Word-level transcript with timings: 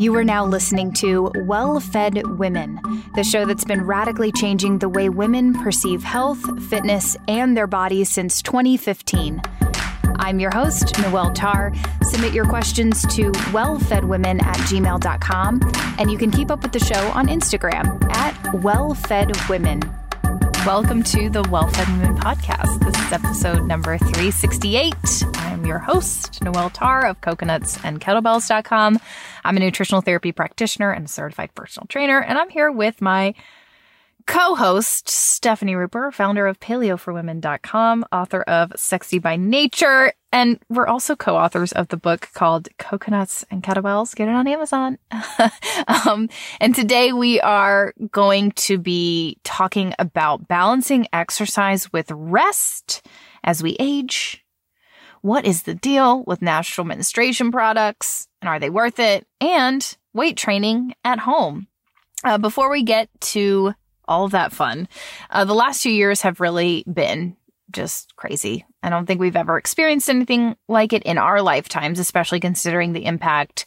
You 0.00 0.14
are 0.16 0.24
now 0.24 0.46
listening 0.46 0.94
to 0.94 1.30
Well 1.40 1.78
Fed 1.78 2.26
Women, 2.38 2.80
the 3.14 3.22
show 3.22 3.44
that's 3.44 3.66
been 3.66 3.84
radically 3.84 4.32
changing 4.32 4.78
the 4.78 4.88
way 4.88 5.10
women 5.10 5.52
perceive 5.52 6.02
health, 6.02 6.40
fitness, 6.70 7.18
and 7.28 7.54
their 7.54 7.66
bodies 7.66 8.08
since 8.08 8.40
2015. 8.40 9.42
I'm 10.16 10.40
your 10.40 10.52
host, 10.52 10.98
Noelle 11.00 11.34
Tarr. 11.34 11.74
Submit 12.02 12.32
your 12.32 12.46
questions 12.46 13.02
to 13.14 13.30
wellfedwomen 13.52 14.42
at 14.42 14.56
gmail.com, 14.60 15.60
and 15.98 16.10
you 16.10 16.16
can 16.16 16.30
keep 16.30 16.50
up 16.50 16.62
with 16.62 16.72
the 16.72 16.78
show 16.78 17.08
on 17.08 17.28
Instagram 17.28 18.02
at 18.14 18.32
wellfedwomen. 18.54 19.99
Welcome 20.66 21.02
to 21.04 21.30
the 21.30 21.42
Well 21.50 21.68
Fed 21.68 21.88
Women 21.88 22.18
podcast. 22.18 22.84
This 22.84 22.94
is 23.06 23.12
episode 23.12 23.66
number 23.66 23.96
368. 23.96 24.94
I'm 25.36 25.64
your 25.64 25.78
host, 25.78 26.42
Noelle 26.42 26.68
Tarr 26.68 27.06
of 27.06 27.18
coconuts 27.22 27.82
and 27.82 27.98
kettlebells.com. 27.98 29.00
I'm 29.42 29.56
a 29.56 29.60
nutritional 29.60 30.02
therapy 30.02 30.32
practitioner 30.32 30.92
and 30.92 31.08
certified 31.08 31.54
personal 31.54 31.86
trainer, 31.86 32.20
and 32.20 32.38
I'm 32.38 32.50
here 32.50 32.70
with 32.70 33.00
my 33.00 33.34
co-host 34.30 35.08
Stephanie 35.08 35.74
Ruper, 35.74 36.12
founder 36.12 36.46
of 36.46 36.60
paleoforwomen.com, 36.60 38.04
author 38.12 38.42
of 38.42 38.72
Sexy 38.76 39.18
by 39.18 39.34
Nature, 39.34 40.12
and 40.30 40.60
we're 40.68 40.86
also 40.86 41.16
co-authors 41.16 41.72
of 41.72 41.88
the 41.88 41.96
book 41.96 42.28
called 42.32 42.68
Coconuts 42.78 43.44
and 43.50 43.60
Kettlebells. 43.60 44.14
Get 44.14 44.28
it 44.28 44.34
on 44.36 44.46
Amazon. 44.46 44.98
um, 46.06 46.28
and 46.60 46.76
today 46.76 47.12
we 47.12 47.40
are 47.40 47.92
going 48.12 48.52
to 48.52 48.78
be 48.78 49.36
talking 49.42 49.94
about 49.98 50.46
balancing 50.46 51.08
exercise 51.12 51.92
with 51.92 52.12
rest 52.12 53.04
as 53.42 53.64
we 53.64 53.76
age. 53.80 54.44
What 55.22 55.44
is 55.44 55.64
the 55.64 55.74
deal 55.74 56.22
with 56.22 56.40
natural 56.40 56.86
menstruation 56.86 57.50
products 57.50 58.28
and 58.40 58.48
are 58.48 58.60
they 58.60 58.70
worth 58.70 59.00
it? 59.00 59.26
And 59.40 59.96
weight 60.14 60.36
training 60.36 60.94
at 61.02 61.18
home. 61.18 61.66
Uh, 62.22 62.38
before 62.38 62.70
we 62.70 62.82
get 62.84 63.08
to 63.20 63.74
all 64.10 64.24
of 64.24 64.32
that 64.32 64.52
fun. 64.52 64.88
Uh, 65.30 65.46
the 65.46 65.54
last 65.54 65.82
two 65.82 65.92
years 65.92 66.20
have 66.20 66.40
really 66.40 66.84
been 66.92 67.36
just 67.70 68.14
crazy. 68.16 68.66
I 68.82 68.90
don't 68.90 69.06
think 69.06 69.20
we've 69.20 69.36
ever 69.36 69.56
experienced 69.56 70.10
anything 70.10 70.56
like 70.68 70.92
it 70.92 71.04
in 71.04 71.16
our 71.16 71.40
lifetimes, 71.40 71.98
especially 71.98 72.40
considering 72.40 72.92
the 72.92 73.06
impact 73.06 73.66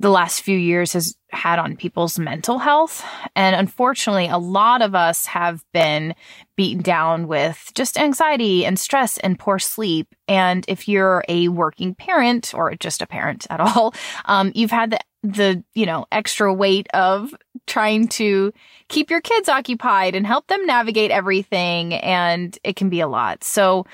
the 0.00 0.10
last 0.10 0.40
few 0.40 0.56
years 0.56 0.94
has 0.94 1.14
had 1.28 1.58
on 1.58 1.76
people's 1.76 2.18
mental 2.18 2.58
health. 2.58 3.04
And 3.36 3.54
unfortunately, 3.54 4.28
a 4.28 4.38
lot 4.38 4.80
of 4.80 4.94
us 4.94 5.26
have 5.26 5.62
been 5.74 6.14
beaten 6.56 6.82
down 6.82 7.28
with 7.28 7.70
just 7.74 7.98
anxiety 7.98 8.64
and 8.64 8.78
stress 8.78 9.18
and 9.18 9.38
poor 9.38 9.58
sleep. 9.58 10.08
And 10.26 10.64
if 10.68 10.88
you're 10.88 11.22
a 11.28 11.48
working 11.48 11.94
parent 11.94 12.54
or 12.54 12.74
just 12.76 13.02
a 13.02 13.06
parent 13.06 13.46
at 13.50 13.60
all, 13.76 13.94
um, 14.24 14.52
you've 14.54 14.70
had 14.70 14.92
the 14.92 15.00
the, 15.22 15.62
you 15.74 15.84
know, 15.84 16.06
extra 16.10 16.50
weight 16.50 16.86
of 16.94 17.34
trying 17.66 18.08
to 18.08 18.54
keep 18.88 19.10
your 19.10 19.20
kids 19.20 19.50
occupied 19.50 20.14
and 20.14 20.26
help 20.26 20.46
them 20.46 20.64
navigate 20.64 21.10
everything. 21.10 21.92
And 21.92 22.58
it 22.64 22.74
can 22.74 22.88
be 22.88 23.00
a 23.00 23.06
lot. 23.06 23.44
So 23.44 23.84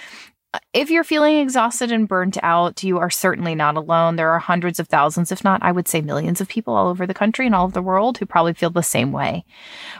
if 0.72 0.90
you're 0.90 1.04
feeling 1.04 1.38
exhausted 1.38 1.92
and 1.92 2.08
burnt 2.08 2.38
out, 2.42 2.82
you 2.82 2.98
are 2.98 3.10
certainly 3.10 3.54
not 3.54 3.76
alone. 3.76 4.16
There 4.16 4.30
are 4.30 4.38
hundreds 4.38 4.78
of 4.78 4.88
thousands, 4.88 5.32
if 5.32 5.44
not, 5.44 5.62
I 5.62 5.72
would 5.72 5.88
say 5.88 6.00
millions 6.00 6.40
of 6.40 6.48
people 6.48 6.74
all 6.74 6.88
over 6.88 7.06
the 7.06 7.14
country 7.14 7.46
and 7.46 7.54
all 7.54 7.64
over 7.64 7.72
the 7.72 7.82
world 7.82 8.18
who 8.18 8.26
probably 8.26 8.54
feel 8.54 8.70
the 8.70 8.82
same 8.82 9.12
way. 9.12 9.44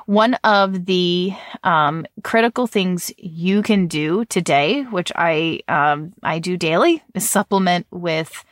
One 0.07 0.35
of 0.45 0.87
the 0.87 1.33
um, 1.65 2.07
critical 2.23 2.67
things 2.67 3.13
you 3.17 3.63
can 3.63 3.87
do 3.87 4.25
today, 4.27 4.83
which 4.83 5.13
I 5.15 5.61
um, 5.69 6.13
I 6.23 6.39
do 6.39 6.57
daily, 6.57 7.03
is 7.15 7.29
supplement 7.29 7.87
with 7.91 8.45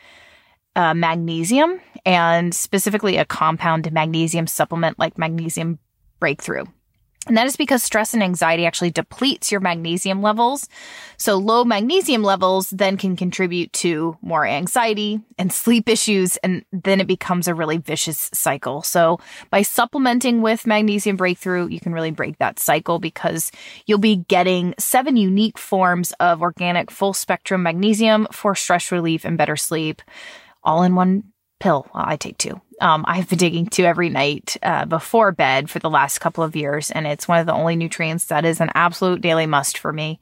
uh, 0.76 0.94
magnesium 0.94 1.80
and 2.04 2.54
specifically 2.54 3.16
a 3.16 3.24
compound 3.24 3.90
magnesium 3.92 4.46
supplement 4.46 4.98
like 4.98 5.18
magnesium 5.18 5.78
breakthrough. 6.18 6.64
And 7.26 7.36
that 7.36 7.46
is 7.46 7.56
because 7.56 7.82
stress 7.82 8.12
and 8.12 8.22
anxiety 8.22 8.66
actually 8.66 8.90
depletes 8.90 9.50
your 9.50 9.60
magnesium 9.60 10.20
levels. 10.20 10.68
So 11.16 11.36
low 11.36 11.64
magnesium 11.64 12.22
levels 12.22 12.70
then 12.70 12.96
can 12.96 13.16
contribute 13.16 13.72
to 13.74 14.16
more 14.20 14.46
anxiety 14.46 15.20
and 15.38 15.52
sleep 15.52 15.88
issues. 15.88 16.36
And 16.38 16.64
then 16.72 17.00
it 17.00 17.06
becomes 17.06 17.48
a 17.48 17.54
really 17.54 17.78
vicious 17.78 18.30
cycle. 18.34 18.82
So 18.82 19.20
by 19.50 19.62
supplementing 19.62 20.42
with 20.42 20.66
magnesium 20.66 21.16
breakthrough, 21.16 21.68
you 21.68 21.80
can 21.80 21.92
really 21.92 22.10
break 22.10 22.38
that 22.38 22.58
cycle 22.58 22.98
because 22.98 23.50
you'll 23.86 23.98
be 23.98 24.16
getting 24.16 24.74
seven 24.78 25.16
unique 25.16 25.58
forms 25.58 26.12
of 26.20 26.42
organic 26.42 26.90
full 26.90 27.14
spectrum 27.14 27.62
magnesium 27.62 28.26
for 28.32 28.54
stress 28.54 28.92
relief 28.92 29.24
and 29.24 29.38
better 29.38 29.56
sleep 29.56 30.02
all 30.62 30.82
in 30.82 30.94
one 30.94 31.24
pill. 31.60 31.86
Well, 31.94 32.04
I 32.06 32.16
take 32.16 32.38
two. 32.38 32.60
Um, 32.80 33.04
I've 33.06 33.28
been 33.28 33.38
taking 33.38 33.66
two 33.66 33.84
every 33.84 34.08
night 34.08 34.56
uh, 34.62 34.84
before 34.84 35.30
bed 35.32 35.70
for 35.70 35.78
the 35.78 35.90
last 35.90 36.18
couple 36.18 36.44
of 36.44 36.56
years, 36.56 36.90
and 36.90 37.06
it's 37.06 37.28
one 37.28 37.38
of 37.38 37.46
the 37.46 37.54
only 37.54 37.76
nutrients 37.76 38.26
that 38.26 38.44
is 38.44 38.60
an 38.60 38.70
absolute 38.74 39.20
daily 39.20 39.46
must 39.46 39.78
for 39.78 39.92
me. 39.92 40.18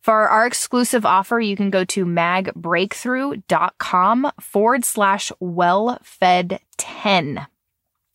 For 0.00 0.28
our 0.28 0.46
exclusive 0.46 1.04
offer, 1.04 1.40
you 1.40 1.56
can 1.56 1.70
go 1.70 1.84
to 1.84 2.04
magbreakthrough.com 2.04 4.32
forward 4.40 4.84
slash 4.84 5.32
wellfed10. 5.42 7.46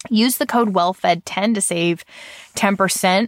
Use 0.09 0.38
the 0.38 0.46
code 0.46 0.74
wellfed10 0.74 1.56
to 1.56 1.62
save 1.62 2.06
10% 2.56 3.28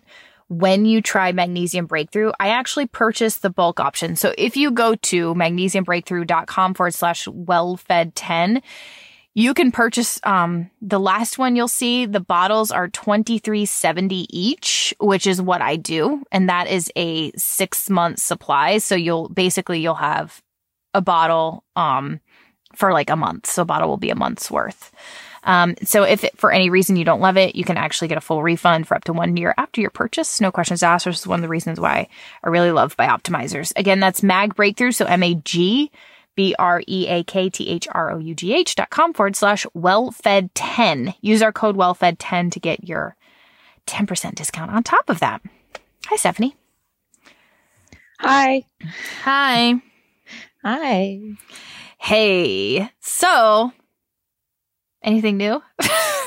when 0.60 0.86
you 0.86 1.02
try 1.02 1.32
Magnesium 1.32 1.86
Breakthrough, 1.86 2.32
I 2.40 2.50
actually 2.50 2.88
purchased 2.88 3.42
the 3.42 3.50
bulk 3.50 3.80
option. 3.80 4.16
So 4.16 4.34
if 4.38 4.56
you 4.56 4.72
go 4.72 4.96
to 4.96 5.34
magnesiumbreakthrough.com 5.34 6.74
forward 6.74 6.94
slash 6.94 7.28
wellfed10, 7.28 8.62
you 9.36 9.54
can 9.54 9.72
purchase 9.72 10.20
um, 10.24 10.70
the 10.82 11.00
last 11.00 11.38
one 11.38 11.56
you'll 11.56 11.68
see 11.68 12.06
the 12.06 12.20
bottles 12.20 12.72
are 12.72 12.88
2370 12.88 14.28
each 14.30 14.94
which 15.00 15.28
is 15.28 15.42
what 15.42 15.62
i 15.62 15.76
do 15.76 16.24
and 16.32 16.50
that 16.50 16.68
is 16.68 16.92
a 16.96 17.32
six 17.32 17.90
month 17.90 18.20
supply 18.20 18.78
so 18.78 18.96
you'll 18.96 19.30
basically 19.30 19.80
you'll 19.80 19.96
have 19.96 20.42
a 20.94 21.02
bottle 21.02 21.64
um, 21.76 22.20
for 22.76 22.94
like 22.94 23.10
a 23.10 23.16
month 23.16 23.48
so 23.48 23.64
a 23.64 23.66
bottle 23.66 23.90
will 23.90 23.98
be 23.98 24.12
a 24.12 24.16
month's 24.16 24.52
worth 24.52 24.92
um, 25.46 25.76
so 25.84 26.04
if 26.04 26.24
it, 26.24 26.38
for 26.38 26.52
any 26.52 26.70
reason 26.70 26.96
you 26.96 27.04
don't 27.04 27.20
love 27.20 27.36
it, 27.36 27.56
you 27.56 27.66
can 27.66 27.76
actually 27.76 28.08
get 28.08 28.18
a 28.18 28.22
full 28.22 28.42
refund 28.42 28.88
for 28.88 28.96
up 28.96 29.04
to 29.04 29.14
one 29.14 29.36
year 29.36 29.54
after 29.58 29.82
your 29.82 29.90
purchase. 29.90 30.40
No 30.40 30.52
questions 30.52 30.84
asked, 30.84 31.04
This 31.04 31.20
is 31.20 31.28
one 31.28 31.40
of 31.40 31.42
the 31.42 31.50
reasons 31.50 31.82
why 31.82 32.08
I 32.44 32.50
really 32.50 32.72
love 32.72 32.96
Bioptimizers. 32.96 33.74
Again, 33.76 34.00
that's 34.00 34.24
Mag 34.24 34.56
Breakthrough. 34.56 34.94
So 34.94 35.04
M 35.06 35.22
A 35.22 35.36
G 35.36 35.92
B 36.36 36.56
R 36.58 36.82
E 36.88 37.08
A 37.08 37.24
K 37.24 37.50
T 37.50 37.70
H 37.70 37.88
R 37.92 38.12
O 38.12 38.18
U 38.18 38.36
G 38.36 38.54
H 38.54 38.76
dot 38.76 38.90
com 38.90 39.14
forward 39.14 39.36
slash 39.36 39.66
wellfed10. 39.76 41.16
Use 41.22 41.42
our 41.42 41.52
code 41.52 41.76
wellfed10 41.76 42.52
to 42.52 42.60
get 42.60 42.88
your 42.88 43.16
10% 43.88 44.36
discount 44.36 44.72
on 44.72 44.84
top 44.84 45.10
of 45.10 45.20
that. 45.20 45.42
Hi, 46.08 46.16
Stephanie. 46.16 46.56
Hi. 48.20 48.64
Hi. 49.24 49.82
Hi. 50.64 51.20
Hey. 51.98 52.90
So 53.02 53.74
Anything 55.04 55.36
new? 55.36 55.62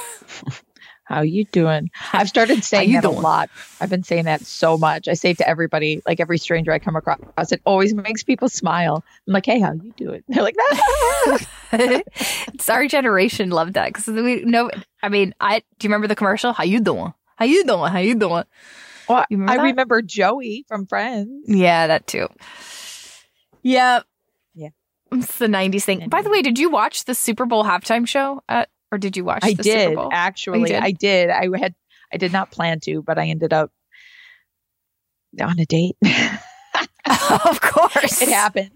How 1.07 1.23
you 1.23 1.45
doing? 1.45 1.91
I've 2.13 2.29
started 2.29 2.65
saying 2.65 2.93
that 2.93 3.03
doing? 3.03 3.17
a 3.17 3.21
lot. 3.21 3.49
I've 3.81 3.89
been 3.91 4.03
saying 4.03 4.25
that 4.25 4.41
so 4.43 4.77
much. 4.77 5.07
I 5.07 5.15
say 5.15 5.31
it 5.31 5.39
to 5.39 5.49
everybody, 5.49 6.03
like 6.05 6.19
every 6.19 6.37
stranger 6.37 6.73
I 6.73 6.81
come 6.81 6.97
across. 6.97 7.53
It 7.53 7.63
always 7.65 7.95
makes 7.95 8.25
people 8.25 8.49
smile. 8.49 9.05
I'm 9.27 9.33
like, 9.33 9.47
"Hey, 9.47 9.61
how 9.61 9.73
you 9.73 9.93
doing?" 9.97 10.23
They're 10.29 10.43
like, 10.43 10.57
ah. 10.61 11.39
"It's 11.73 12.69
our 12.69 12.89
generation 12.89 13.51
loved 13.51 13.75
that 13.75 13.87
because 13.87 14.09
we 14.09 14.43
know." 14.43 14.69
I 15.01 15.09
mean, 15.09 15.33
I 15.41 15.61
do 15.79 15.87
you 15.87 15.89
remember 15.91 16.09
the 16.09 16.17
commercial? 16.17 16.53
How 16.53 16.65
you 16.65 16.81
doing? 16.81 17.15
How 17.37 17.45
you 17.45 17.65
doing? 17.65 17.93
How 17.93 17.99
you 17.99 18.17
doing? 18.17 18.45
Well, 19.09 19.25
remember 19.31 19.53
I 19.53 19.57
that? 19.59 19.63
remember 19.63 20.03
Joey 20.03 20.65
from 20.67 20.87
Friends. 20.87 21.45
Yeah, 21.47 21.87
that 21.87 22.09
too. 22.09 22.29
Yeah. 23.63 24.01
Yeah, 24.55 24.71
it's 25.13 25.39
the 25.39 25.47
90s 25.47 25.83
thing. 25.85 26.09
By 26.09 26.23
the 26.23 26.31
way, 26.31 26.43
did 26.43 26.59
you 26.59 26.71
watch 26.71 27.05
the 27.05 27.15
Super 27.15 27.47
Bowl 27.47 27.63
halftime 27.63 28.09
show? 28.09 28.43
At, 28.49 28.69
or 28.97 28.99
did 28.99 29.17
you 29.17 29.25
watch 29.25 29.41
I 29.43 29.53
did, 29.53 29.99
actually. 30.11 30.63
Oh, 30.63 30.65
did? 30.65 30.83
I 30.83 30.91
did. 30.91 31.29
I 31.29 31.49
had 31.59 31.75
I 32.13 32.17
did 32.17 32.33
not 32.33 32.51
plan 32.51 32.81
to, 32.81 33.03
but 33.03 33.19
I 33.19 33.27
ended 33.27 33.53
up 33.53 33.71
on 35.39 35.59
a 35.59 35.67
date. 35.67 35.97
of 37.45 37.61
course. 37.61 38.23
It 38.23 38.31
happened. 38.31 38.71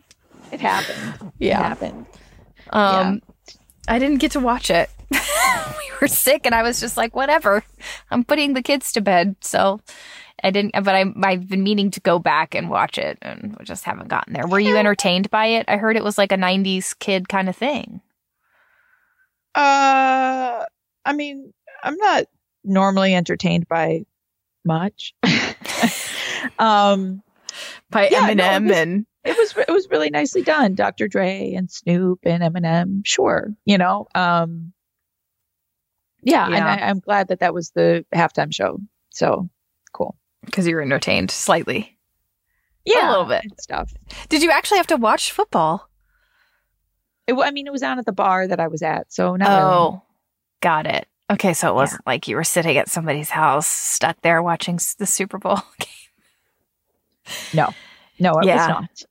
It 0.52 0.60
happened. 0.60 1.32
Yeah. 1.38 1.60
It 1.60 1.62
happened. 1.62 2.06
Um 2.68 3.22
yeah. 3.48 3.54
I 3.88 3.98
didn't 3.98 4.18
get 4.18 4.32
to 4.32 4.40
watch 4.40 4.70
it. 4.70 4.90
we 5.10 5.90
were 6.00 6.06
sick 6.06 6.44
and 6.44 6.54
I 6.54 6.62
was 6.62 6.80
just 6.80 6.98
like, 6.98 7.16
whatever. 7.16 7.64
I'm 8.10 8.22
putting 8.22 8.52
the 8.52 8.62
kids 8.62 8.92
to 8.92 9.00
bed. 9.00 9.36
So 9.40 9.80
I 10.44 10.50
didn't, 10.50 10.72
but 10.72 10.94
I, 10.94 11.06
I've 11.22 11.48
been 11.48 11.62
meaning 11.62 11.90
to 11.92 12.00
go 12.00 12.18
back 12.18 12.54
and 12.54 12.68
watch 12.68 12.98
it 12.98 13.16
and 13.22 13.56
just 13.62 13.84
haven't 13.84 14.08
gotten 14.08 14.34
there. 14.34 14.46
Were 14.46 14.60
you 14.60 14.76
entertained 14.76 15.30
by 15.30 15.46
it? 15.46 15.64
I 15.66 15.78
heard 15.78 15.96
it 15.96 16.04
was 16.04 16.18
like 16.18 16.30
a 16.30 16.36
90s 16.36 16.98
kid 16.98 17.28
kind 17.28 17.48
of 17.48 17.56
thing. 17.56 18.02
Uh, 19.54 20.64
I 21.04 21.12
mean, 21.12 21.52
I'm 21.82 21.96
not 21.96 22.24
normally 22.64 23.14
entertained 23.14 23.68
by 23.68 24.04
much. 24.64 25.14
um, 26.58 27.22
by 27.90 28.08
yeah, 28.08 28.28
Eminem 28.28 28.64
no, 28.64 28.74
and 28.74 29.06
it 29.24 29.36
was 29.36 29.54
it 29.56 29.72
was 29.72 29.88
really 29.90 30.10
nicely 30.10 30.42
done. 30.42 30.74
Dr. 30.74 31.08
Dre 31.08 31.52
and 31.54 31.70
Snoop 31.70 32.20
and 32.24 32.42
Eminem, 32.42 33.02
sure, 33.04 33.54
you 33.64 33.78
know. 33.78 34.06
Um, 34.14 34.72
yeah, 36.22 36.48
yeah. 36.48 36.56
and 36.56 36.64
I, 36.64 36.88
I'm 36.88 37.00
glad 37.00 37.28
that 37.28 37.40
that 37.40 37.54
was 37.54 37.70
the 37.70 38.04
halftime 38.14 38.52
show. 38.52 38.78
So 39.10 39.48
cool. 39.92 40.16
Because 40.44 40.66
you 40.66 40.74
were 40.76 40.82
entertained 40.82 41.30
slightly. 41.30 41.98
Yeah, 42.84 43.08
a 43.08 43.10
little 43.10 43.26
bit 43.26 43.44
stuff. 43.58 43.92
Did 44.28 44.42
you 44.42 44.50
actually 44.50 44.78
have 44.78 44.86
to 44.88 44.96
watch 44.96 45.32
football? 45.32 45.89
It, 47.30 47.34
I 47.34 47.50
mean, 47.50 47.66
it 47.66 47.72
was 47.72 47.82
on 47.82 47.98
at 47.98 48.06
the 48.06 48.12
bar 48.12 48.46
that 48.46 48.60
I 48.60 48.68
was 48.68 48.82
at, 48.82 49.12
so 49.12 49.36
not 49.36 49.48
oh, 49.50 49.88
really. 49.88 50.00
got 50.60 50.86
it. 50.86 51.06
Okay, 51.30 51.54
so 51.54 51.70
it 51.70 51.74
wasn't 51.74 52.02
yeah. 52.04 52.12
like 52.12 52.26
you 52.26 52.34
were 52.34 52.44
sitting 52.44 52.76
at 52.76 52.88
somebody's 52.88 53.30
house, 53.30 53.66
stuck 53.66 54.20
there 54.22 54.42
watching 54.42 54.78
the 54.98 55.06
Super 55.06 55.38
Bowl 55.38 55.56
game. 55.78 57.34
No, 57.54 57.68
no, 58.18 58.38
it 58.40 58.46
yeah. 58.46 58.56
was 58.56 58.68
not. 58.68 59.02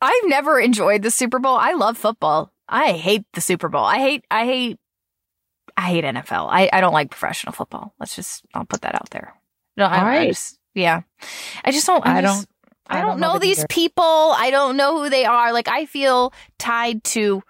I've 0.00 0.28
never 0.28 0.60
enjoyed 0.60 1.02
the 1.02 1.10
Super 1.10 1.40
Bowl. 1.40 1.56
I 1.56 1.72
love 1.72 1.98
football. 1.98 2.52
I 2.68 2.92
hate 2.92 3.24
the 3.32 3.40
Super 3.40 3.68
Bowl. 3.68 3.84
I 3.84 3.98
hate, 3.98 4.24
I 4.30 4.44
hate, 4.44 4.78
I 5.76 5.82
hate 5.82 6.04
NFL. 6.04 6.48
I, 6.50 6.68
I 6.72 6.80
don't 6.80 6.92
like 6.92 7.10
professional 7.10 7.52
football. 7.52 7.94
Let's 7.98 8.14
just, 8.14 8.44
I'll 8.54 8.64
put 8.64 8.82
that 8.82 8.94
out 8.94 9.10
there. 9.10 9.34
No, 9.76 9.86
I, 9.86 10.02
right. 10.02 10.20
I 10.20 10.26
just, 10.28 10.58
yeah. 10.74 11.02
I 11.64 11.72
just 11.72 11.86
don't, 11.86 12.06
I, 12.06 12.18
I 12.18 12.22
just, 12.22 12.40
don't, 12.40 12.48
I, 12.88 12.98
I 12.98 13.00
don't, 13.00 13.10
don't 13.10 13.20
know, 13.20 13.32
know 13.34 13.38
these 13.38 13.58
either. 13.58 13.68
people. 13.68 14.04
I 14.04 14.50
don't 14.50 14.76
know 14.76 15.02
who 15.02 15.10
they 15.10 15.24
are. 15.24 15.52
Like 15.52 15.68
I 15.68 15.86
feel 15.86 16.32
tied 16.58 17.04
to 17.04 17.42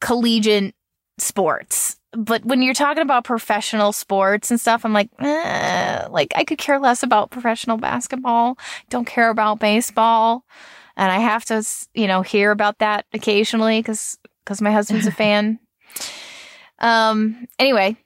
collegiate 0.00 0.74
sports. 1.18 1.96
But 2.12 2.44
when 2.44 2.62
you're 2.62 2.74
talking 2.74 3.02
about 3.02 3.24
professional 3.24 3.92
sports 3.92 4.50
and 4.50 4.60
stuff, 4.60 4.84
I'm 4.84 4.92
like, 4.92 5.10
eh, 5.18 6.06
like 6.10 6.32
I 6.34 6.44
could 6.44 6.58
care 6.58 6.78
less 6.78 7.02
about 7.02 7.30
professional 7.30 7.76
basketball. 7.76 8.58
Don't 8.88 9.06
care 9.06 9.28
about 9.28 9.60
baseball. 9.60 10.44
And 10.96 11.12
I 11.12 11.18
have 11.18 11.44
to, 11.46 11.62
you 11.94 12.06
know, 12.06 12.22
hear 12.22 12.50
about 12.50 12.78
that 12.78 13.04
occasionally 13.12 13.80
because, 13.80 14.18
because 14.44 14.62
my 14.62 14.72
husband's 14.72 15.06
a 15.06 15.12
fan. 15.12 15.58
Um, 16.78 17.46
anyway, 17.58 17.96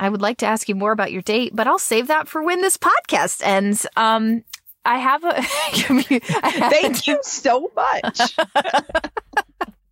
I 0.00 0.08
would 0.08 0.20
like 0.20 0.38
to 0.38 0.46
ask 0.46 0.68
you 0.68 0.74
more 0.74 0.92
about 0.92 1.12
your 1.12 1.22
date, 1.22 1.54
but 1.54 1.66
I'll 1.66 1.78
save 1.78 2.08
that 2.08 2.28
for 2.28 2.42
when 2.42 2.60
this 2.60 2.76
podcast 2.76 3.40
ends. 3.44 3.86
Um, 3.96 4.44
I 4.84 4.98
have 4.98 5.24
a. 5.24 5.36
I 5.38 6.50
have 6.50 6.72
Thank 6.72 7.06
you 7.06 7.18
so 7.22 7.70
much. 7.74 8.36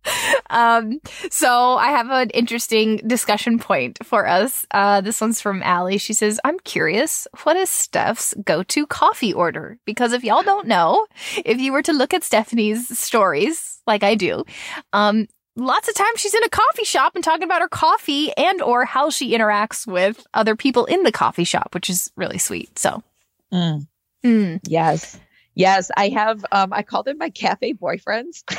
um, 0.49 0.99
so 1.29 1.75
I 1.75 1.87
have 1.87 2.09
an 2.09 2.29
interesting 2.31 2.97
discussion 2.97 3.59
point 3.59 3.99
for 4.03 4.27
us. 4.27 4.65
Uh, 4.71 5.01
this 5.01 5.21
one's 5.21 5.41
from 5.41 5.63
Allie. 5.63 5.97
She 5.97 6.13
says, 6.13 6.39
I'm 6.43 6.59
curious, 6.59 7.27
what 7.43 7.57
is 7.57 7.69
Steph's 7.69 8.33
go-to 8.43 8.85
coffee 8.85 9.33
order? 9.33 9.77
Because 9.85 10.13
if 10.13 10.23
y'all 10.23 10.43
don't 10.43 10.67
know, 10.67 11.05
if 11.45 11.59
you 11.59 11.71
were 11.71 11.83
to 11.83 11.93
look 11.93 12.13
at 12.13 12.23
Stephanie's 12.23 12.97
stories, 12.97 13.81
like 13.87 14.03
I 14.03 14.15
do, 14.15 14.43
um, 14.91 15.27
lots 15.55 15.87
of 15.87 15.95
times 15.95 16.19
she's 16.19 16.33
in 16.33 16.43
a 16.43 16.49
coffee 16.49 16.85
shop 16.85 17.15
and 17.15 17.23
talking 17.23 17.43
about 17.43 17.61
her 17.61 17.67
coffee 17.67 18.31
and 18.35 18.61
or 18.61 18.85
how 18.85 19.09
she 19.09 19.35
interacts 19.35 19.87
with 19.87 20.25
other 20.33 20.55
people 20.55 20.85
in 20.85 21.03
the 21.03 21.11
coffee 21.11 21.43
shop, 21.43 21.73
which 21.73 21.89
is 21.89 22.11
really 22.15 22.37
sweet. 22.37 22.77
So, 22.77 23.03
mm. 23.51 23.87
Mm. 24.23 24.59
yes, 24.67 25.19
yes, 25.55 25.91
I 25.95 26.09
have. 26.09 26.45
Um, 26.51 26.73
I 26.73 26.83
call 26.83 27.03
them 27.03 27.17
my 27.17 27.29
cafe 27.29 27.73
boyfriends. 27.73 28.43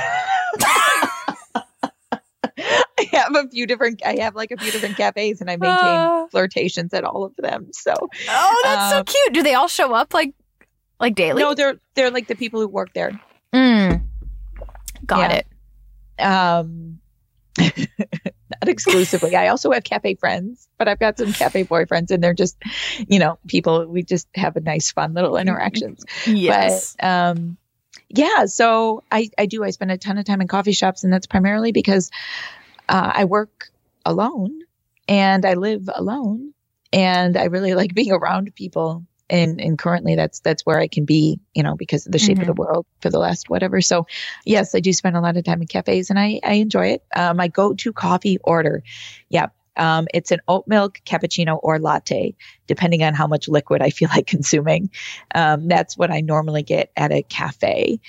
I 2.57 3.09
have 3.13 3.35
a 3.35 3.49
few 3.49 3.67
different. 3.67 4.03
I 4.05 4.17
have 4.21 4.35
like 4.35 4.51
a 4.51 4.57
few 4.57 4.71
different 4.71 4.97
cafes, 4.97 5.41
and 5.41 5.51
I 5.51 5.57
maintain 5.57 5.75
uh, 5.75 6.27
flirtations 6.31 6.95
at 6.95 7.05
all 7.05 7.25
of 7.25 7.35
them. 7.37 7.69
So, 7.73 7.95
oh, 8.29 8.61
that's 8.65 8.93
um, 8.95 8.99
so 8.99 9.05
cute. 9.05 9.35
Do 9.35 9.43
they 9.43 9.55
all 9.55 9.69
show 9.69 9.93
up 9.95 10.15
like 10.15 10.35
like 11.01 11.15
daily? 11.15 11.43
No, 11.43 11.55
they're 11.55 11.77
they're 11.95 12.11
like 12.11 12.29
the 12.29 12.37
people 12.37 12.61
who 12.61 12.69
work 12.69 12.93
there. 12.95 13.21
Mm. 13.53 14.05
Got 15.07 15.31
yeah. 15.31 15.37
it 15.37 15.47
um, 16.19 17.01
not 18.65 18.73
exclusively. 18.73 19.37
I 19.37 19.49
also 19.49 19.71
have 19.73 19.85
cafe 19.85 20.15
friends, 20.15 20.69
but 20.79 20.89
I've 20.89 20.99
got 20.99 21.19
some 21.19 21.33
cafe 21.33 21.65
boyfriends, 21.65 22.11
and 22.11 22.23
they're 22.23 22.35
just, 22.35 22.57
you 23.09 23.19
know, 23.19 23.39
people. 23.47 23.87
We 23.87 24.03
just 24.03 24.29
have 24.35 24.57
a 24.57 24.61
nice, 24.61 24.93
fun 24.93 25.15
little 25.15 25.37
interactions. 25.37 26.05
Yes. 26.27 26.97
But, 26.99 27.07
um, 27.07 27.57
yeah. 28.09 28.47
So 28.47 29.03
I 29.11 29.31
I 29.39 29.47
do. 29.47 29.65
I 29.65 29.71
spend 29.71 29.91
a 29.91 29.99
ton 29.99 30.19
of 30.19 30.25
time 30.25 30.41
in 30.41 30.49
coffee 30.49 30.73
shops, 30.73 31.05
and 31.05 31.13
that's 31.13 31.27
primarily 31.27 31.73
because 31.73 32.11
uh, 32.89 33.13
I 33.15 33.25
work 33.25 33.71
alone 34.05 34.61
and 35.09 35.45
I 35.45 35.55
live 35.55 35.89
alone, 35.93 36.53
and 36.93 37.37
I 37.37 37.45
really 37.45 37.75
like 37.75 37.95
being 37.95 38.13
around 38.13 38.55
people 38.55 39.05
and 39.31 39.61
and 39.61 39.79
currently 39.79 40.17
that's 40.17 40.41
that's 40.41 40.67
where 40.67 40.79
I 40.79 40.88
can 40.88 41.05
be, 41.05 41.41
you 41.55 41.62
know, 41.62 41.76
because 41.76 42.06
of 42.06 42.12
the 42.12 42.19
shape 42.19 42.38
mm-hmm. 42.38 42.43
of 42.43 42.47
the 42.47 42.53
mm-hmm. 42.53 42.73
world 42.73 42.87
for 43.00 43.11
the 43.11 43.19
last 43.19 43.49
whatever. 43.49 43.81
So 43.81 44.06
yes, 44.44 44.75
I 44.75 44.81
do 44.81 44.93
spend 44.93 45.17
a 45.17 45.21
lot 45.21 45.37
of 45.37 45.44
time 45.44 45.61
in 45.61 45.67
cafes 45.67 46.11
and 46.11 46.19
I 46.19 46.41
I 46.44 46.55
enjoy 46.55 46.88
it. 46.88 47.05
Uh, 47.15 47.35
my 47.35 47.49
go-to 47.49 47.93
coffee 47.93 48.38
order, 48.44 48.82
yeah, 49.29 49.49
um, 49.76 50.06
it's 50.12 50.31
an 50.31 50.41
oat 50.47 50.65
milk 50.67 51.00
cappuccino 51.05 51.59
or 51.62 51.79
latte, 51.79 52.35
depending 52.67 53.03
on 53.03 53.15
how 53.15 53.26
much 53.26 53.49
liquid 53.49 53.82
I 53.82 53.91
feel 53.91 54.09
like 54.15 54.26
consuming. 54.26 54.91
Um, 55.35 55.69
that's 55.69 55.97
what 55.97 56.11
I 56.11 56.20
normally 56.20 56.62
get 56.62 56.91
at 56.97 57.12
a 57.12 57.23
cafe. 57.23 58.00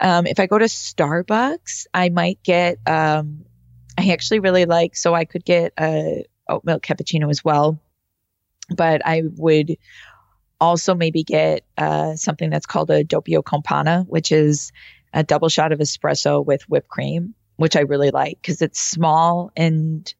Um, 0.00 0.26
if 0.26 0.40
I 0.40 0.46
go 0.46 0.58
to 0.58 0.64
Starbucks, 0.64 1.86
I 1.94 2.08
might 2.08 2.42
get. 2.42 2.78
Um, 2.86 3.44
I 3.96 4.10
actually 4.10 4.40
really 4.40 4.64
like, 4.64 4.96
so 4.96 5.14
I 5.14 5.24
could 5.24 5.44
get 5.44 5.72
a 5.78 6.24
oat 6.48 6.64
milk 6.64 6.82
cappuccino 6.82 7.30
as 7.30 7.44
well, 7.44 7.78
but 8.68 9.06
I 9.06 9.22
would 9.36 9.76
also 10.64 10.94
maybe 10.94 11.22
get 11.22 11.64
uh, 11.76 12.14
something 12.16 12.50
that's 12.50 12.66
called 12.66 12.90
a 12.90 13.04
doppio 13.04 13.44
con 13.44 13.62
panna, 13.62 14.04
which 14.08 14.32
is 14.32 14.72
a 15.12 15.22
double 15.22 15.48
shot 15.48 15.72
of 15.72 15.78
espresso 15.78 16.44
with 16.44 16.62
whipped 16.68 16.88
cream, 16.88 17.34
which 17.56 17.76
I 17.76 17.80
really 17.80 18.10
like 18.10 18.40
because 18.40 18.62
it's 18.62 18.80
small 18.80 19.52
and 19.56 20.12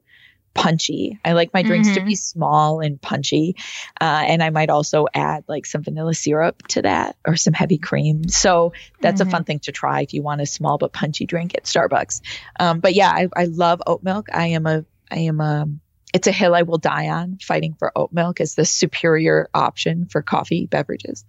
punchy. 0.54 1.18
I 1.24 1.32
like 1.32 1.52
my 1.52 1.62
drinks 1.62 1.88
mm-hmm. 1.88 1.98
to 1.98 2.04
be 2.06 2.14
small 2.14 2.80
and 2.80 3.00
punchy. 3.00 3.56
Uh, 4.00 4.22
and 4.26 4.42
I 4.42 4.50
might 4.50 4.70
also 4.70 5.06
add 5.12 5.44
like 5.48 5.66
some 5.66 5.82
vanilla 5.82 6.14
syrup 6.14 6.66
to 6.68 6.82
that 6.82 7.16
or 7.26 7.36
some 7.36 7.54
heavy 7.54 7.78
cream. 7.78 8.28
So 8.28 8.72
that's 9.00 9.20
mm-hmm. 9.20 9.28
a 9.28 9.30
fun 9.30 9.40
mm-hmm. 9.40 9.46
thing 9.46 9.58
to 9.60 9.72
try 9.72 10.02
if 10.02 10.14
you 10.14 10.22
want 10.22 10.40
a 10.40 10.46
small 10.46 10.78
but 10.78 10.92
punchy 10.92 11.26
drink 11.26 11.54
at 11.56 11.64
Starbucks. 11.64 12.20
Um, 12.58 12.78
but 12.78 12.94
yeah, 12.94 13.10
I, 13.10 13.28
I 13.34 13.44
love 13.46 13.82
oat 13.86 14.04
milk. 14.04 14.28
I 14.32 14.48
am 14.48 14.66
a, 14.66 14.84
I 15.10 15.18
am 15.18 15.40
a, 15.40 15.66
it's 16.14 16.28
a 16.28 16.32
hill 16.32 16.54
I 16.54 16.62
will 16.62 16.78
die 16.78 17.08
on 17.08 17.38
fighting 17.42 17.74
for 17.74 17.92
oat 17.96 18.12
milk 18.12 18.40
as 18.40 18.54
the 18.54 18.64
superior 18.64 19.50
option 19.52 20.06
for 20.06 20.22
coffee 20.22 20.66
beverages. 20.66 21.24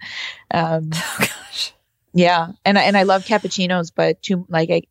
Um, 0.51 0.91
oh 0.93 1.17
gosh. 1.19 1.73
Yeah. 2.13 2.49
And 2.63 2.77
I, 2.77 2.83
and 2.83 2.95
I 2.95 3.03
love 3.03 3.25
cappuccinos, 3.25 3.91
but 3.93 4.21
too, 4.21 4.45
like 4.47 4.69
I, 4.69 4.83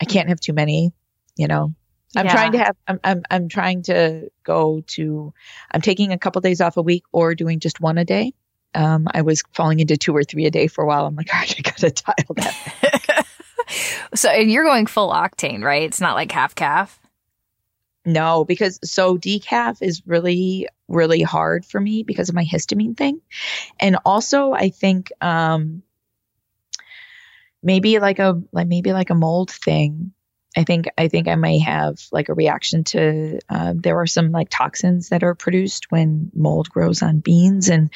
I 0.00 0.04
can't 0.04 0.28
have 0.28 0.38
too 0.38 0.52
many, 0.52 0.92
you 1.36 1.48
know, 1.48 1.74
I'm 2.16 2.26
yeah. 2.26 2.32
trying 2.32 2.52
to 2.52 2.58
have, 2.58 2.76
I'm, 2.86 3.00
I'm, 3.02 3.22
I'm 3.28 3.48
trying 3.48 3.82
to 3.82 4.30
go 4.44 4.82
to, 4.86 5.34
I'm 5.72 5.80
taking 5.80 6.12
a 6.12 6.18
couple 6.18 6.40
days 6.40 6.60
off 6.60 6.76
a 6.76 6.82
week 6.82 7.02
or 7.10 7.34
doing 7.34 7.58
just 7.58 7.80
one 7.80 7.98
a 7.98 8.04
day. 8.04 8.34
Um, 8.72 9.08
I 9.12 9.22
was 9.22 9.42
falling 9.52 9.80
into 9.80 9.96
two 9.96 10.16
or 10.16 10.22
three 10.22 10.46
a 10.46 10.50
day 10.50 10.68
for 10.68 10.84
a 10.84 10.86
while. 10.86 11.06
I'm 11.06 11.16
like, 11.16 11.34
all 11.34 11.40
right, 11.40 11.54
I 11.58 11.62
got 11.62 11.76
to 11.78 11.90
dial 11.90 12.34
that. 12.36 13.26
so, 14.14 14.30
and 14.30 14.48
you're 14.48 14.64
going 14.64 14.86
full 14.86 15.10
octane, 15.10 15.64
right? 15.64 15.82
It's 15.82 16.00
not 16.00 16.14
like 16.14 16.30
half 16.30 16.54
caff. 16.54 17.00
No, 18.04 18.44
because 18.44 18.78
so 18.84 19.18
decaf 19.18 19.82
is 19.82 20.02
really, 20.06 20.68
really 20.88 21.22
hard 21.22 21.64
for 21.66 21.80
me 21.80 22.02
because 22.02 22.28
of 22.28 22.34
my 22.34 22.44
histamine 22.44 22.96
thing. 22.96 23.20
And 23.78 23.98
also 24.04 24.52
I 24.52 24.70
think 24.70 25.12
um 25.20 25.82
maybe 27.62 27.98
like 27.98 28.18
a 28.18 28.40
like 28.52 28.68
maybe 28.68 28.92
like 28.92 29.10
a 29.10 29.14
mold 29.14 29.50
thing. 29.50 30.12
I 30.56 30.64
think 30.64 30.86
I 30.96 31.08
think 31.08 31.28
I 31.28 31.34
may 31.34 31.58
have 31.58 31.98
like 32.10 32.28
a 32.28 32.34
reaction 32.34 32.84
to 32.84 33.38
uh, 33.48 33.74
there 33.76 34.00
are 34.00 34.06
some 34.06 34.32
like 34.32 34.48
toxins 34.48 35.10
that 35.10 35.22
are 35.22 35.34
produced 35.34 35.90
when 35.90 36.30
mold 36.34 36.70
grows 36.70 37.02
on 37.02 37.18
beans 37.20 37.68
and 37.68 37.90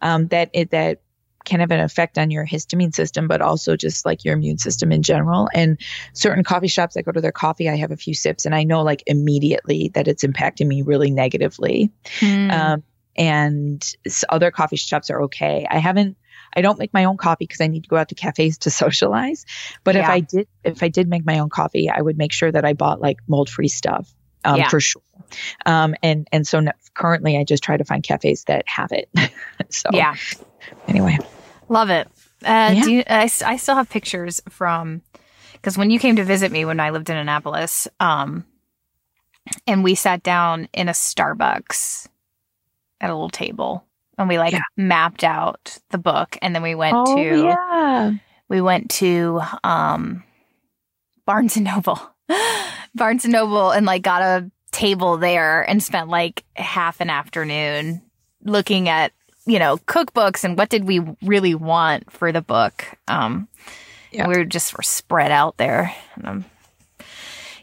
um, 0.00 0.28
that 0.28 0.50
it 0.52 0.70
that 0.70 1.00
can 1.46 1.60
have 1.60 1.70
an 1.70 1.80
effect 1.80 2.18
on 2.18 2.30
your 2.30 2.44
histamine 2.44 2.94
system, 2.94 3.28
but 3.28 3.40
also 3.40 3.76
just 3.76 4.04
like 4.04 4.24
your 4.24 4.34
immune 4.34 4.58
system 4.58 4.92
in 4.92 5.02
general. 5.02 5.48
And 5.54 5.80
certain 6.12 6.44
coffee 6.44 6.68
shops, 6.68 6.96
I 6.96 7.02
go 7.02 7.12
to 7.12 7.20
their 7.20 7.32
coffee, 7.32 7.70
I 7.70 7.76
have 7.76 7.92
a 7.92 7.96
few 7.96 8.12
sips, 8.12 8.44
and 8.44 8.54
I 8.54 8.64
know 8.64 8.82
like 8.82 9.02
immediately 9.06 9.90
that 9.94 10.08
it's 10.08 10.24
impacting 10.24 10.66
me 10.66 10.82
really 10.82 11.10
negatively. 11.10 11.90
Mm. 12.20 12.52
Um, 12.52 12.82
and 13.16 13.92
other 14.28 14.50
coffee 14.50 14.76
shops 14.76 15.08
are 15.08 15.22
okay. 15.22 15.66
I 15.70 15.78
haven't. 15.78 16.18
I 16.54 16.62
don't 16.62 16.78
make 16.78 16.92
my 16.92 17.04
own 17.04 17.16
coffee 17.16 17.44
because 17.44 17.60
I 17.60 17.66
need 17.66 17.84
to 17.84 17.88
go 17.88 17.96
out 17.96 18.10
to 18.10 18.14
cafes 18.14 18.58
to 18.58 18.70
socialize. 18.84 19.46
But 19.84 19.94
yeah. 19.94 20.02
if 20.02 20.08
I 20.08 20.20
did, 20.20 20.48
if 20.64 20.82
I 20.82 20.88
did 20.88 21.08
make 21.08 21.24
my 21.24 21.38
own 21.38 21.48
coffee, 21.48 21.88
I 21.88 22.00
would 22.00 22.18
make 22.18 22.32
sure 22.32 22.50
that 22.50 22.64
I 22.64 22.74
bought 22.74 23.00
like 23.00 23.18
mold 23.26 23.48
free 23.48 23.68
stuff. 23.68 24.12
Um, 24.44 24.58
yeah. 24.58 24.68
for 24.68 24.78
sure. 24.78 25.02
Um, 25.64 25.96
and 26.04 26.28
and 26.30 26.46
so 26.46 26.62
currently, 26.94 27.36
I 27.36 27.44
just 27.44 27.64
try 27.64 27.76
to 27.76 27.84
find 27.84 28.02
cafes 28.02 28.44
that 28.44 28.64
have 28.68 28.92
it. 28.92 29.08
so 29.70 29.90
yeah. 29.92 30.14
Anyway, 30.86 31.18
Love 31.68 31.90
it. 31.90 32.08
Uh, 32.44 32.72
yeah. 32.74 32.84
you, 32.86 33.02
I, 33.08 33.30
I 33.44 33.56
still 33.56 33.74
have 33.74 33.88
pictures 33.88 34.40
from 34.48 35.02
because 35.52 35.76
when 35.76 35.90
you 35.90 35.98
came 35.98 36.16
to 36.16 36.24
visit 36.24 36.52
me 36.52 36.64
when 36.64 36.80
I 36.80 36.90
lived 36.90 37.10
in 37.10 37.16
Annapolis, 37.16 37.88
um, 37.98 38.44
and 39.66 39.82
we 39.82 39.94
sat 39.94 40.22
down 40.22 40.68
in 40.72 40.88
a 40.88 40.92
Starbucks 40.92 42.08
at 43.00 43.10
a 43.10 43.14
little 43.14 43.30
table 43.30 43.84
and 44.18 44.28
we 44.28 44.38
like 44.38 44.52
yeah. 44.52 44.60
mapped 44.76 45.24
out 45.24 45.78
the 45.90 45.98
book 45.98 46.38
and 46.40 46.54
then 46.54 46.62
we 46.62 46.74
went 46.74 46.96
oh, 46.96 47.16
to 47.16 47.42
yeah. 47.42 48.12
we 48.48 48.60
went 48.60 48.90
to 48.90 49.40
um 49.64 50.24
Barnes 51.26 51.56
and 51.56 51.66
Noble. 51.66 52.00
Barnes 52.94 53.24
and 53.24 53.32
Noble 53.32 53.72
and 53.72 53.84
like 53.84 54.02
got 54.02 54.22
a 54.22 54.50
table 54.70 55.16
there 55.16 55.62
and 55.62 55.82
spent 55.82 56.08
like 56.08 56.44
half 56.54 57.00
an 57.00 57.10
afternoon 57.10 58.02
looking 58.44 58.88
at, 58.88 59.12
you 59.46 59.58
know, 59.58 59.76
cookbooks 59.78 60.44
and 60.44 60.58
what 60.58 60.68
did 60.68 60.86
we 60.86 61.00
really 61.22 61.54
want 61.54 62.10
for 62.10 62.32
the 62.32 62.42
book. 62.42 62.84
Um, 63.08 63.48
yeah. 64.12 64.26
we 64.26 64.36
were 64.36 64.44
just 64.44 64.76
were 64.76 64.82
spread 64.82 65.30
out 65.30 65.56
there. 65.56 65.94
Um, 66.22 66.44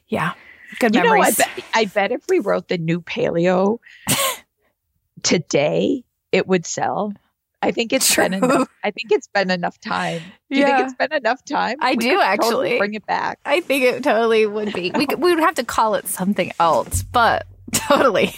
yeah. 0.07 0.33
Good 0.79 0.95
you 0.95 1.03
memories. 1.03 1.37
Know, 1.37 1.45
I, 1.45 1.55
bet, 1.55 1.65
I 1.73 1.85
bet 1.85 2.11
if 2.11 2.23
we 2.29 2.39
wrote 2.39 2.67
the 2.67 2.77
new 2.77 3.01
paleo 3.01 3.79
today, 5.23 6.03
it 6.31 6.47
would 6.47 6.65
sell. 6.65 7.13
I 7.61 7.71
think 7.71 7.93
it's 7.93 8.11
True. 8.13 8.25
been 8.25 8.33
enough. 8.33 8.69
I 8.83 8.91
think 8.91 9.11
it's 9.11 9.27
been 9.27 9.49
enough 9.49 9.79
time. 9.79 10.21
Do 10.49 10.57
you 10.57 10.65
yeah. 10.65 10.77
think 10.77 10.89
it's 10.89 10.97
been 10.97 11.13
enough 11.13 11.45
time? 11.45 11.77
I 11.79 11.91
we 11.91 11.97
do 11.97 12.19
actually 12.19 12.49
totally 12.49 12.77
bring 12.77 12.93
it 12.95 13.05
back. 13.05 13.39
I 13.45 13.61
think 13.61 13.85
it 13.85 14.03
totally 14.03 14.45
would 14.45 14.73
be. 14.73 14.91
We 14.93 15.07
could, 15.07 15.21
we 15.21 15.33
would 15.33 15.41
have 15.41 15.55
to 15.55 15.63
call 15.63 15.95
it 15.95 16.07
something 16.07 16.51
else, 16.59 17.03
but 17.03 17.47
totally. 17.71 18.35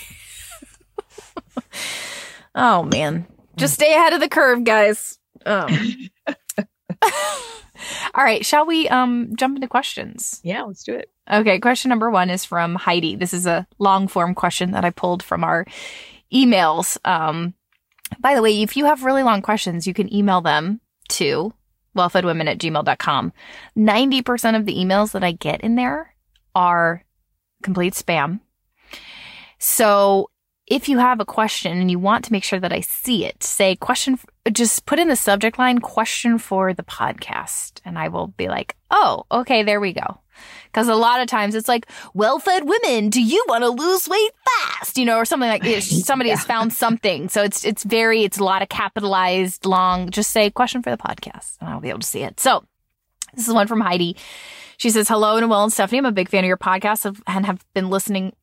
oh 2.56 2.84
man, 2.84 3.26
just 3.58 3.74
stay 3.74 3.94
ahead 3.94 4.14
of 4.14 4.20
the 4.20 4.30
curve, 4.30 4.64
guys. 4.64 5.20
Um. 5.46 6.10
All 8.14 8.24
right, 8.24 8.46
shall 8.46 8.66
we 8.66 8.88
um 8.90 9.36
jump 9.36 9.58
into 9.58 9.68
questions? 9.68 10.40
Yeah, 10.44 10.64
let's 10.64 10.84
do 10.84 10.94
it. 10.96 11.12
Okay, 11.32 11.60
question 11.60 11.90
number 11.90 12.10
1 12.10 12.30
is 12.30 12.46
from 12.46 12.76
Heidi. 12.76 13.16
This 13.16 13.34
is 13.34 13.46
a 13.46 13.68
long 13.80 14.08
form 14.08 14.34
question 14.34 14.72
that 14.72 14.86
I 14.86 14.92
pulled 14.92 15.22
from 15.24 15.44
our 15.44 15.66
emails. 16.34 16.98
Um 17.06 17.54
by 18.20 18.36
the 18.36 18.42
way, 18.42 18.62
if 18.62 18.78
you 18.78 18.86
have 18.86 19.04
really 19.04 19.24
long 19.24 19.42
questions, 19.42 19.88
you 19.88 19.94
can 19.94 20.14
email 20.14 20.42
them 20.42 20.80
to 21.10 21.54
wellfedwomen 21.98 22.48
at 22.48 22.60
gmail.com. 22.60 23.34
90% 23.78 24.56
of 24.56 24.66
the 24.66 24.76
emails 24.76 25.12
that 25.14 25.24
I 25.24 25.32
get 25.32 25.62
in 25.62 25.76
there 25.76 26.14
are 26.54 27.04
complete 27.64 27.94
spam. 27.94 28.42
So 29.58 30.30
if 30.68 30.90
you 30.90 30.98
have 30.98 31.20
a 31.20 31.26
question 31.26 31.78
and 31.78 31.92
you 31.92 32.00
want 32.00 32.26
to 32.26 32.32
make 32.32 32.44
sure 32.44 32.60
that 32.60 32.74
I 32.74 32.82
see 32.82 33.26
it, 33.26 33.44
say 33.44 33.76
question, 33.76 34.20
just 34.52 34.86
put 34.86 35.00
in 35.00 35.10
the 35.10 35.16
subject 35.16 35.60
line 35.60 35.80
question 35.80 36.40
for 36.40 36.74
the 36.74 36.84
podcast. 36.84 37.82
And 37.86 38.00
I 38.00 38.08
will 38.08 38.28
be 38.28 38.48
like, 38.48 38.76
oh, 38.90 39.26
okay, 39.32 39.62
there 39.64 39.80
we 39.80 39.94
go. 39.94 40.22
Cause 40.74 40.90
a 40.90 40.96
lot 40.96 41.22
of 41.22 41.28
times 41.28 41.56
it's 41.56 41.70
like, 41.70 41.88
well 42.14 42.40
fed 42.40 42.68
women, 42.68 43.10
do 43.10 43.22
you 43.22 43.46
want 43.48 43.64
to 43.64 43.70
lose 43.70 44.10
weight 44.10 44.32
fast? 44.44 44.98
You 44.98 45.06
know, 45.06 45.18
or 45.18 45.24
something 45.24 45.48
like 45.48 45.64
somebody 45.82 46.30
yeah. 46.30 46.36
has 46.36 46.46
found 46.46 46.74
something. 46.74 47.30
So 47.30 47.44
it's, 47.44 47.64
it's 47.64 47.84
very, 47.84 48.24
it's 48.24 48.40
a 48.40 48.44
lot 48.44 48.62
of 48.62 48.68
capitalized 48.68 49.66
long, 49.66 50.10
just 50.10 50.32
say 50.32 50.50
question 50.50 50.82
for 50.82 50.90
the 50.90 50.98
podcast 50.98 51.58
and 51.62 51.70
I'll 51.70 51.80
be 51.80 51.90
able 51.90 52.00
to 52.00 52.08
see 52.08 52.24
it. 52.24 52.40
So 52.40 52.66
this 53.34 53.48
is 53.48 53.54
one 53.54 53.68
from 53.68 53.82
Heidi. 53.82 54.18
She 54.78 54.90
says, 54.90 55.08
hello 55.08 55.38
and 55.38 55.50
well 55.50 55.64
and 55.64 55.72
Stephanie. 55.72 56.00
I'm 56.00 56.06
a 56.06 56.12
big 56.12 56.28
fan 56.28 56.44
of 56.44 56.48
your 56.48 56.58
podcast 56.58 57.22
and 57.28 57.46
have 57.46 57.64
been 57.74 57.90
listening 57.90 58.34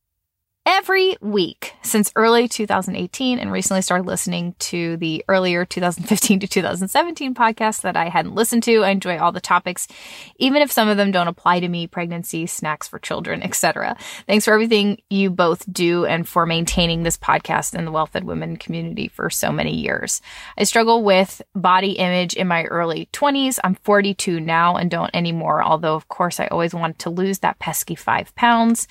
every 0.65 1.17
week 1.21 1.75
since 1.83 2.13
early 2.15 2.47
2018 2.47 3.41
and 3.41 3.51
recently 3.51 3.83
started 3.83 4.07
listening 4.07 4.55
to 4.61 4.97
the 4.99 5.25
earlier 5.27 5.65
2015 5.65 6.41
to 6.41 6.47
2017 6.47 7.35
podcast 7.35 7.81
that 7.81 7.97
I 7.97 8.09
hadn't 8.09 8.37
listened 8.37 8.63
to. 8.65 8.85
I 8.85 8.91
enjoy 8.91 9.19
all 9.19 9.33
the 9.33 9.41
topics, 9.41 9.89
even 10.37 10.63
if 10.63 10.71
some 10.71 10.89
of 10.89 10.97
them 10.97 11.11
don't 11.11 11.27
apply 11.27 11.61
to 11.61 11.69
me, 11.69 11.89
pregnancy, 11.89 12.47
snacks 12.47 12.87
for 12.87 13.01
children, 13.01 13.43
etc. 13.43 13.97
Thanks 14.27 14.45
for 14.45 14.55
everything 14.55 15.01
you 15.11 15.31
both 15.31 15.71
do 15.73 16.05
and 16.05 16.29
for 16.29 16.47
maintaining 16.47 17.03
this 17.03 17.17
podcast 17.17 17.75
in 17.75 17.85
the 17.85 17.93
well-fed 17.93 18.25
women 18.25 18.57
community 18.57 19.09
for 19.09 19.31
so 19.31 19.51
many 19.51 19.75
years. 19.75 20.23
I 20.57 20.65
struggle 20.65 21.03
with 21.03 21.43
body 21.55 21.93
image 21.93 22.35
in 22.35 22.47
my 22.47 22.65
early 22.65 23.09
20s. 23.13 23.59
I'm 23.65 23.75
42 23.75 24.39
now 24.39 24.77
and 24.77 24.91
don't 24.91 25.11
anymore, 25.13 25.63
although 25.63 25.97
of 25.97 26.09
course 26.09 26.39
I 26.39 26.47
always 26.47 26.73
wanted 26.73 27.01
to 27.01 27.11
lose 27.11 27.41
that 27.41 27.59
pesky 27.59 27.97
five 27.97 28.33
pounds 28.37 28.87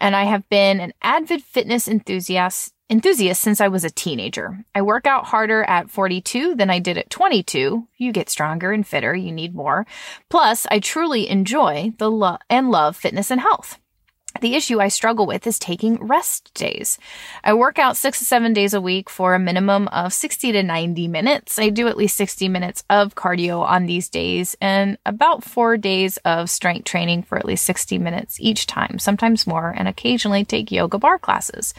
and 0.00 0.16
I 0.16 0.24
have 0.24 0.48
been 0.48 0.80
an 0.80 0.92
avid 1.02 1.42
fitness 1.42 1.86
enthusiast 1.86 2.72
enthusiast 2.90 3.40
since 3.40 3.60
I 3.60 3.68
was 3.68 3.84
a 3.84 3.90
teenager. 3.90 4.64
I 4.74 4.82
work 4.82 5.06
out 5.06 5.26
harder 5.26 5.62
at 5.62 5.90
42 5.90 6.56
than 6.56 6.70
I 6.70 6.80
did 6.80 6.98
at 6.98 7.08
22. 7.08 7.86
You 7.96 8.12
get 8.12 8.28
stronger 8.28 8.72
and 8.72 8.84
fitter, 8.86 9.14
you 9.14 9.30
need 9.30 9.54
more. 9.54 9.86
Plus, 10.28 10.66
I 10.70 10.80
truly 10.80 11.28
enjoy 11.28 11.92
the 11.98 12.10
lo- 12.10 12.38
and 12.50 12.70
love 12.70 12.96
fitness 12.96 13.30
and 13.30 13.40
health. 13.40 13.78
The 14.40 14.54
issue 14.54 14.80
I 14.80 14.88
struggle 14.88 15.26
with 15.26 15.46
is 15.46 15.58
taking 15.58 15.96
rest 15.96 16.52
days. 16.54 16.98
I 17.44 17.52
work 17.52 17.78
out 17.78 17.96
six 17.96 18.18
to 18.20 18.24
seven 18.24 18.54
days 18.54 18.72
a 18.72 18.80
week 18.80 19.10
for 19.10 19.34
a 19.34 19.38
minimum 19.38 19.88
of 19.88 20.14
60 20.14 20.52
to 20.52 20.62
90 20.62 21.08
minutes. 21.08 21.58
I 21.58 21.68
do 21.68 21.88
at 21.88 21.96
least 21.96 22.16
60 22.16 22.48
minutes 22.48 22.82
of 22.88 23.14
cardio 23.14 23.60
on 23.62 23.84
these 23.84 24.08
days 24.08 24.56
and 24.60 24.96
about 25.04 25.44
four 25.44 25.76
days 25.76 26.16
of 26.24 26.48
strength 26.48 26.84
training 26.84 27.22
for 27.22 27.36
at 27.36 27.44
least 27.44 27.64
60 27.64 27.98
minutes 27.98 28.40
each 28.40 28.66
time, 28.66 28.98
sometimes 28.98 29.46
more, 29.46 29.74
and 29.76 29.86
occasionally 29.86 30.44
take 30.44 30.72
yoga 30.72 30.98
barre 30.98 31.18
classes. 31.18 31.74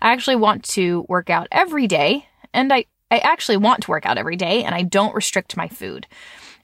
I 0.00 0.12
actually 0.12 0.36
want 0.36 0.62
to 0.70 1.04
work 1.08 1.30
out 1.30 1.48
every 1.50 1.88
day 1.88 2.28
and 2.52 2.72
I, 2.72 2.84
I 3.10 3.18
actually 3.18 3.56
want 3.56 3.82
to 3.82 3.90
work 3.90 4.06
out 4.06 4.18
every 4.18 4.36
day 4.36 4.62
and 4.62 4.74
I 4.74 4.82
don't 4.82 5.14
restrict 5.14 5.56
my 5.56 5.66
food. 5.66 6.06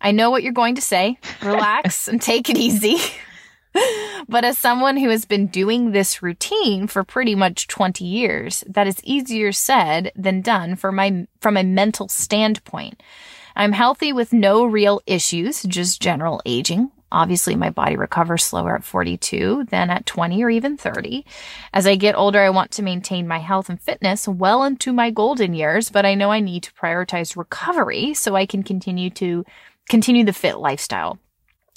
I 0.01 0.13
know 0.13 0.31
what 0.31 0.45
you're 0.45 0.53
going 0.53 0.77
to 0.77 0.83
say. 0.83 1.19
Relax 1.43 2.07
and 2.07 2.23
take 2.23 2.49
it 2.49 2.57
easy. 2.57 2.99
But 4.29 4.45
as 4.45 4.59
someone 4.59 4.97
who 4.97 5.09
has 5.09 5.25
been 5.25 5.47
doing 5.47 5.93
this 5.93 6.23
routine 6.23 6.87
for 6.87 7.05
pretty 7.05 7.35
much 7.35 7.69
20 7.69 8.05
years, 8.05 8.65
that 8.69 8.87
is 8.87 9.03
easier 9.05 9.53
said 9.53 10.13
than 10.17 10.41
done 10.41 10.77
for 10.77 10.93
my, 10.93 11.27
from 11.41 11.57
a 11.57 11.65
mental 11.65 12.09
standpoint. 12.09 13.03
I'm 13.57 13.73
healthy 13.73 14.13
with 14.13 14.33
no 14.33 14.65
real 14.65 15.01
issues, 15.07 15.63
just 15.65 16.01
general 16.01 16.41
aging. 16.47 16.91
Obviously, 17.13 17.57
my 17.57 17.71
body 17.71 17.97
recovers 17.97 18.45
slower 18.45 18.77
at 18.77 18.85
42 18.85 19.67
than 19.69 19.91
at 19.91 20.07
20 20.07 20.45
or 20.45 20.51
even 20.51 20.77
30. 20.77 21.27
As 21.73 21.87
I 21.87 21.97
get 21.97 22.15
older, 22.15 22.41
I 22.41 22.51
want 22.51 22.71
to 22.73 22.83
maintain 22.83 23.27
my 23.27 23.39
health 23.39 23.69
and 23.69 23.81
fitness 23.81 24.29
well 24.29 24.63
into 24.63 24.93
my 24.93 25.11
golden 25.11 25.53
years, 25.53 25.91
but 25.91 26.07
I 26.07 26.15
know 26.15 26.31
I 26.31 26.39
need 26.39 26.63
to 26.65 26.73
prioritize 26.73 27.37
recovery 27.37 28.15
so 28.15 28.37
I 28.37 28.47
can 28.47 28.63
continue 28.63 29.11
to 29.11 29.45
continue 29.89 30.25
the 30.25 30.33
fit 30.33 30.59
lifestyle. 30.59 31.19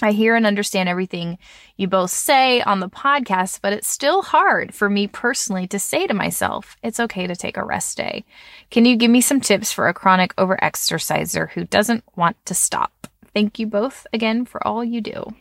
I 0.03 0.11
hear 0.11 0.35
and 0.35 0.45
understand 0.45 0.89
everything 0.89 1.37
you 1.77 1.87
both 1.87 2.11
say 2.11 2.61
on 2.61 2.79
the 2.79 2.89
podcast, 2.89 3.59
but 3.61 3.73
it's 3.73 3.87
still 3.87 4.21
hard 4.21 4.73
for 4.75 4.89
me 4.89 5.07
personally 5.07 5.67
to 5.67 5.79
say 5.79 6.07
to 6.07 6.13
myself, 6.13 6.75
it's 6.83 6.99
okay 6.99 7.25
to 7.25 7.35
take 7.35 7.57
a 7.57 7.63
rest 7.63 7.97
day. 7.97 8.25
Can 8.69 8.85
you 8.85 8.95
give 8.95 9.09
me 9.09 9.21
some 9.21 9.39
tips 9.39 9.71
for 9.71 9.87
a 9.87 9.93
chronic 9.93 10.35
overexerciser 10.35 11.51
who 11.51 11.63
doesn't 11.63 12.03
want 12.15 12.37
to 12.45 12.53
stop? 12.53 13.07
Thank 13.33 13.59
you 13.59 13.67
both 13.67 14.05
again 14.13 14.45
for 14.45 14.65
all 14.65 14.83
you 14.83 15.01
do. 15.01 15.33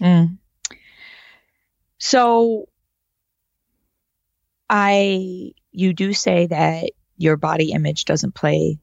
Mm. 0.00 0.38
So, 1.98 2.68
I, 4.68 5.52
you 5.72 5.92
do 5.92 6.12
say 6.12 6.46
that 6.46 6.90
your 7.16 7.36
body 7.36 7.72
image 7.72 8.04
doesn't 8.04 8.34
play 8.34 8.78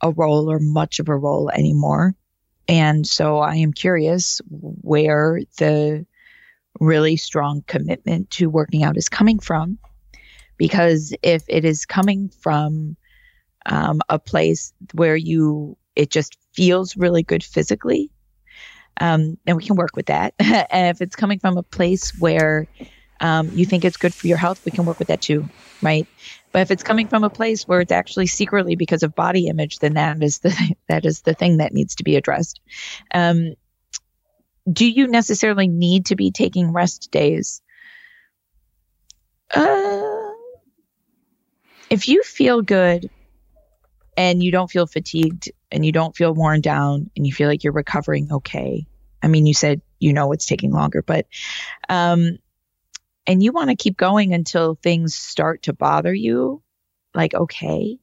a 0.00 0.10
role 0.10 0.50
or 0.50 0.58
much 0.60 0.98
of 0.98 1.08
a 1.08 1.16
role 1.16 1.50
anymore. 1.50 2.14
And 2.68 3.06
so 3.06 3.38
I 3.38 3.56
am 3.56 3.72
curious 3.72 4.40
where 4.48 5.40
the 5.58 6.06
really 6.80 7.16
strong 7.16 7.62
commitment 7.66 8.30
to 8.30 8.48
working 8.48 8.82
out 8.82 8.96
is 8.96 9.08
coming 9.08 9.38
from. 9.38 9.78
Because 10.56 11.12
if 11.22 11.42
it 11.48 11.64
is 11.64 11.84
coming 11.84 12.28
from 12.28 12.96
um, 13.66 14.00
a 14.08 14.18
place 14.18 14.72
where 14.92 15.16
you, 15.16 15.76
it 15.96 16.10
just 16.10 16.38
feels 16.52 16.96
really 16.96 17.22
good 17.22 17.42
physically, 17.42 18.10
um, 19.00 19.36
then 19.44 19.56
we 19.56 19.64
can 19.64 19.76
work 19.76 19.96
with 19.96 20.06
that. 20.06 20.34
and 20.38 20.94
if 20.94 21.00
it's 21.00 21.16
coming 21.16 21.38
from 21.38 21.56
a 21.56 21.62
place 21.62 22.12
where 22.18 22.66
um, 23.20 23.48
you 23.52 23.66
think 23.66 23.84
it's 23.84 23.96
good 23.96 24.14
for 24.14 24.26
your 24.26 24.36
health, 24.36 24.64
we 24.64 24.70
can 24.70 24.84
work 24.84 24.98
with 24.98 25.08
that 25.08 25.22
too, 25.22 25.48
right? 25.82 26.06
But 26.54 26.62
if 26.62 26.70
it's 26.70 26.84
coming 26.84 27.08
from 27.08 27.24
a 27.24 27.30
place 27.30 27.66
where 27.66 27.80
it's 27.80 27.90
actually 27.90 28.28
secretly 28.28 28.76
because 28.76 29.02
of 29.02 29.12
body 29.12 29.48
image, 29.48 29.80
then 29.80 29.94
that 29.94 30.22
is 30.22 30.38
the 30.38 30.76
that 30.88 31.04
is 31.04 31.22
the 31.22 31.34
thing 31.34 31.56
that 31.56 31.74
needs 31.74 31.96
to 31.96 32.04
be 32.04 32.14
addressed. 32.14 32.60
Um, 33.12 33.54
do 34.72 34.88
you 34.88 35.08
necessarily 35.08 35.66
need 35.66 36.06
to 36.06 36.14
be 36.14 36.30
taking 36.30 36.72
rest 36.72 37.10
days? 37.10 37.60
Uh, 39.52 40.30
if 41.90 42.06
you 42.06 42.22
feel 42.22 42.62
good 42.62 43.10
and 44.16 44.40
you 44.40 44.52
don't 44.52 44.70
feel 44.70 44.86
fatigued 44.86 45.50
and 45.72 45.84
you 45.84 45.90
don't 45.90 46.16
feel 46.16 46.32
worn 46.32 46.60
down 46.60 47.10
and 47.16 47.26
you 47.26 47.32
feel 47.32 47.48
like 47.48 47.64
you're 47.64 47.72
recovering 47.72 48.30
okay. 48.30 48.86
I 49.24 49.26
mean, 49.26 49.44
you 49.44 49.54
said 49.54 49.82
you 49.98 50.12
know 50.12 50.30
it's 50.30 50.46
taking 50.46 50.70
longer, 50.70 51.02
but 51.02 51.26
um, 51.88 52.38
and 53.26 53.42
you 53.42 53.52
want 53.52 53.70
to 53.70 53.76
keep 53.76 53.96
going 53.96 54.34
until 54.34 54.74
things 54.74 55.14
start 55.14 55.62
to 55.62 55.72
bother 55.72 56.12
you, 56.12 56.62
like, 57.14 57.34
okay, 57.34 57.98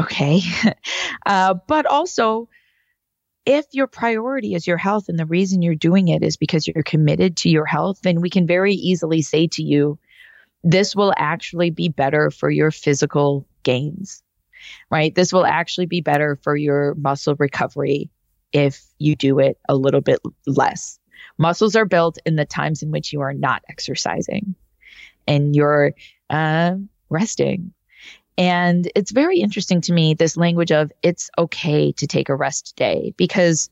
okay. 0.00 0.40
uh, 1.26 1.54
but 1.66 1.86
also, 1.86 2.48
if 3.46 3.66
your 3.72 3.86
priority 3.86 4.54
is 4.54 4.66
your 4.66 4.76
health 4.76 5.08
and 5.08 5.18
the 5.18 5.26
reason 5.26 5.62
you're 5.62 5.74
doing 5.74 6.08
it 6.08 6.22
is 6.22 6.36
because 6.36 6.66
you're 6.66 6.82
committed 6.82 7.36
to 7.38 7.50
your 7.50 7.66
health, 7.66 8.00
then 8.02 8.20
we 8.20 8.30
can 8.30 8.46
very 8.46 8.74
easily 8.74 9.22
say 9.22 9.48
to 9.48 9.62
you, 9.62 9.98
this 10.62 10.96
will 10.96 11.12
actually 11.16 11.70
be 11.70 11.88
better 11.88 12.30
for 12.30 12.48
your 12.48 12.70
physical 12.70 13.46
gains, 13.62 14.22
right? 14.90 15.14
This 15.14 15.32
will 15.32 15.44
actually 15.44 15.86
be 15.86 16.00
better 16.00 16.36
for 16.42 16.56
your 16.56 16.94
muscle 16.94 17.34
recovery 17.38 18.10
if 18.52 18.82
you 18.98 19.14
do 19.14 19.40
it 19.40 19.58
a 19.68 19.76
little 19.76 20.00
bit 20.00 20.20
less. 20.46 20.98
Muscles 21.38 21.76
are 21.76 21.84
built 21.84 22.18
in 22.26 22.36
the 22.36 22.44
times 22.44 22.82
in 22.82 22.90
which 22.90 23.12
you 23.12 23.20
are 23.20 23.34
not 23.34 23.62
exercising. 23.68 24.54
and 25.26 25.54
you're 25.54 25.92
uh, 26.30 26.74
resting. 27.10 27.72
And 28.36 28.90
it's 28.96 29.12
very 29.12 29.38
interesting 29.38 29.80
to 29.82 29.92
me, 29.92 30.14
this 30.14 30.36
language 30.36 30.72
of 30.72 30.90
it's 31.02 31.30
okay 31.38 31.92
to 31.92 32.06
take 32.06 32.28
a 32.28 32.36
rest 32.36 32.74
day, 32.76 33.14
because 33.16 33.70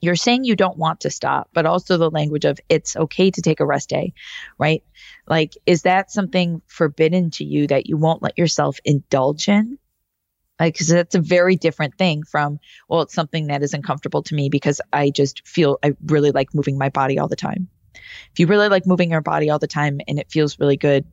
you're 0.00 0.16
saying 0.16 0.44
you 0.44 0.56
don't 0.56 0.78
want 0.78 1.00
to 1.00 1.10
stop, 1.10 1.48
but 1.52 1.66
also 1.66 1.96
the 1.96 2.10
language 2.10 2.44
of 2.44 2.58
it's 2.68 2.96
okay 2.96 3.30
to 3.30 3.42
take 3.42 3.60
a 3.60 3.66
rest 3.66 3.88
day, 3.88 4.14
right? 4.58 4.82
Like, 5.26 5.54
is 5.66 5.82
that 5.82 6.10
something 6.10 6.62
forbidden 6.66 7.30
to 7.32 7.44
you 7.44 7.66
that 7.66 7.86
you 7.86 7.96
won't 7.96 8.22
let 8.22 8.38
yourself 8.38 8.78
indulge 8.84 9.48
in? 9.48 9.78
Like, 10.58 10.78
cause 10.78 10.88
that's 10.88 11.14
a 11.14 11.20
very 11.20 11.56
different 11.56 11.98
thing 11.98 12.22
from, 12.22 12.58
well, 12.88 13.02
it's 13.02 13.14
something 13.14 13.48
that 13.48 13.62
is 13.62 13.74
uncomfortable 13.74 14.22
to 14.22 14.34
me 14.34 14.48
because 14.48 14.80
I 14.92 15.10
just 15.10 15.46
feel 15.46 15.78
I 15.82 15.94
really 16.06 16.30
like 16.30 16.54
moving 16.54 16.78
my 16.78 16.88
body 16.88 17.18
all 17.18 17.28
the 17.28 17.36
time. 17.36 17.68
If 18.32 18.40
you 18.40 18.46
really 18.46 18.68
like 18.68 18.86
moving 18.86 19.10
your 19.10 19.20
body 19.20 19.50
all 19.50 19.58
the 19.58 19.66
time 19.66 20.00
and 20.08 20.18
it 20.18 20.30
feels 20.30 20.58
really 20.58 20.76
good, 20.76 21.04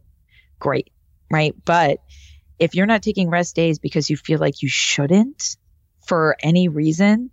great, 0.59 0.91
right? 1.29 1.53
But 1.65 1.99
if 2.57 2.75
you're 2.75 2.85
not 2.85 3.03
taking 3.03 3.29
rest 3.29 3.55
days 3.55 3.79
because 3.79 4.09
you 4.09 4.15
feel 4.15 4.39
like 4.39 4.61
you 4.61 4.69
shouldn't 4.69 5.57
for 6.05 6.37
any 6.41 6.69
reason, 6.69 7.31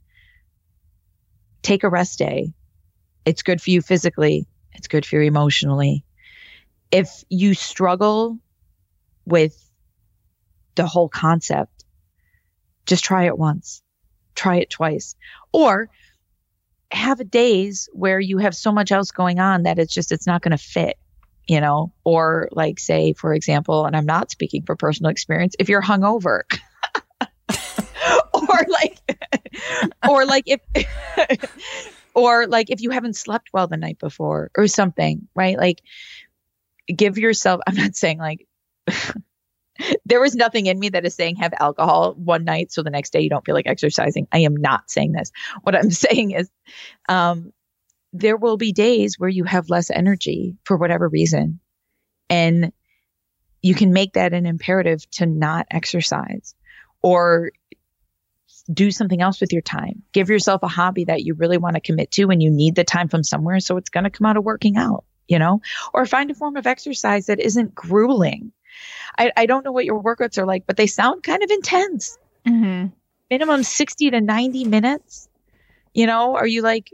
take 1.63 1.85
a 1.85 1.89
rest 1.89 2.19
day. 2.19 2.53
It's 3.25 3.43
good 3.43 3.61
for 3.61 3.71
you 3.71 3.83
physically, 3.83 4.47
it's 4.73 4.89
good 4.89 5.05
for 5.05 5.17
you 5.17 5.23
emotionally. 5.23 6.05
If 6.91 7.25
you 7.29 7.55
struggle 7.55 8.39
with 9.25 9.57
the 10.75 10.87
whole 10.87 11.09
concept, 11.09 11.80
just 12.87 13.05
try 13.05 13.27
it 13.27 13.39
once, 13.39 13.83
try 14.35 14.57
it 14.57 14.71
twice, 14.71 15.15
or 15.53 15.89
have 16.91 17.31
days 17.31 17.89
where 17.93 18.19
you 18.19 18.39
have 18.39 18.55
so 18.55 18.73
much 18.73 18.91
else 18.91 19.13
going 19.13 19.39
on 19.39 19.63
that 19.65 19.79
it's 19.79 19.95
just, 19.95 20.13
it's 20.13 20.27
not 20.27 20.43
going 20.43 20.57
to 20.57 20.59
fit, 20.59 20.97
you 21.47 21.61
know, 21.61 21.93
or 22.05 22.49
like 22.53 22.79
say, 22.79 23.13
for 23.13 23.33
example, 23.33 23.87
and 23.87 23.97
I'm 23.97 24.07
not 24.07 24.31
speaking 24.31 24.63
for 24.65 24.77
personal 24.77 25.11
experience, 25.11 25.55
if 25.59 25.69
you're 25.69 25.83
hungover. 25.83 26.43
or 28.35 28.67
like 28.69 28.99
or 30.09 30.27
like 30.27 30.45
if 30.47 30.61
or 32.15 32.47
like 32.47 32.71
if 32.71 32.81
you 32.81 32.91
haven't 32.91 33.17
slept 33.17 33.51
well 33.53 33.67
the 33.67 33.77
night 33.77 33.99
before 33.99 34.51
or 34.57 34.67
something 34.67 35.29
right 35.35 35.57
like 35.57 35.81
give 36.95 37.19
yourself 37.19 37.61
i'm 37.67 37.75
not 37.75 37.95
saying 37.95 38.19
like 38.19 38.47
there 40.05 40.25
is 40.25 40.35
nothing 40.35 40.67
in 40.67 40.79
me 40.79 40.89
that 40.89 41.05
is 41.05 41.15
saying 41.15 41.37
have 41.37 41.55
alcohol 41.59 42.15
one 42.15 42.45
night 42.45 42.73
so 42.73 42.83
the 42.83 42.91
next 42.91 43.13
day 43.13 43.21
you 43.21 43.31
don't 43.31 43.45
feel 43.45 43.55
like 43.55 43.67
exercising 43.67 44.27
i 44.33 44.39
am 44.39 44.57
not 44.57 44.91
saying 44.91 45.13
this 45.13 45.33
what 45.63 45.75
i'm 45.75 45.91
saying 45.91 46.33
is 46.33 46.51
um 47.09 47.53
there 48.13 48.37
will 48.37 48.57
be 48.57 48.73
days 48.73 49.19
where 49.19 49.31
you 49.31 49.45
have 49.45 49.71
less 49.71 49.91
energy 49.91 50.57
for 50.65 50.77
whatever 50.77 51.09
reason 51.09 51.61
and 52.29 52.73
you 53.63 53.75
can 53.75 53.93
make 53.93 54.15
that 54.15 54.33
an 54.33 54.47
imperative 54.47 55.09
to 55.11 55.27
not 55.27 55.67
exercise 55.71 56.55
or 57.03 57.53
do 58.73 58.91
something 58.91 59.21
else 59.21 59.41
with 59.41 59.53
your 59.53 59.63
time. 59.63 60.03
Give 60.13 60.29
yourself 60.29 60.63
a 60.63 60.69
hobby 60.69 61.05
that 61.05 61.23
you 61.23 61.35
really 61.35 61.59
want 61.59 61.75
to 61.75 61.81
commit 61.81 62.11
to 62.13 62.31
and 62.31 62.43
you 62.43 62.51
need 62.51 62.75
the 62.75 62.85
time 62.85 63.09
from 63.09 63.23
somewhere. 63.23 63.61
So 63.61 63.77
it's 63.77 63.91
going 63.91 64.05
to 64.05 64.11
come 64.11 64.27
out 64.27 64.37
of 64.37 64.45
working 64.45 64.77
out, 64.77 65.05
you 65.29 65.39
know, 65.39 65.61
or 65.93 66.07
find 66.07 66.31
a 66.31 66.35
form 66.35 66.57
of 66.57 66.67
exercise 66.67 67.27
that 67.27 67.41
isn't 67.41 67.75
grueling. 67.75 68.53
I, 69.19 69.33
I 69.37 69.47
don't 69.47 69.65
know 69.65 69.73
what 69.73 69.85
your 69.85 70.03
workouts 70.03 70.39
are 70.39 70.47
like, 70.47 70.67
but 70.67 70.77
they 70.77 70.87
sound 70.87 71.23
kind 71.23 71.43
of 71.43 71.51
intense. 71.51 72.19
Mm-hmm. 72.47 72.89
Minimum 73.31 73.63
60 73.63 74.11
to 74.11 74.21
90 74.21 74.65
minutes. 74.65 75.29
You 75.95 76.07
know, 76.07 76.37
are 76.37 76.47
you 76.47 76.63
like, 76.63 76.91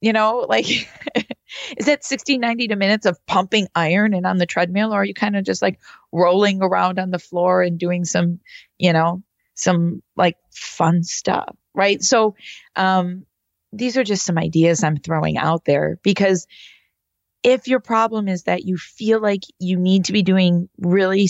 you 0.00 0.12
know, 0.12 0.46
like, 0.48 0.66
is 1.76 1.86
that 1.86 2.04
60, 2.04 2.38
90 2.38 2.68
to 2.68 2.76
minutes 2.76 3.06
of 3.06 3.24
pumping 3.26 3.68
iron 3.74 4.14
and 4.14 4.26
on 4.26 4.38
the 4.38 4.46
treadmill? 4.46 4.92
Or 4.92 5.00
are 5.00 5.04
you 5.04 5.14
kind 5.14 5.36
of 5.36 5.44
just 5.44 5.62
like 5.62 5.78
rolling 6.12 6.62
around 6.62 6.98
on 6.98 7.10
the 7.10 7.18
floor 7.18 7.62
and 7.62 7.78
doing 7.78 8.04
some, 8.04 8.40
you 8.78 8.92
know, 8.92 9.22
some 9.54 10.02
like 10.16 10.36
fun 10.52 11.02
stuff, 11.02 11.56
right? 11.74 12.02
So, 12.02 12.36
um, 12.76 13.24
these 13.72 13.96
are 13.96 14.04
just 14.04 14.24
some 14.24 14.38
ideas 14.38 14.82
I'm 14.82 14.96
throwing 14.96 15.36
out 15.36 15.64
there 15.64 15.98
because 16.02 16.46
if 17.42 17.68
your 17.68 17.80
problem 17.80 18.28
is 18.28 18.44
that 18.44 18.64
you 18.64 18.76
feel 18.76 19.20
like 19.20 19.42
you 19.58 19.78
need 19.78 20.06
to 20.06 20.12
be 20.12 20.22
doing 20.22 20.68
really, 20.78 21.28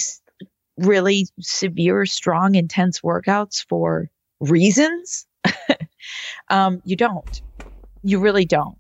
really 0.77 1.27
severe, 1.41 2.07
strong, 2.07 2.55
intense 2.55 3.01
workouts 3.01 3.65
for 3.69 4.11
reasons, 4.41 5.27
um, 6.49 6.81
you 6.85 6.97
don't. 6.97 7.43
You 8.03 8.21
really 8.21 8.45
don't. 8.45 8.79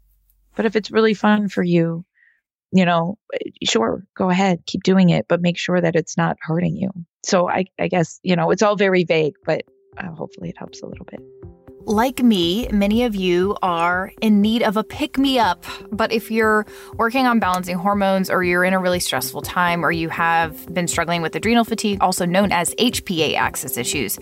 But 0.56 0.66
if 0.66 0.76
it's 0.76 0.90
really 0.90 1.14
fun 1.14 1.48
for 1.48 1.62
you, 1.62 2.04
you 2.72 2.84
know, 2.84 3.18
sure, 3.64 4.04
go 4.16 4.30
ahead, 4.30 4.64
keep 4.66 4.82
doing 4.82 5.10
it, 5.10 5.26
but 5.28 5.40
make 5.40 5.58
sure 5.58 5.80
that 5.80 5.96
it's 5.96 6.16
not 6.16 6.36
hurting 6.40 6.76
you. 6.76 6.90
So 7.24 7.48
I, 7.48 7.66
I 7.78 7.88
guess, 7.88 8.20
you 8.22 8.36
know, 8.36 8.50
it's 8.50 8.62
all 8.62 8.76
very 8.76 9.04
vague, 9.04 9.34
but 9.44 9.62
uh, 9.96 10.10
hopefully 10.10 10.50
it 10.50 10.58
helps 10.58 10.82
a 10.82 10.86
little 10.86 11.06
bit. 11.10 11.20
Like 11.88 12.22
me, 12.22 12.68
many 12.68 13.04
of 13.04 13.16
you 13.16 13.56
are 13.62 14.12
in 14.20 14.42
need 14.42 14.62
of 14.62 14.76
a 14.76 14.84
pick 14.84 15.16
me 15.16 15.38
up. 15.38 15.64
But 15.90 16.12
if 16.12 16.30
you're 16.30 16.66
working 16.98 17.26
on 17.26 17.40
balancing 17.40 17.78
hormones, 17.78 18.28
or 18.28 18.44
you're 18.44 18.62
in 18.62 18.74
a 18.74 18.78
really 18.78 19.00
stressful 19.00 19.40
time, 19.40 19.82
or 19.82 19.90
you 19.90 20.10
have 20.10 20.74
been 20.74 20.86
struggling 20.86 21.22
with 21.22 21.34
adrenal 21.34 21.64
fatigue, 21.64 22.02
also 22.02 22.26
known 22.26 22.52
as 22.52 22.74
HPA 22.74 23.36
axis 23.36 23.78
issues, 23.78 24.18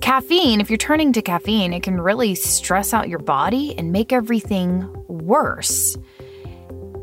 caffeine, 0.00 0.60
if 0.60 0.68
you're 0.68 0.78
turning 0.78 1.12
to 1.12 1.22
caffeine, 1.22 1.72
it 1.72 1.84
can 1.84 2.00
really 2.00 2.34
stress 2.34 2.92
out 2.92 3.08
your 3.08 3.20
body 3.20 3.72
and 3.78 3.92
make 3.92 4.12
everything 4.12 4.84
worse. 5.06 5.96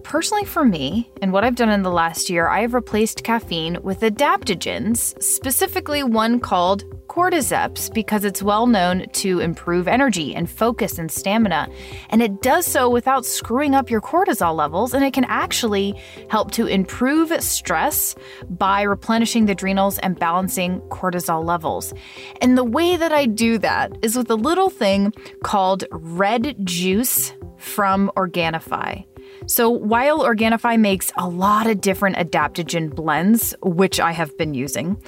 Personally, 0.07 0.45
for 0.45 0.63
me, 0.63 1.11
and 1.21 1.33
what 1.33 1.43
I've 1.43 1.55
done 1.55 1.67
in 1.67 1.81
the 1.81 1.91
last 1.91 2.29
year, 2.29 2.47
I 2.47 2.61
have 2.61 2.73
replaced 2.73 3.25
caffeine 3.25 3.77
with 3.83 3.99
adaptogens, 3.99 5.21
specifically 5.21 6.01
one 6.01 6.39
called 6.39 6.85
cordyceps, 7.07 7.93
because 7.93 8.23
it's 8.23 8.41
well 8.41 8.67
known 8.67 9.05
to 9.11 9.41
improve 9.41 9.85
energy 9.85 10.33
and 10.33 10.49
focus 10.49 10.97
and 10.97 11.11
stamina. 11.11 11.67
And 12.09 12.21
it 12.21 12.41
does 12.41 12.65
so 12.65 12.89
without 12.89 13.25
screwing 13.25 13.75
up 13.75 13.89
your 13.89 13.99
cortisol 13.99 14.55
levels, 14.55 14.93
and 14.93 15.03
it 15.03 15.11
can 15.11 15.25
actually 15.25 16.01
help 16.29 16.51
to 16.51 16.67
improve 16.67 17.43
stress 17.43 18.15
by 18.49 18.83
replenishing 18.83 19.45
the 19.45 19.51
adrenals 19.51 19.99
and 19.99 20.17
balancing 20.17 20.79
cortisol 20.83 21.43
levels. 21.43 21.93
And 22.41 22.57
the 22.57 22.63
way 22.63 22.95
that 22.95 23.11
I 23.11 23.25
do 23.25 23.57
that 23.57 23.97
is 24.01 24.15
with 24.15 24.31
a 24.31 24.35
little 24.35 24.69
thing 24.69 25.13
called 25.43 25.83
red 25.91 26.55
juice 26.65 27.33
from 27.57 28.09
Organifi. 28.15 29.05
So, 29.47 29.69
while 29.69 30.19
Organifi 30.19 30.77
makes 30.77 31.09
a 31.15 31.29
lot 31.29 31.67
of 31.67 31.79
different 31.79 32.17
adaptogen 32.17 32.93
blends, 32.93 33.55
which 33.61 33.97
I 33.97 34.11
have 34.11 34.37
been 34.37 34.53
using, 34.53 35.01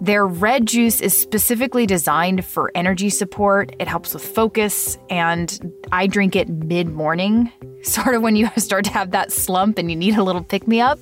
their 0.00 0.26
red 0.26 0.64
juice 0.64 1.02
is 1.02 1.14
specifically 1.14 1.86
designed 1.86 2.42
for 2.42 2.72
energy 2.74 3.10
support. 3.10 3.76
It 3.78 3.88
helps 3.88 4.14
with 4.14 4.24
focus, 4.24 4.96
and 5.10 5.74
I 5.92 6.06
drink 6.06 6.36
it 6.36 6.48
mid 6.48 6.88
morning, 6.88 7.52
sort 7.82 8.14
of 8.14 8.22
when 8.22 8.34
you 8.34 8.48
start 8.56 8.86
to 8.86 8.92
have 8.92 9.10
that 9.10 9.30
slump 9.30 9.76
and 9.76 9.90
you 9.90 9.96
need 9.96 10.16
a 10.16 10.22
little 10.22 10.42
pick 10.42 10.66
me 10.66 10.80
up. 10.80 10.98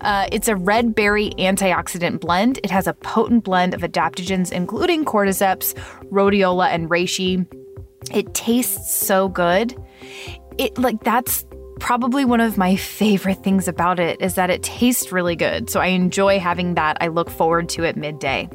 Uh, 0.00 0.26
it's 0.32 0.48
a 0.48 0.56
red 0.56 0.94
berry 0.94 1.32
antioxidant 1.38 2.20
blend. 2.20 2.60
It 2.64 2.70
has 2.70 2.86
a 2.86 2.94
potent 2.94 3.44
blend 3.44 3.74
of 3.74 3.82
adaptogens, 3.82 4.50
including 4.52 5.04
cordyceps, 5.04 5.74
rhodiola, 6.10 6.68
and 6.68 6.88
reishi. 6.88 7.46
It 8.10 8.32
tastes 8.32 8.96
so 8.96 9.28
good. 9.28 9.76
It 10.56 10.78
like 10.78 11.04
that's 11.04 11.44
probably 11.82 12.24
one 12.24 12.40
of 12.40 12.56
my 12.56 12.76
favorite 12.76 13.42
things 13.42 13.66
about 13.66 13.98
it 13.98 14.20
is 14.22 14.36
that 14.36 14.50
it 14.50 14.62
tastes 14.62 15.10
really 15.10 15.34
good. 15.34 15.68
So 15.68 15.80
I 15.80 15.88
enjoy 15.88 16.38
having 16.38 16.74
that. 16.74 16.96
I 17.00 17.08
look 17.08 17.28
forward 17.28 17.68
to 17.70 17.82
it 17.82 17.96
midday. 17.96 18.48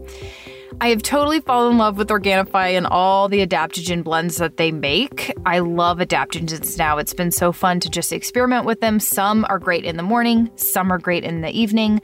I 0.80 0.90
have 0.90 1.02
totally 1.02 1.40
fallen 1.40 1.74
in 1.74 1.78
love 1.78 1.98
with 1.98 2.10
Organifi 2.10 2.78
and 2.78 2.86
all 2.86 3.30
the 3.30 3.46
adaptogen 3.46 4.04
blends 4.04 4.38
that 4.38 4.58
they 4.58 4.72
make. 4.72 5.34
I 5.46 5.60
love 5.60 5.98
adaptogens 6.00 6.78
now. 6.78 6.98
It's 6.98 7.14
been 7.14 7.32
so 7.32 7.52
fun 7.52 7.80
to 7.80 7.90
just 7.90 8.12
experiment 8.12 8.66
with 8.66 8.82
them. 8.82 9.00
Some 9.00 9.46
are 9.50 9.60
great 9.60 9.86
in 9.86 9.98
the 9.98 10.04
morning, 10.04 10.52
some 10.56 10.92
are 10.92 11.00
great 11.00 11.24
in 11.24 11.42
the 11.42 11.50
evening. 11.50 12.02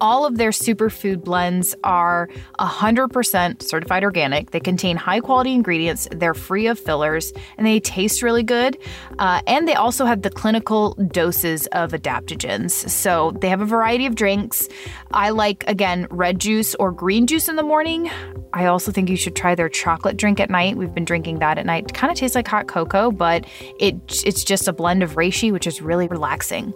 All 0.00 0.26
of 0.26 0.38
their 0.38 0.50
superfood 0.50 1.24
blends 1.24 1.74
are 1.84 2.28
100% 2.58 3.62
certified 3.62 4.02
organic. 4.02 4.50
They 4.50 4.60
contain 4.60 4.96
high 4.96 5.20
quality 5.20 5.52
ingredients, 5.52 6.08
they're 6.10 6.34
free 6.34 6.66
of 6.66 6.80
fillers, 6.80 7.32
and 7.58 7.66
they 7.66 7.80
taste 7.80 8.22
really 8.22 8.42
good. 8.42 8.78
Uh, 9.18 9.42
and 9.46 9.68
they 9.68 9.74
also 9.74 10.04
have 10.04 10.22
the 10.22 10.30
clinical 10.30 10.94
doses 11.12 11.66
of 11.68 11.92
adaptogens. 11.92 12.88
So 12.88 13.32
they 13.40 13.50
have 13.50 13.60
a 13.60 13.66
variety 13.66 14.06
of 14.06 14.14
drinks. 14.14 14.68
I 15.12 15.30
like, 15.30 15.64
again, 15.68 16.08
red 16.10 16.40
juice 16.40 16.74
or 16.76 16.90
green 16.90 17.26
juice 17.26 17.48
in 17.48 17.56
the 17.56 17.62
morning. 17.62 18.05
I 18.52 18.66
also 18.66 18.90
think 18.90 19.10
you 19.10 19.16
should 19.16 19.36
try 19.36 19.54
their 19.54 19.68
chocolate 19.68 20.16
drink 20.16 20.40
at 20.40 20.48
night. 20.48 20.76
We've 20.76 20.94
been 20.94 21.04
drinking 21.04 21.40
that 21.40 21.58
at 21.58 21.66
night. 21.66 21.84
It 21.88 21.94
kind 21.94 22.10
of 22.10 22.16
tastes 22.16 22.34
like 22.34 22.48
hot 22.48 22.66
cocoa, 22.68 23.10
but 23.10 23.44
it 23.78 23.96
it's 24.24 24.44
just 24.44 24.68
a 24.68 24.72
blend 24.72 25.02
of 25.02 25.14
reishi, 25.14 25.52
which 25.52 25.66
is 25.66 25.82
really 25.82 26.08
relaxing. 26.08 26.72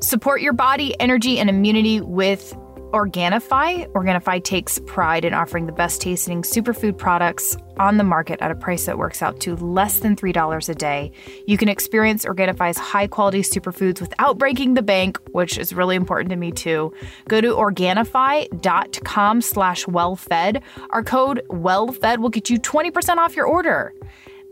Support 0.00 0.42
your 0.42 0.52
body, 0.52 0.98
energy, 1.00 1.38
and 1.38 1.48
immunity 1.48 2.00
with 2.00 2.56
Organifi. 2.92 3.90
Organifi 3.92 4.42
takes 4.44 4.78
pride 4.86 5.24
in 5.24 5.34
offering 5.34 5.66
the 5.66 5.72
best 5.72 6.00
tasting 6.00 6.42
superfood 6.42 6.96
products 6.98 7.56
on 7.78 7.96
the 7.96 8.04
market 8.04 8.40
at 8.40 8.50
a 8.50 8.54
price 8.54 8.86
that 8.86 8.98
works 8.98 9.22
out 9.22 9.40
to 9.40 9.56
less 9.56 10.00
than 10.00 10.14
$3 10.14 10.68
a 10.68 10.74
day. 10.74 11.10
You 11.46 11.56
can 11.56 11.68
experience 11.68 12.24
Organifi's 12.24 12.78
high 12.78 13.06
quality 13.06 13.40
superfoods 13.40 14.00
without 14.00 14.38
breaking 14.38 14.74
the 14.74 14.82
bank, 14.82 15.18
which 15.32 15.58
is 15.58 15.72
really 15.72 15.96
important 15.96 16.30
to 16.30 16.36
me 16.36 16.52
too. 16.52 16.92
Go 17.28 17.40
to 17.40 17.48
Organifi.com 17.48 19.40
slash 19.40 19.84
wellfed. 19.86 20.62
Our 20.90 21.02
code 21.02 21.42
wellfed 21.48 22.18
will 22.18 22.30
get 22.30 22.50
you 22.50 22.58
20% 22.58 23.16
off 23.16 23.34
your 23.34 23.46
order. 23.46 23.94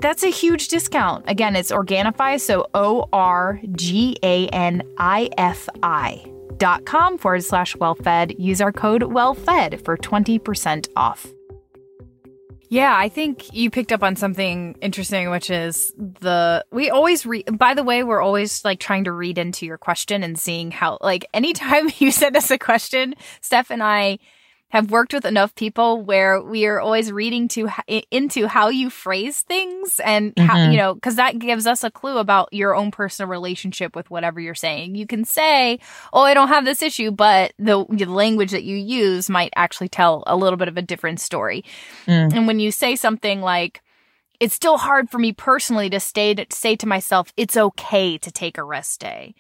That's 0.00 0.22
a 0.22 0.31
huge 0.31 0.68
discount. 0.68 1.24
Again, 1.29 1.55
it's 1.57 1.70
Organifi, 1.70 2.40
so 2.40 2.66
O 2.72 3.07
R 3.12 3.61
G 3.72 4.16
A 4.22 4.48
N 4.48 4.83
I 4.96 5.29
F 5.37 5.68
I 5.83 6.24
dot 6.61 6.87
com 6.87 7.18
forward 7.18 7.42
slash 7.42 7.75
wellfed. 7.77 8.38
Use 8.38 8.61
our 8.61 8.70
code 8.70 9.03
wellfed 9.03 9.85
for 9.85 9.96
20% 9.96 10.88
off. 10.94 11.27
Yeah, 12.68 12.96
I 12.96 13.09
think 13.09 13.53
you 13.53 13.68
picked 13.68 13.90
up 13.90 14.05
on 14.05 14.14
something 14.14 14.77
interesting, 14.81 15.29
which 15.31 15.51
is 15.51 15.92
the 15.99 16.64
we 16.70 16.88
always 16.88 17.27
read. 17.27 17.59
By 17.59 17.75
the 17.75 17.83
way, 17.83 18.05
we're 18.05 18.23
always 18.23 18.64
like 18.64 18.79
trying 18.79 19.03
to 19.05 19.12
read 19.12 19.38
into 19.38 19.66
your 19.66 19.77
question 19.77 20.23
and 20.23 20.38
seeing 20.38 20.70
how, 20.70 20.99
like, 21.01 21.27
anytime 21.35 21.90
you 21.99 22.12
send 22.12 22.37
us 22.37 22.49
a 22.53 22.59
question, 22.59 23.16
Steph 23.40 23.73
and 23.73 23.83
I 23.83 24.20
have 24.70 24.90
worked 24.90 25.12
with 25.12 25.24
enough 25.24 25.54
people 25.54 26.02
where 26.02 26.40
we 26.40 26.66
are 26.66 26.80
always 26.80 27.12
reading 27.12 27.48
to 27.48 27.68
into 28.11 28.46
how 28.46 28.68
you 28.68 28.88
phrase 28.90 29.42
things 29.42 30.00
and 30.00 30.33
how 30.38 30.56
mm-hmm. 30.56 30.72
you 30.72 30.78
know 30.78 30.94
because 30.94 31.16
that 31.16 31.38
gives 31.38 31.66
us 31.66 31.85
a 31.85 31.90
clue 31.90 32.18
about 32.18 32.52
your 32.52 32.74
own 32.74 32.90
personal 32.90 33.28
relationship 33.28 33.94
with 33.94 34.11
whatever 34.11 34.40
you're 34.40 34.54
saying 34.54 34.94
you 34.94 35.06
can 35.06 35.24
say 35.24 35.78
oh 36.12 36.22
i 36.22 36.35
don't 36.35 36.48
have 36.48 36.64
this 36.64 36.83
issue 36.83 37.11
but 37.11 37.52
the, 37.59 37.85
the 37.90 38.06
language 38.06 38.50
that 38.52 38.64
you 38.64 38.76
use 38.76 39.28
might 39.28 39.52
actually 39.56 39.88
tell 39.88 40.24
a 40.26 40.37
little 40.37 40.56
bit 40.56 40.68
of 40.68 40.76
a 40.76 40.83
different 40.83 41.20
story 41.20 41.64
mm. 42.06 42.35
and 42.35 42.46
when 42.46 42.61
you 42.61 42.70
say 42.70 42.96
something 42.96 43.40
like 43.40 43.83
it's 44.40 44.55
still 44.55 44.79
hard 44.79 45.11
for 45.11 45.18
me 45.18 45.33
personally 45.35 45.90
to 45.90 46.00
stay 46.00 46.35
to 46.35 46.46
say 46.50 46.74
to 46.76 46.87
myself, 46.87 47.33
it's 47.37 47.59
okay 47.59 48.16
to 48.16 48.33
take 48.33 48.57
a 48.57 48.64
rest 48.64 48.98
day. 49.00 49.35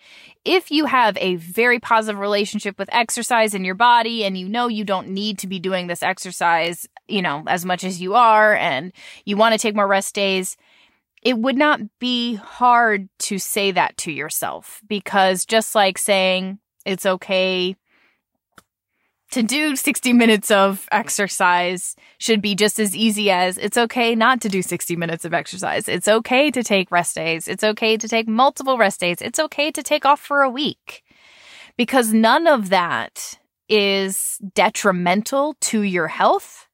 If 0.44 0.70
you 0.70 0.84
have 0.84 1.16
a 1.16 1.36
very 1.36 1.80
positive 1.80 2.20
relationship 2.20 2.78
with 2.78 2.92
exercise 2.92 3.54
in 3.54 3.64
your 3.64 3.74
body 3.74 4.24
and 4.24 4.36
you 4.36 4.48
know 4.48 4.68
you 4.68 4.84
don't 4.84 5.08
need 5.08 5.38
to 5.38 5.46
be 5.46 5.58
doing 5.58 5.86
this 5.86 6.02
exercise, 6.02 6.86
you 7.08 7.22
know, 7.22 7.42
as 7.46 7.64
much 7.64 7.82
as 7.82 8.00
you 8.00 8.14
are 8.14 8.54
and 8.54 8.92
you 9.24 9.38
want 9.38 9.54
to 9.54 9.58
take 9.58 9.74
more 9.74 9.88
rest 9.88 10.14
days, 10.14 10.58
it 11.22 11.38
would 11.38 11.56
not 11.56 11.80
be 11.98 12.34
hard 12.34 13.08
to 13.20 13.38
say 13.38 13.70
that 13.70 13.96
to 13.98 14.12
yourself 14.12 14.82
because 14.86 15.46
just 15.46 15.74
like 15.74 15.96
saying 15.96 16.58
it's 16.84 17.06
okay 17.06 17.74
to 19.30 19.42
do 19.42 19.76
60 19.76 20.12
minutes 20.12 20.50
of 20.50 20.88
exercise 20.90 21.94
should 22.18 22.42
be 22.42 22.54
just 22.54 22.78
as 22.78 22.96
easy 22.96 23.30
as 23.30 23.58
it's 23.58 23.78
okay 23.78 24.14
not 24.14 24.40
to 24.40 24.48
do 24.48 24.62
60 24.62 24.96
minutes 24.96 25.24
of 25.24 25.32
exercise. 25.32 25.88
It's 25.88 26.08
okay 26.08 26.50
to 26.50 26.62
take 26.62 26.90
rest 26.90 27.14
days. 27.14 27.48
It's 27.48 27.64
okay 27.64 27.96
to 27.96 28.08
take 28.08 28.28
multiple 28.28 28.76
rest 28.76 29.00
days. 29.00 29.18
It's 29.20 29.38
okay 29.38 29.70
to 29.70 29.82
take 29.82 30.04
off 30.04 30.20
for 30.20 30.42
a 30.42 30.50
week 30.50 31.04
because 31.76 32.12
none 32.12 32.46
of 32.46 32.68
that 32.70 33.38
is 33.68 34.38
detrimental 34.54 35.54
to 35.60 35.82
your 35.82 36.08
health. 36.08 36.68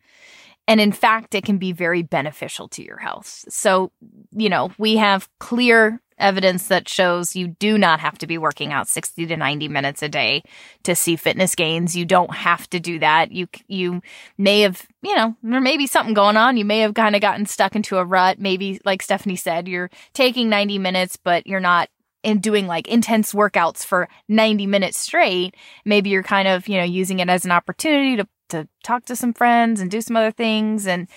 And 0.66 0.80
in 0.80 0.92
fact, 0.92 1.34
it 1.34 1.44
can 1.44 1.58
be 1.58 1.72
very 1.72 2.02
beneficial 2.02 2.68
to 2.68 2.82
your 2.82 2.96
health. 2.96 3.44
So, 3.48 3.92
you 4.32 4.48
know, 4.48 4.72
we 4.78 4.96
have 4.96 5.28
clear 5.38 6.00
evidence 6.18 6.68
that 6.68 6.88
shows 6.88 7.36
you 7.36 7.48
do 7.48 7.78
not 7.78 8.00
have 8.00 8.18
to 8.18 8.26
be 8.26 8.38
working 8.38 8.72
out 8.72 8.88
60 8.88 9.26
to 9.26 9.36
90 9.36 9.68
minutes 9.68 10.02
a 10.02 10.08
day 10.08 10.42
to 10.84 10.94
see 10.94 11.16
fitness 11.16 11.54
gains. 11.54 11.96
You 11.96 12.04
don't 12.04 12.34
have 12.34 12.68
to 12.70 12.80
do 12.80 12.98
that. 12.98 13.32
You, 13.32 13.48
you 13.68 14.02
may 14.38 14.60
have, 14.62 14.86
you 15.02 15.14
know, 15.14 15.36
there 15.42 15.60
may 15.60 15.76
be 15.76 15.86
something 15.86 16.14
going 16.14 16.36
on. 16.36 16.56
You 16.56 16.64
may 16.64 16.80
have 16.80 16.94
kind 16.94 17.14
of 17.14 17.20
gotten 17.20 17.46
stuck 17.46 17.76
into 17.76 17.98
a 17.98 18.04
rut. 18.04 18.38
Maybe, 18.38 18.80
like 18.84 19.02
Stephanie 19.02 19.36
said, 19.36 19.68
you're 19.68 19.90
taking 20.14 20.48
90 20.48 20.78
minutes, 20.78 21.16
but 21.16 21.46
you're 21.46 21.60
not 21.60 21.88
in 22.22 22.40
doing 22.40 22.66
like 22.66 22.88
intense 22.88 23.32
workouts 23.32 23.84
for 23.84 24.08
90 24.28 24.66
minutes 24.66 24.98
straight. 24.98 25.54
Maybe 25.84 26.10
you're 26.10 26.22
kind 26.22 26.48
of, 26.48 26.66
you 26.66 26.78
know, 26.78 26.84
using 26.84 27.20
it 27.20 27.28
as 27.28 27.44
an 27.44 27.52
opportunity 27.52 28.16
to, 28.16 28.26
to 28.48 28.68
talk 28.82 29.04
to 29.06 29.16
some 29.16 29.32
friends 29.32 29.80
and 29.80 29.90
do 29.90 30.00
some 30.00 30.16
other 30.16 30.32
things. 30.32 30.86
And, 30.86 31.08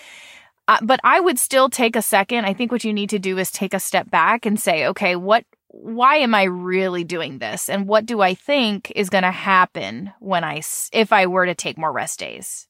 but 0.82 1.00
I 1.02 1.20
would 1.20 1.38
still 1.38 1.68
take 1.68 1.96
a 1.96 2.02
second. 2.02 2.44
I 2.44 2.54
think 2.54 2.70
what 2.70 2.84
you 2.84 2.92
need 2.92 3.10
to 3.10 3.18
do 3.18 3.38
is 3.38 3.50
take 3.50 3.74
a 3.74 3.80
step 3.80 4.10
back 4.10 4.46
and 4.46 4.60
say, 4.60 4.86
okay, 4.88 5.16
what, 5.16 5.44
why 5.68 6.16
am 6.16 6.34
I 6.34 6.44
really 6.44 7.04
doing 7.04 7.38
this? 7.38 7.68
And 7.68 7.86
what 7.86 8.06
do 8.06 8.20
I 8.20 8.34
think 8.34 8.92
is 8.94 9.10
going 9.10 9.24
to 9.24 9.30
happen 9.30 10.12
when 10.20 10.44
I, 10.44 10.62
if 10.92 11.12
I 11.12 11.26
were 11.26 11.46
to 11.46 11.54
take 11.54 11.78
more 11.78 11.92
rest 11.92 12.18
days? 12.18 12.68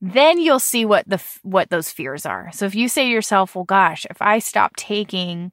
Then 0.00 0.40
you'll 0.40 0.58
see 0.58 0.84
what 0.84 1.08
the, 1.08 1.22
what 1.42 1.70
those 1.70 1.90
fears 1.90 2.26
are. 2.26 2.50
So 2.52 2.66
if 2.66 2.74
you 2.74 2.88
say 2.88 3.04
to 3.04 3.10
yourself, 3.10 3.54
well, 3.54 3.64
gosh, 3.64 4.04
if 4.10 4.20
I 4.20 4.40
stop 4.40 4.74
taking, 4.74 5.52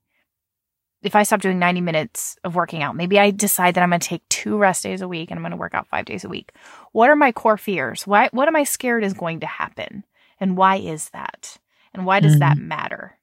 if 1.03 1.15
I 1.15 1.21
stop 1.21 1.41
doing 1.41 1.59
90 1.59 1.81
minutes 1.81 2.35
of 2.43 2.55
working 2.55 2.81
out, 2.81 2.95
maybe 2.95 3.19
I 3.19 3.29
decide 3.29 3.75
that 3.75 3.83
I'm 3.83 3.89
going 3.89 3.99
to 3.99 4.07
take 4.07 4.27
two 4.29 4.57
rest 4.57 4.81
days 4.81 5.01
a 5.01 5.07
week 5.07 5.29
and 5.29 5.37
I'm 5.37 5.43
going 5.43 5.51
to 5.51 5.57
work 5.57 5.75
out 5.75 5.87
five 5.87 6.05
days 6.05 6.23
a 6.23 6.29
week. 6.29 6.51
What 6.93 7.11
are 7.11 7.15
my 7.15 7.31
core 7.31 7.57
fears? 7.57 8.07
Why, 8.07 8.29
what 8.31 8.47
am 8.47 8.55
I 8.55 8.63
scared 8.63 9.03
is 9.03 9.13
going 9.13 9.41
to 9.41 9.47
happen? 9.47 10.03
And 10.39 10.57
why 10.57 10.77
is 10.77 11.09
that? 11.09 11.57
And 11.93 12.05
why 12.05 12.19
does 12.19 12.33
mm-hmm. 12.33 12.39
that 12.39 12.57
matter? 12.57 13.17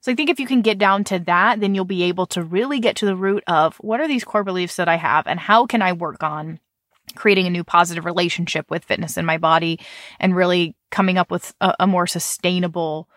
So 0.00 0.10
I 0.10 0.14
think 0.14 0.30
if 0.30 0.40
you 0.40 0.46
can 0.46 0.62
get 0.62 0.78
down 0.78 1.04
to 1.04 1.18
that, 1.20 1.60
then 1.60 1.74
you'll 1.74 1.84
be 1.84 2.04
able 2.04 2.26
to 2.28 2.42
really 2.42 2.80
get 2.80 2.96
to 2.96 3.06
the 3.06 3.16
root 3.16 3.44
of 3.46 3.76
what 3.76 4.00
are 4.00 4.08
these 4.08 4.24
core 4.24 4.44
beliefs 4.44 4.76
that 4.76 4.88
I 4.88 4.96
have 4.96 5.26
and 5.26 5.38
how 5.38 5.66
can 5.66 5.82
I 5.82 5.92
work 5.92 6.22
on 6.22 6.58
creating 7.14 7.46
a 7.46 7.50
new 7.50 7.64
positive 7.64 8.04
relationship 8.04 8.70
with 8.70 8.84
fitness 8.84 9.16
in 9.16 9.26
my 9.26 9.36
body 9.36 9.78
and 10.18 10.34
really 10.34 10.76
coming 10.90 11.18
up 11.18 11.30
with 11.30 11.54
a, 11.60 11.74
a 11.80 11.86
more 11.86 12.06
sustainable 12.06 13.08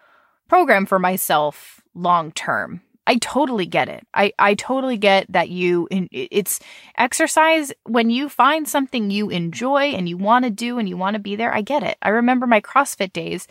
program 0.50 0.86
for 0.86 1.00
myself 1.00 1.82
long 1.94 2.32
term. 2.32 2.82
I 3.06 3.18
totally 3.18 3.66
get 3.66 3.90
it. 3.90 4.08
I, 4.14 4.32
I 4.40 4.54
totally 4.54 4.98
get 4.98 5.32
that 5.32 5.50
you, 5.50 5.88
it's 5.92 6.60
exercise. 6.98 7.74
When 7.86 8.10
you 8.10 8.30
find 8.30 8.68
something 8.68 9.12
you 9.12 9.30
enjoy 9.30 9.88
and 9.88 10.08
you 10.08 10.18
want 10.18 10.46
to 10.46 10.52
do 10.52 10.78
and 10.78 10.88
you 10.88 10.96
want 10.96 11.16
to 11.16 11.20
be 11.20 11.36
there, 11.36 11.54
I 11.54 11.62
get 11.62 11.84
it. 11.84 11.98
I 12.02 12.10
remember 12.10 12.48
my 12.48 12.62
CrossFit 12.62 13.12
days. 13.12 13.48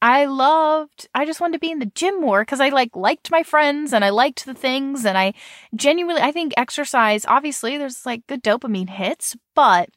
I 0.00 0.26
loved, 0.26 1.08
I 1.14 1.24
just 1.24 1.40
wanted 1.40 1.54
to 1.54 1.58
be 1.58 1.70
in 1.70 1.78
the 1.78 1.92
gym 1.94 2.20
more 2.20 2.42
because 2.42 2.60
I 2.60 2.68
like 2.68 2.94
liked 2.94 3.30
my 3.30 3.42
friends 3.42 3.92
and 3.92 4.04
I 4.04 4.10
liked 4.10 4.44
the 4.44 4.54
things 4.54 5.04
and 5.06 5.16
I 5.16 5.32
genuinely, 5.74 6.22
I 6.22 6.32
think 6.32 6.52
exercise, 6.56 7.24
obviously 7.26 7.78
there's 7.78 8.04
like 8.04 8.26
good 8.26 8.42
dopamine 8.42 8.90
hits, 8.90 9.36
but 9.54 9.88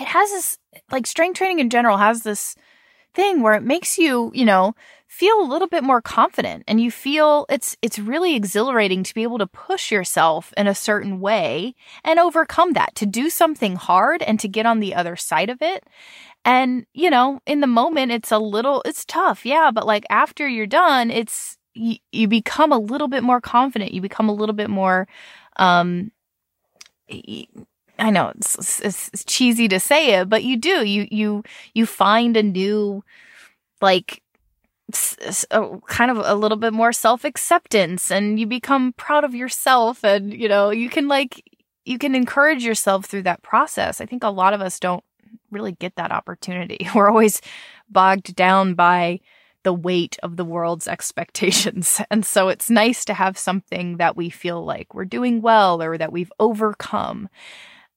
it 0.00 0.06
has 0.06 0.30
this, 0.30 0.58
like 0.90 1.06
strength 1.06 1.36
training 1.36 1.58
in 1.58 1.70
general 1.70 1.96
has 1.96 2.22
this 2.22 2.54
thing 3.18 3.42
where 3.42 3.54
it 3.54 3.64
makes 3.64 3.98
you, 3.98 4.30
you 4.32 4.44
know, 4.44 4.74
feel 5.08 5.40
a 5.40 5.50
little 5.50 5.66
bit 5.66 5.82
more 5.82 6.00
confident 6.00 6.62
and 6.68 6.80
you 6.80 6.90
feel 6.90 7.46
it's 7.48 7.76
it's 7.82 7.98
really 7.98 8.36
exhilarating 8.36 9.02
to 9.02 9.12
be 9.14 9.24
able 9.24 9.38
to 9.38 9.46
push 9.46 9.90
yourself 9.90 10.52
in 10.56 10.68
a 10.68 10.74
certain 10.74 11.18
way 11.18 11.74
and 12.04 12.20
overcome 12.20 12.74
that 12.74 12.94
to 12.94 13.06
do 13.06 13.28
something 13.28 13.74
hard 13.74 14.22
and 14.22 14.38
to 14.38 14.46
get 14.46 14.66
on 14.66 14.78
the 14.78 14.94
other 14.94 15.16
side 15.16 15.50
of 15.50 15.58
it. 15.60 15.82
And 16.44 16.86
you 16.94 17.10
know 17.10 17.40
in 17.46 17.60
the 17.60 17.66
moment 17.66 18.12
it's 18.12 18.30
a 18.30 18.38
little 18.38 18.82
it's 18.84 19.04
tough 19.04 19.44
yeah 19.44 19.70
but 19.72 19.86
like 19.86 20.04
after 20.10 20.46
you're 20.46 20.66
done 20.66 21.10
it's 21.10 21.56
you, 21.74 21.96
you 22.12 22.28
become 22.28 22.72
a 22.72 22.78
little 22.78 23.08
bit 23.08 23.22
more 23.22 23.40
confident. 23.40 23.92
You 23.92 24.00
become 24.00 24.28
a 24.28 24.34
little 24.34 24.54
bit 24.54 24.70
more 24.70 25.08
um 25.56 26.12
I 27.98 28.10
know 28.10 28.32
it's, 28.36 28.80
it's, 28.80 29.10
it's 29.12 29.24
cheesy 29.24 29.68
to 29.68 29.80
say 29.80 30.14
it, 30.14 30.28
but 30.28 30.44
you 30.44 30.56
do. 30.56 30.86
You 30.86 31.08
you 31.10 31.42
you 31.74 31.86
find 31.86 32.36
a 32.36 32.42
new 32.42 33.02
like 33.80 34.22
kind 35.86 36.10
of 36.10 36.18
a 36.24 36.34
little 36.34 36.56
bit 36.56 36.72
more 36.72 36.92
self 36.92 37.24
acceptance 37.24 38.10
and 38.10 38.40
you 38.40 38.46
become 38.46 38.92
proud 38.94 39.22
of 39.24 39.34
yourself 39.34 40.02
and 40.02 40.32
you 40.32 40.48
know 40.48 40.70
you 40.70 40.88
can 40.88 41.08
like 41.08 41.44
you 41.84 41.98
can 41.98 42.14
encourage 42.14 42.64
yourself 42.64 43.06
through 43.06 43.22
that 43.22 43.42
process. 43.42 44.00
I 44.00 44.06
think 44.06 44.22
a 44.22 44.28
lot 44.28 44.54
of 44.54 44.60
us 44.60 44.78
don't 44.78 45.04
really 45.50 45.72
get 45.72 45.96
that 45.96 46.12
opportunity. 46.12 46.86
We're 46.94 47.10
always 47.10 47.40
bogged 47.88 48.34
down 48.36 48.74
by 48.74 49.20
the 49.64 49.72
weight 49.72 50.18
of 50.22 50.36
the 50.36 50.44
world's 50.44 50.88
expectations 50.96 52.00
and 52.10 52.24
so 52.24 52.48
it's 52.48 52.70
nice 52.70 53.04
to 53.04 53.14
have 53.14 53.36
something 53.36 53.96
that 53.96 54.16
we 54.16 54.30
feel 54.30 54.64
like 54.64 54.94
we're 54.94 55.04
doing 55.04 55.42
well 55.42 55.82
or 55.82 55.98
that 55.98 56.12
we've 56.12 56.32
overcome 56.38 57.28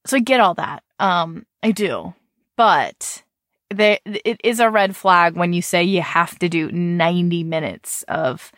so 0.06 0.16
i 0.16 0.20
get 0.20 0.40
all 0.40 0.54
that. 0.54 0.82
Um 0.98 1.46
i 1.62 1.70
do. 1.70 2.14
But 2.56 3.22
there, 3.70 3.98
it 4.04 4.40
is 4.44 4.60
a 4.60 4.70
red 4.70 4.94
flag 4.94 5.34
when 5.34 5.52
you 5.52 5.62
say 5.62 5.82
you 5.82 6.02
have 6.02 6.38
to 6.40 6.48
do 6.48 6.70
90 6.70 7.44
minutes 7.44 8.04
of 8.08 8.52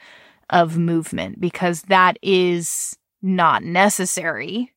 of 0.51 0.77
movement 0.77 1.41
because 1.41 1.83
that 1.83 2.19
is 2.23 2.97
not 3.23 3.63
necessary. 3.65 4.73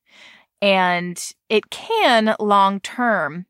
And 0.62 1.22
it 1.48 1.70
can 1.70 2.34
long 2.40 2.80
term. 2.80 3.46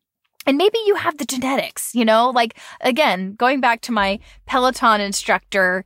And 0.47 0.57
maybe 0.57 0.79
you 0.87 0.97
have 0.97 1.19
the 1.19 1.25
genetics 1.25 1.95
you 1.95 2.05
know? 2.05 2.31
Like 2.31 2.59
again 2.81 3.35
going 3.35 3.61
back 3.61 3.81
to 3.83 3.93
my 3.93 4.19
peloton 4.47 5.01
instructor 5.01 5.85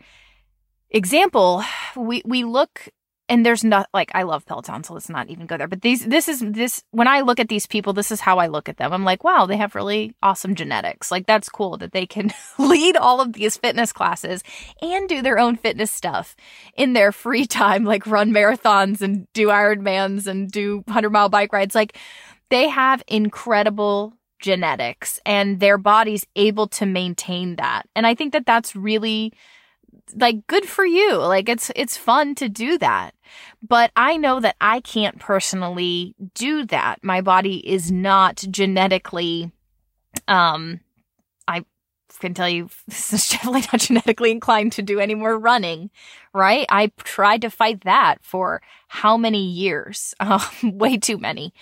example 0.91 1.65
we 1.97 2.23
we 2.25 2.45
look 2.45 2.89
and 3.33 3.47
there's 3.47 3.65
not 3.65 3.89
like 3.95 4.11
I 4.15 4.25
love 4.25 4.45
Peloton, 4.45 4.85
so 4.85 4.93
let's 4.93 5.09
not 5.09 5.31
even 5.31 5.47
go 5.47 5.57
there. 5.57 5.67
But 5.67 5.81
these, 5.81 6.05
this 6.05 6.29
is 6.29 6.41
this 6.41 6.85
when 6.91 7.09
I 7.09 7.23
look 7.23 7.41
at 7.41 7.49
these 7.49 7.65
people, 7.65 7.95
this 7.95 8.11
is 8.11 8.21
how 8.21 8.37
I 8.37 8.49
look 8.49 8.69
at 8.69 8.77
them. 8.77 8.93
I'm 8.93 9.05
like, 9.05 9.25
wow, 9.25 9.47
they 9.47 9.57
have 9.57 9.75
really 9.75 10.15
awesome 10.23 10.55
genetics. 10.55 11.11
Like 11.11 11.25
that's 11.25 11.49
cool 11.49 11.79
that 11.79 11.93
they 11.93 12.05
can 12.05 12.31
lead 12.59 12.95
all 12.95 13.23
of 13.23 13.33
these 13.33 13.57
fitness 13.57 13.91
classes 13.91 14.43
and 14.83 15.09
do 15.09 15.23
their 15.23 15.39
own 15.39 15.57
fitness 15.57 15.91
stuff 15.91 16.37
in 16.77 16.93
their 16.93 17.11
free 17.11 17.47
time, 17.47 17.85
like 17.87 18.07
run 18.07 18.33
marathons 18.33 19.01
and 19.01 19.27
do 19.33 19.49
Ironmans 19.49 20.27
and 20.27 20.51
do 20.51 20.85
hundred 20.87 21.11
mile 21.11 21.31
bike 21.31 21.55
rides. 21.55 21.75
Like 21.75 21.97
they 22.51 22.69
have 22.69 23.03
incredible 23.09 24.13
genetics 24.41 25.19
and 25.25 25.59
their 25.59 25.79
body's 25.79 26.27
able 26.37 26.67
to 26.67 26.85
maintain 26.85 27.57
that. 27.57 27.85
And 27.97 28.07
I 28.07 28.15
think 28.15 28.35
that 28.35 28.45
that's 28.45 28.77
really 28.77 29.33
like 30.15 30.47
good 30.47 30.67
for 30.67 30.85
you. 30.85 31.17
Like 31.17 31.49
it's 31.49 31.71
it's 31.77 31.97
fun 31.97 32.35
to 32.37 32.49
do 32.49 32.79
that. 32.79 33.15
But 33.67 33.93
I 33.97 34.17
know 34.17 34.41
that 34.41 34.57
I 34.61 34.81
can't 34.81 35.19
personally 35.19 36.15
do 36.35 36.67
that. 36.67 37.03
My 37.03 37.21
body 37.21 37.67
is 37.69 37.91
not 37.91 38.45
genetically 38.51 39.51
um 40.29 40.81
I 41.49 41.65
can 42.23 42.35
tell 42.35 42.49
you 42.49 42.69
this 42.87 43.13
is 43.13 43.29
definitely 43.29 43.63
not 43.73 43.81
genetically 43.81 44.31
inclined 44.31 44.73
to 44.73 44.83
do 44.83 45.01
any 45.01 45.15
more 45.15 45.39
running, 45.39 45.91
right? 46.33 46.67
I 46.71 46.93
tried 46.99 47.43
to 47.43 47.51
fight 47.51 47.85
that 47.85 48.19
for 48.23 48.63
how 48.89 49.17
many 49.17 49.45
years? 49.45 50.15
Um, 50.23 50.79
way 50.79 50.97
too 50.97 51.19
many. 51.19 51.53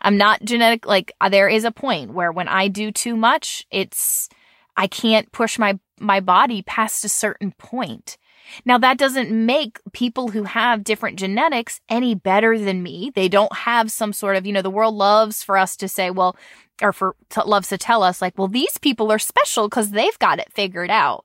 I'm 0.00 0.16
not 0.16 0.42
genetic, 0.42 0.86
like 0.86 1.12
there 1.30 1.48
is 1.48 1.64
a 1.64 1.70
point 1.70 2.12
where 2.12 2.32
when 2.32 2.48
I 2.48 2.66
do 2.68 2.90
too 2.90 3.14
much, 3.16 3.66
it's, 3.70 4.28
I 4.76 4.86
can't 4.86 5.30
push 5.30 5.58
my, 5.58 5.78
my 5.98 6.20
body 6.20 6.62
past 6.62 7.04
a 7.04 7.08
certain 7.08 7.52
point. 7.52 8.16
Now 8.64 8.78
that 8.78 8.98
doesn't 8.98 9.30
make 9.30 9.80
people 9.92 10.28
who 10.28 10.44
have 10.44 10.84
different 10.84 11.18
genetics 11.18 11.80
any 11.88 12.14
better 12.14 12.58
than 12.58 12.82
me. 12.82 13.10
They 13.14 13.28
don't 13.28 13.54
have 13.54 13.90
some 13.90 14.12
sort 14.12 14.36
of, 14.36 14.46
you 14.46 14.52
know, 14.52 14.62
the 14.62 14.70
world 14.70 14.94
loves 14.94 15.42
for 15.42 15.56
us 15.56 15.76
to 15.78 15.88
say, 15.88 16.10
well, 16.10 16.36
or 16.80 16.92
for 16.92 17.16
loves 17.44 17.68
to 17.68 17.78
tell 17.78 18.02
us 18.02 18.22
like, 18.22 18.38
well, 18.38 18.48
these 18.48 18.78
people 18.78 19.10
are 19.10 19.18
special 19.18 19.68
because 19.68 19.90
they've 19.90 20.18
got 20.18 20.38
it 20.38 20.52
figured 20.52 20.90
out. 20.90 21.24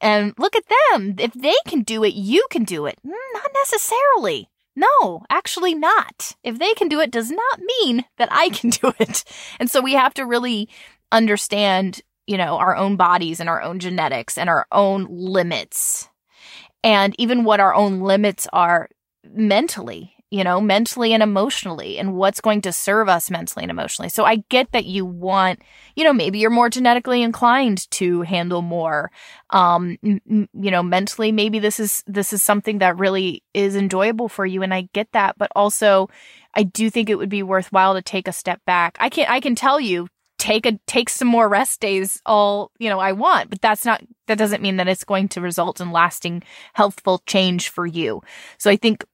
And 0.00 0.34
look 0.38 0.56
at 0.56 0.64
them. 0.90 1.14
If 1.18 1.32
they 1.32 1.54
can 1.66 1.82
do 1.82 2.04
it, 2.04 2.14
you 2.14 2.46
can 2.50 2.64
do 2.64 2.86
it. 2.86 2.98
Mm, 3.06 3.12
not 3.32 3.50
necessarily. 3.54 4.50
No, 4.74 5.24
actually 5.30 5.74
not. 5.74 6.32
If 6.42 6.58
they 6.58 6.74
can 6.74 6.88
do 6.88 7.00
it 7.00 7.10
does 7.10 7.30
not 7.30 7.60
mean 7.80 8.04
that 8.18 8.28
I 8.30 8.50
can 8.50 8.70
do 8.70 8.92
it. 8.98 9.24
And 9.58 9.70
so 9.70 9.80
we 9.80 9.94
have 9.94 10.12
to 10.14 10.26
really 10.26 10.68
understand, 11.10 12.02
you 12.26 12.36
know, 12.36 12.56
our 12.58 12.76
own 12.76 12.96
bodies 12.96 13.40
and 13.40 13.48
our 13.48 13.62
own 13.62 13.78
genetics 13.78 14.38
and 14.38 14.48
our 14.48 14.66
own 14.72 15.06
limits. 15.10 16.08
And 16.82 17.14
even 17.18 17.44
what 17.44 17.60
our 17.60 17.74
own 17.74 18.00
limits 18.00 18.46
are 18.52 18.88
mentally 19.24 20.16
you 20.30 20.42
know, 20.42 20.60
mentally 20.60 21.12
and 21.12 21.22
emotionally 21.22 21.98
and 21.98 22.14
what's 22.14 22.40
going 22.40 22.60
to 22.60 22.72
serve 22.72 23.08
us 23.08 23.30
mentally 23.30 23.62
and 23.62 23.70
emotionally. 23.70 24.08
So 24.08 24.24
I 24.24 24.42
get 24.48 24.72
that 24.72 24.84
you 24.84 25.06
want, 25.06 25.60
you 25.94 26.02
know, 26.02 26.12
maybe 26.12 26.40
you're 26.40 26.50
more 26.50 26.68
genetically 26.68 27.22
inclined 27.22 27.88
to 27.92 28.22
handle 28.22 28.60
more. 28.60 29.12
Um, 29.50 29.96
m- 30.04 30.48
you 30.52 30.70
know, 30.72 30.82
mentally, 30.82 31.30
maybe 31.30 31.60
this 31.60 31.78
is, 31.78 32.02
this 32.08 32.32
is 32.32 32.42
something 32.42 32.78
that 32.78 32.98
really 32.98 33.44
is 33.54 33.76
enjoyable 33.76 34.28
for 34.28 34.44
you. 34.44 34.62
And 34.62 34.74
I 34.74 34.88
get 34.92 35.12
that. 35.12 35.38
But 35.38 35.52
also, 35.54 36.10
I 36.54 36.64
do 36.64 36.90
think 36.90 37.08
it 37.08 37.16
would 37.16 37.28
be 37.28 37.44
worthwhile 37.44 37.94
to 37.94 38.02
take 38.02 38.26
a 38.26 38.32
step 38.32 38.60
back. 38.66 38.96
I 38.98 39.08
can, 39.08 39.26
I 39.28 39.38
can 39.38 39.54
tell 39.54 39.78
you, 39.78 40.08
take 40.38 40.66
a 40.66 40.78
take 40.86 41.08
some 41.08 41.28
more 41.28 41.48
rest 41.48 41.80
days 41.80 42.20
all 42.26 42.70
you 42.78 42.88
know 42.88 42.98
i 42.98 43.12
want 43.12 43.48
but 43.50 43.60
that's 43.60 43.84
not 43.84 44.02
that 44.26 44.38
doesn't 44.38 44.62
mean 44.62 44.76
that 44.76 44.88
it's 44.88 45.04
going 45.04 45.28
to 45.28 45.40
result 45.40 45.80
in 45.80 45.92
lasting 45.92 46.42
healthful 46.74 47.22
change 47.26 47.68
for 47.68 47.86
you 47.86 48.22
so 48.58 48.70
i 48.70 48.76
think 48.76 49.04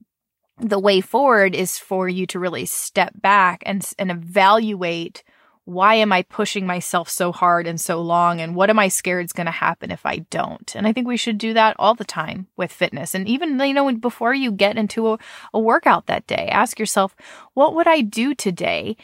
the 0.59 0.79
way 0.79 1.01
forward 1.01 1.55
is 1.55 1.79
for 1.79 2.09
you 2.09 2.27
to 2.27 2.39
really 2.39 2.67
step 2.67 3.13
back 3.21 3.63
and 3.67 3.89
and 3.99 4.11
evaluate 4.11 5.23
why 5.65 5.95
am 5.95 6.13
I 6.13 6.23
pushing 6.23 6.67
myself 6.67 7.09
so 7.09 7.31
hard 7.31 7.67
and 7.67 7.81
so 7.81 8.01
long 8.01 8.41
and 8.41 8.57
what 8.57 8.69
am 8.69 8.79
I 8.79 8.89
scared 8.89 9.25
is 9.25 9.33
going 9.33 9.47
to 9.47 9.53
happen 9.53 9.93
if 9.93 10.05
I 10.05 10.19
don't? 10.31 10.75
And 10.75 10.87
I 10.87 10.93
think 10.93 11.07
we 11.07 11.17
should 11.17 11.39
do 11.39 11.55
that 11.55 11.77
all 11.79 11.95
the 11.95 12.05
time 12.05 12.49
with 12.57 12.73
fitness. 12.73 13.15
And 13.15 13.29
even, 13.29 13.61
you 13.61 13.73
know, 13.73 13.91
before 13.93 14.35
you 14.35 14.51
get 14.51 14.77
into 14.77 15.13
a, 15.13 15.19
a 15.55 15.61
workout 15.61 16.07
that 16.07 16.27
day, 16.27 16.49
ask 16.49 16.81
yourself, 16.81 17.15
what 17.55 17.77
would 17.77 17.87
I 17.87 18.01
do 18.01 18.35
today 18.35 18.97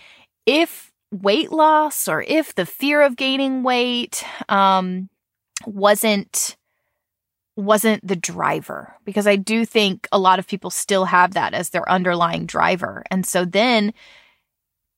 if 0.47 0.88
weight 1.11 1.51
loss 1.51 2.09
or 2.09 2.23
if 2.27 2.55
the 2.55 2.67
fear 2.67 3.03
of 3.03 3.17
gaining 3.17 3.63
weight, 3.63 4.25
um, 4.49 5.09
wasn't 5.67 6.57
wasn't 7.57 8.07
the 8.07 8.15
driver 8.15 8.95
because 9.05 9.27
I 9.27 9.35
do 9.35 9.65
think 9.67 10.07
a 10.13 10.19
lot 10.19 10.39
of 10.39 10.47
people 10.47 10.71
still 10.71 11.07
have 11.07 11.35
that 11.35 11.55
as 11.55 11.71
their 11.71 11.91
underlying 11.91 12.47
driver. 12.47 13.03
And 13.11 13.27
so 13.27 13.45
then 13.45 13.93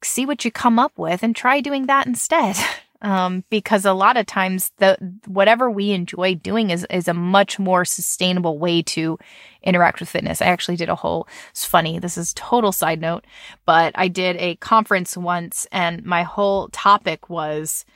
see 0.04 0.26
what 0.26 0.44
you 0.44 0.50
come 0.50 0.78
up 0.78 0.92
with 0.98 1.22
and 1.22 1.34
try 1.34 1.62
doing 1.62 1.86
that 1.86 2.06
instead. 2.06 2.56
Um, 3.02 3.44
because 3.48 3.86
a 3.86 3.94
lot 3.94 4.18
of 4.18 4.26
times 4.26 4.72
the 4.76 4.98
whatever 5.26 5.70
we 5.70 5.92
enjoy 5.92 6.34
doing 6.34 6.68
is 6.68 6.86
is 6.90 7.08
a 7.08 7.14
much 7.14 7.58
more 7.58 7.86
sustainable 7.86 8.58
way 8.58 8.82
to 8.82 9.18
interact 9.62 10.00
with 10.00 10.10
fitness. 10.10 10.42
I 10.42 10.46
actually 10.46 10.76
did 10.76 10.90
a 10.90 10.94
whole 10.94 11.26
it's 11.50 11.64
funny, 11.64 11.98
this 11.98 12.18
is 12.18 12.34
total 12.34 12.72
side 12.72 13.00
note, 13.00 13.24
but 13.64 13.92
I 13.94 14.08
did 14.08 14.36
a 14.36 14.56
conference 14.56 15.16
once 15.16 15.66
and 15.72 16.04
my 16.04 16.24
whole 16.24 16.68
topic 16.68 17.30
was 17.30 17.86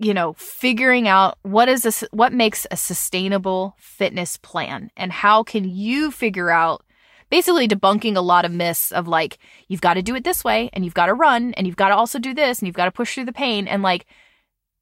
you 0.00 0.14
know, 0.14 0.32
figuring 0.32 1.06
out 1.08 1.36
what 1.42 1.68
is 1.68 1.82
this, 1.82 2.02
what 2.10 2.32
makes 2.32 2.66
a 2.70 2.76
sustainable 2.76 3.76
fitness 3.78 4.38
plan 4.38 4.90
and 4.96 5.12
how 5.12 5.42
can 5.42 5.68
you 5.68 6.10
figure 6.10 6.50
out 6.50 6.82
basically 7.30 7.68
debunking 7.68 8.16
a 8.16 8.20
lot 8.20 8.44
of 8.44 8.52
myths 8.52 8.92
of 8.92 9.08
like, 9.08 9.38
you've 9.68 9.80
got 9.80 9.94
to 9.94 10.02
do 10.02 10.14
it 10.14 10.24
this 10.24 10.44
way 10.44 10.68
and 10.72 10.84
you've 10.84 10.94
got 10.94 11.06
to 11.06 11.14
run 11.14 11.54
and 11.54 11.66
you've 11.66 11.76
got 11.76 11.88
to 11.88 11.96
also 11.96 12.18
do 12.18 12.34
this 12.34 12.58
and 12.58 12.66
you've 12.66 12.76
got 12.76 12.86
to 12.86 12.90
push 12.90 13.14
through 13.14 13.24
the 13.24 13.32
pain 13.32 13.66
and 13.68 13.82
like, 13.82 14.06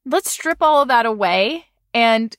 let's 0.04 0.30
strip 0.30 0.62
all 0.62 0.82
of 0.82 0.88
that 0.88 1.06
away 1.06 1.66
and 1.94 2.36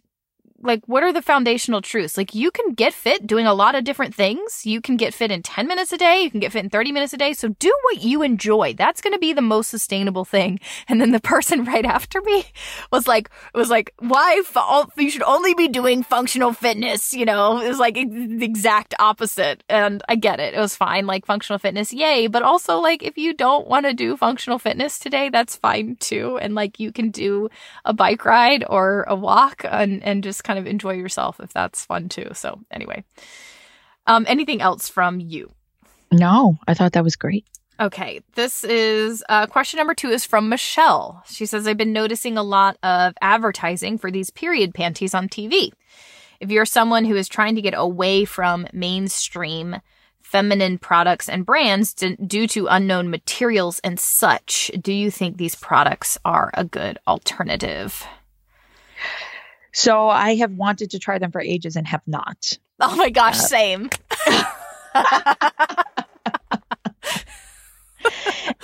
like 0.61 0.81
what 0.87 1.03
are 1.03 1.13
the 1.13 1.21
foundational 1.21 1.81
truths? 1.81 2.17
Like 2.17 2.35
you 2.35 2.51
can 2.51 2.73
get 2.73 2.93
fit 2.93 3.25
doing 3.25 3.45
a 3.45 3.53
lot 3.53 3.75
of 3.75 3.83
different 3.83 4.13
things. 4.13 4.65
You 4.65 4.81
can 4.81 4.97
get 4.97 5.13
fit 5.13 5.31
in 5.31 5.41
10 5.41 5.67
minutes 5.67 5.91
a 5.91 5.97
day, 5.97 6.21
you 6.21 6.31
can 6.31 6.39
get 6.39 6.51
fit 6.51 6.63
in 6.63 6.69
30 6.69 6.91
minutes 6.91 7.13
a 7.13 7.17
day. 7.17 7.33
So 7.33 7.49
do 7.49 7.73
what 7.83 8.01
you 8.01 8.21
enjoy. 8.21 8.73
That's 8.73 9.01
going 9.01 9.13
to 9.13 9.19
be 9.19 9.33
the 9.33 9.41
most 9.41 9.69
sustainable 9.69 10.25
thing. 10.25 10.59
And 10.87 10.99
then 10.99 11.11
the 11.11 11.19
person 11.19 11.63
right 11.65 11.85
after 11.85 12.21
me 12.21 12.45
was 12.91 13.07
like 13.07 13.29
was 13.53 13.69
like 13.69 13.93
why 13.99 14.41
you 14.97 15.09
should 15.11 15.23
only 15.23 15.53
be 15.53 15.67
doing 15.67 16.03
functional 16.03 16.51
fitness, 16.51 17.13
you 17.13 17.25
know? 17.25 17.59
It 17.59 17.67
was 17.67 17.79
like 17.79 17.95
the 17.95 18.45
exact 18.45 18.95
opposite. 18.97 19.63
And 19.69 20.01
I 20.09 20.15
get 20.15 20.39
it. 20.39 20.53
It 20.53 20.59
was 20.59 20.75
fine 20.75 21.05
like 21.05 21.25
functional 21.25 21.59
fitness, 21.59 21.93
yay, 21.93 22.27
but 22.27 22.41
also 22.41 22.79
like 22.79 23.03
if 23.03 23.17
you 23.17 23.33
don't 23.33 23.67
want 23.67 23.85
to 23.85 23.93
do 23.93 24.17
functional 24.17 24.57
fitness 24.57 24.97
today, 24.97 25.29
that's 25.29 25.55
fine 25.55 25.95
too. 25.97 26.37
And 26.37 26.55
like 26.55 26.79
you 26.79 26.91
can 26.91 27.11
do 27.11 27.49
a 27.85 27.93
bike 27.93 28.25
ride 28.25 28.63
or 28.67 29.05
a 29.07 29.15
walk 29.15 29.63
and 29.63 30.01
and 30.03 30.23
just 30.23 30.43
kind 30.49 30.57
of 30.57 30.65
enjoy 30.65 30.93
yourself 30.93 31.39
if 31.39 31.53
that's 31.53 31.85
fun 31.85 32.09
too. 32.09 32.27
So 32.33 32.59
anyway, 32.71 33.03
um, 34.07 34.25
anything 34.27 34.61
else 34.61 34.89
from 34.89 35.19
you? 35.19 35.51
No, 36.11 36.57
I 36.67 36.73
thought 36.73 36.93
that 36.93 37.03
was 37.03 37.15
great. 37.15 37.45
Okay, 37.79 38.21
this 38.33 38.63
is 38.63 39.23
uh, 39.29 39.45
question 39.45 39.77
number 39.77 39.93
two 39.93 40.09
is 40.09 40.25
from 40.25 40.49
Michelle. 40.49 41.23
She 41.27 41.45
says, 41.45 41.67
I've 41.67 41.77
been 41.77 41.93
noticing 41.93 42.35
a 42.35 42.41
lot 42.41 42.77
of 42.81 43.13
advertising 43.21 43.99
for 43.99 44.09
these 44.09 44.31
period 44.31 44.73
panties 44.73 45.13
on 45.13 45.29
TV. 45.29 45.71
If 46.39 46.49
you're 46.49 46.65
someone 46.65 47.05
who 47.05 47.15
is 47.15 47.29
trying 47.29 47.53
to 47.53 47.61
get 47.61 47.75
away 47.77 48.25
from 48.25 48.65
mainstream 48.73 49.75
feminine 50.23 50.79
products 50.79 51.29
and 51.29 51.45
brands 51.45 51.93
d- 51.93 52.15
due 52.15 52.47
to 52.47 52.65
unknown 52.65 53.11
materials 53.11 53.79
and 53.83 53.99
such, 53.99 54.71
do 54.81 54.91
you 54.91 55.11
think 55.11 55.37
these 55.37 55.55
products 55.55 56.17
are 56.25 56.49
a 56.55 56.65
good 56.65 56.97
alternative? 57.07 58.03
So 59.71 60.09
I 60.09 60.35
have 60.35 60.51
wanted 60.51 60.91
to 60.91 60.99
try 60.99 61.19
them 61.19 61.31
for 61.31 61.41
ages 61.41 61.75
and 61.75 61.87
have 61.87 62.01
not. 62.07 62.57
Oh 62.79 62.95
my 62.95 63.09
gosh, 63.09 63.39
uh, 63.39 63.41
same. 63.41 63.89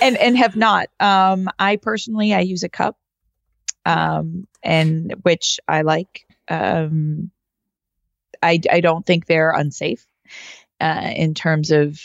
and 0.00 0.16
and 0.16 0.36
have 0.38 0.56
not. 0.56 0.88
Um, 1.00 1.48
I 1.58 1.76
personally 1.76 2.34
I 2.34 2.40
use 2.40 2.62
a 2.62 2.68
cup, 2.68 2.96
um, 3.84 4.46
and 4.62 5.14
which 5.22 5.60
I 5.68 5.82
like. 5.82 6.26
Um, 6.48 7.30
I 8.42 8.60
I 8.70 8.80
don't 8.80 9.04
think 9.04 9.26
they're 9.26 9.50
unsafe, 9.52 10.06
uh, 10.80 11.12
in 11.14 11.34
terms 11.34 11.70
of, 11.70 12.00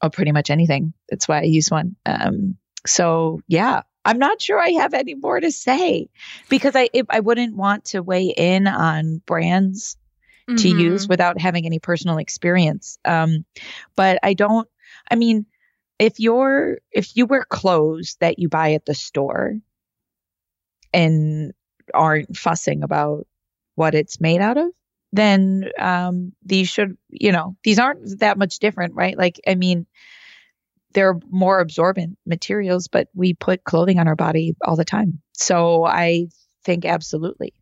oh, 0.00 0.10
pretty 0.10 0.32
much 0.32 0.50
anything. 0.50 0.92
That's 1.08 1.28
why 1.28 1.40
I 1.40 1.44
use 1.44 1.70
one. 1.70 1.96
Um, 2.06 2.56
so 2.86 3.40
yeah, 3.46 3.82
I'm 4.04 4.18
not 4.18 4.40
sure 4.42 4.58
I 4.58 4.70
have 4.70 4.94
any 4.94 5.14
more 5.14 5.38
to 5.38 5.50
say 5.50 6.08
because 6.48 6.74
I 6.74 6.88
I 7.08 7.20
wouldn't 7.20 7.56
want 7.56 7.86
to 7.86 8.02
weigh 8.02 8.34
in 8.36 8.66
on 8.66 9.22
brands 9.26 9.96
mm-hmm. 10.48 10.56
to 10.56 10.68
use 10.68 11.08
without 11.08 11.40
having 11.40 11.66
any 11.66 11.78
personal 11.78 12.18
experience. 12.18 12.98
Um, 13.04 13.44
but 13.96 14.18
I 14.22 14.34
don't. 14.34 14.68
I 15.10 15.16
mean, 15.16 15.46
if 15.98 16.18
you're 16.18 16.78
if 16.90 17.16
you 17.16 17.26
wear 17.26 17.44
clothes 17.44 18.16
that 18.20 18.38
you 18.38 18.48
buy 18.48 18.72
at 18.72 18.86
the 18.86 18.94
store 18.94 19.58
and 20.92 21.52
aren't 21.94 22.36
fussing 22.36 22.82
about 22.82 23.26
what 23.74 23.94
it's 23.94 24.20
made 24.20 24.40
out 24.40 24.58
of, 24.58 24.70
then 25.12 25.70
um, 25.78 26.32
these 26.44 26.68
should, 26.68 26.96
you 27.08 27.32
know, 27.32 27.56
these 27.64 27.78
aren't 27.78 28.20
that 28.20 28.38
much 28.38 28.58
different, 28.58 28.94
right? 28.94 29.16
Like, 29.16 29.40
I 29.46 29.54
mean, 29.54 29.86
they're 30.92 31.18
more 31.30 31.60
absorbent 31.60 32.18
materials, 32.26 32.88
but 32.88 33.08
we 33.14 33.34
put 33.34 33.64
clothing 33.64 33.98
on 33.98 34.08
our 34.08 34.16
body 34.16 34.54
all 34.64 34.76
the 34.76 34.84
time. 34.84 35.20
So 35.32 35.84
I 35.84 36.28
think 36.64 36.84
absolutely. 36.84 37.54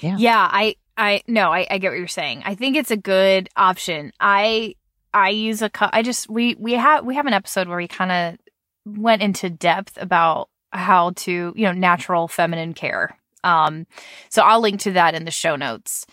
Yeah. 0.00 0.16
Yeah. 0.18 0.48
I, 0.50 0.76
I, 0.96 1.22
no, 1.26 1.52
I, 1.52 1.66
I 1.70 1.78
get 1.78 1.90
what 1.90 1.98
you're 1.98 2.08
saying. 2.08 2.42
I 2.44 2.54
think 2.54 2.76
it's 2.76 2.90
a 2.90 2.96
good 2.96 3.48
option. 3.56 4.12
I, 4.20 4.74
I 5.12 5.30
use 5.30 5.62
a. 5.62 5.70
I 5.80 6.02
just, 6.02 6.28
we, 6.28 6.54
we 6.58 6.72
have, 6.74 7.04
we 7.04 7.14
have 7.16 7.26
an 7.26 7.32
episode 7.32 7.68
where 7.68 7.78
we 7.78 7.88
kind 7.88 8.12
of 8.12 8.96
went 8.96 9.22
into 9.22 9.50
depth 9.50 10.00
about 10.00 10.48
how 10.70 11.10
to, 11.16 11.52
you 11.56 11.64
know, 11.64 11.72
natural 11.72 12.28
feminine 12.28 12.74
care. 12.74 13.16
Um, 13.44 13.86
so 14.28 14.42
I'll 14.42 14.60
link 14.60 14.80
to 14.80 14.92
that 14.92 15.14
in 15.14 15.24
the 15.24 15.30
show 15.30 15.56
notes. 15.56 16.06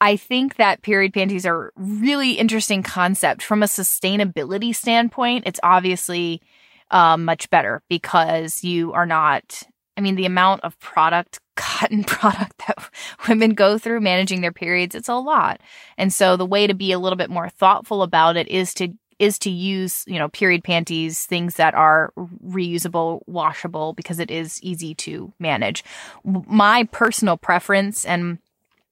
I 0.00 0.16
think 0.16 0.56
that 0.56 0.82
period 0.82 1.12
panties 1.12 1.46
are 1.46 1.72
really 1.76 2.32
interesting 2.32 2.82
concept 2.82 3.42
from 3.42 3.62
a 3.62 3.66
sustainability 3.66 4.74
standpoint. 4.74 5.44
It's 5.46 5.60
obviously 5.62 6.40
um, 6.90 7.24
much 7.24 7.50
better 7.50 7.82
because 7.88 8.64
you 8.64 8.92
are 8.92 9.06
not. 9.06 9.62
I 9.96 10.00
mean, 10.00 10.14
the 10.14 10.26
amount 10.26 10.62
of 10.64 10.78
product, 10.80 11.40
cotton 11.56 12.04
product 12.04 12.62
that 12.66 12.90
women 13.28 13.54
go 13.54 13.76
through 13.76 14.00
managing 14.00 14.40
their 14.40 14.52
periods, 14.52 14.94
it's 14.94 15.08
a 15.08 15.14
lot. 15.14 15.60
And 15.98 16.12
so 16.12 16.36
the 16.36 16.46
way 16.46 16.66
to 16.66 16.74
be 16.74 16.92
a 16.92 16.98
little 16.98 17.16
bit 17.16 17.30
more 17.30 17.48
thoughtful 17.48 18.02
about 18.02 18.36
it 18.36 18.48
is 18.48 18.72
to 18.74 18.94
is 19.20 19.38
to 19.38 19.50
use, 19.50 20.02
you 20.06 20.18
know, 20.18 20.30
period 20.30 20.64
panties, 20.64 21.26
things 21.26 21.56
that 21.56 21.74
are 21.74 22.12
reusable, 22.44 23.20
washable, 23.26 23.92
because 23.92 24.18
it 24.18 24.30
is 24.30 24.60
easy 24.62 24.94
to 24.94 25.32
manage. 25.38 25.84
My 26.24 26.84
personal 26.90 27.36
preference 27.36 28.04
and 28.04 28.38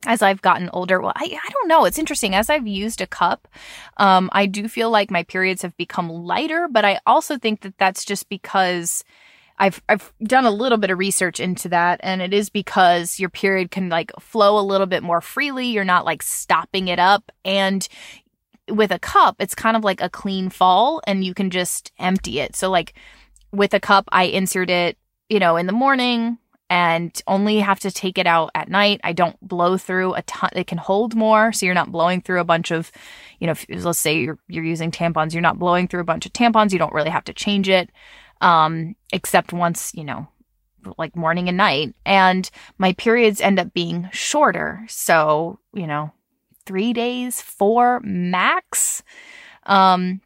as 0.06 0.22
I've 0.22 0.42
gotten 0.42 0.70
older, 0.72 1.00
well, 1.00 1.14
I, 1.16 1.24
I 1.24 1.50
don't 1.50 1.66
know. 1.66 1.84
It's 1.84 1.98
interesting. 1.98 2.34
As 2.34 2.48
I've 2.48 2.68
used 2.68 3.00
a 3.00 3.06
cup, 3.06 3.48
um, 3.96 4.30
I 4.32 4.46
do 4.46 4.68
feel 4.68 4.90
like 4.90 5.10
my 5.10 5.24
periods 5.24 5.62
have 5.62 5.76
become 5.76 6.08
lighter, 6.08 6.68
but 6.70 6.84
I 6.84 7.00
also 7.04 7.36
think 7.36 7.62
that 7.62 7.76
that's 7.78 8.04
just 8.04 8.28
because 8.28 9.02
I've, 9.58 9.82
I've 9.88 10.12
done 10.22 10.44
a 10.44 10.52
little 10.52 10.78
bit 10.78 10.90
of 10.90 10.98
research 10.98 11.40
into 11.40 11.68
that 11.70 11.98
and 12.04 12.22
it 12.22 12.32
is 12.32 12.48
because 12.48 13.18
your 13.18 13.28
period 13.28 13.72
can 13.72 13.88
like 13.88 14.12
flow 14.20 14.56
a 14.56 14.62
little 14.62 14.86
bit 14.86 15.02
more 15.02 15.20
freely. 15.20 15.66
You're 15.66 15.84
not 15.84 16.04
like 16.04 16.22
stopping 16.22 16.86
it 16.86 17.00
up 17.00 17.32
and 17.44 17.88
with 18.68 18.90
a 18.90 18.98
cup, 18.98 19.36
it's 19.38 19.54
kind 19.54 19.76
of 19.76 19.84
like 19.84 20.00
a 20.00 20.10
clean 20.10 20.50
fall 20.50 21.00
and 21.06 21.24
you 21.24 21.34
can 21.34 21.50
just 21.50 21.92
empty 21.98 22.40
it. 22.40 22.56
So 22.56 22.70
like 22.70 22.94
with 23.52 23.74
a 23.74 23.80
cup, 23.80 24.08
I 24.12 24.24
insert 24.24 24.70
it, 24.70 24.98
you 25.28 25.38
know, 25.38 25.56
in 25.56 25.66
the 25.66 25.72
morning 25.72 26.38
and 26.70 27.22
only 27.26 27.60
have 27.60 27.80
to 27.80 27.90
take 27.90 28.18
it 28.18 28.26
out 28.26 28.50
at 28.54 28.68
night. 28.68 29.00
I 29.02 29.12
don't 29.12 29.36
blow 29.40 29.78
through 29.78 30.14
a 30.14 30.22
ton. 30.22 30.50
It 30.54 30.66
can 30.66 30.78
hold 30.78 31.14
more. 31.14 31.52
So 31.52 31.64
you're 31.64 31.74
not 31.74 31.92
blowing 31.92 32.20
through 32.20 32.40
a 32.40 32.44
bunch 32.44 32.70
of, 32.70 32.92
you 33.38 33.46
know, 33.46 33.52
if, 33.52 33.66
let's 33.68 33.98
say 33.98 34.20
you're, 34.20 34.38
you're 34.48 34.64
using 34.64 34.90
tampons, 34.90 35.32
you're 35.32 35.40
not 35.40 35.58
blowing 35.58 35.88
through 35.88 36.00
a 36.00 36.04
bunch 36.04 36.26
of 36.26 36.32
tampons. 36.32 36.72
You 36.72 36.78
don't 36.78 36.92
really 36.92 37.10
have 37.10 37.24
to 37.24 37.32
change 37.32 37.68
it. 37.68 37.90
Um, 38.40 38.94
except 39.12 39.52
once, 39.52 39.92
you 39.94 40.04
know, 40.04 40.28
like 40.96 41.16
morning 41.16 41.48
and 41.48 41.56
night. 41.56 41.94
And 42.04 42.48
my 42.76 42.92
periods 42.92 43.40
end 43.40 43.58
up 43.58 43.72
being 43.72 44.08
shorter. 44.12 44.84
So, 44.88 45.58
you 45.72 45.86
know, 45.86 46.12
three 46.68 46.92
days, 46.92 47.40
four 47.40 48.00
max. 48.04 49.02
Um, 49.64 50.20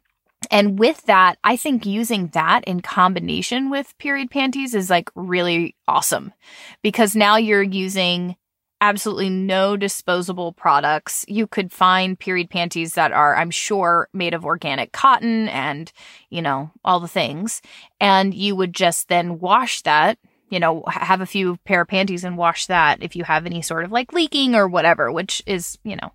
and 0.51 0.77
with 0.77 1.05
that, 1.05 1.37
I 1.43 1.55
think 1.55 1.85
using 1.85 2.27
that 2.33 2.65
in 2.65 2.81
combination 2.81 3.69
with 3.69 3.97
period 3.97 4.29
panties 4.29 4.75
is 4.75 4.89
like 4.89 5.09
really 5.15 5.75
awesome 5.87 6.33
because 6.81 7.15
now 7.15 7.37
you're 7.37 7.63
using 7.63 8.35
absolutely 8.81 9.29
no 9.29 9.77
disposable 9.77 10.51
products. 10.51 11.23
You 11.29 11.47
could 11.47 11.71
find 11.71 12.19
period 12.19 12.49
panties 12.49 12.95
that 12.95 13.13
are, 13.13 13.37
I'm 13.37 13.51
sure, 13.51 14.09
made 14.13 14.33
of 14.33 14.43
organic 14.43 14.91
cotton 14.91 15.47
and, 15.47 15.91
you 16.29 16.41
know, 16.41 16.71
all 16.83 16.99
the 16.99 17.07
things. 17.07 17.61
And 18.01 18.33
you 18.33 18.57
would 18.57 18.73
just 18.73 19.07
then 19.07 19.39
wash 19.39 19.81
that, 19.83 20.19
you 20.49 20.59
know, 20.59 20.83
have 20.87 21.21
a 21.21 21.25
few 21.25 21.55
pair 21.63 21.81
of 21.81 21.87
panties 21.87 22.25
and 22.25 22.37
wash 22.37 22.65
that 22.67 23.01
if 23.01 23.15
you 23.15 23.23
have 23.23 23.45
any 23.45 23.61
sort 23.61 23.85
of 23.85 23.91
like 23.93 24.11
leaking 24.11 24.53
or 24.53 24.67
whatever, 24.67 25.09
which 25.09 25.41
is, 25.45 25.77
you 25.85 25.95
know, 25.95 26.11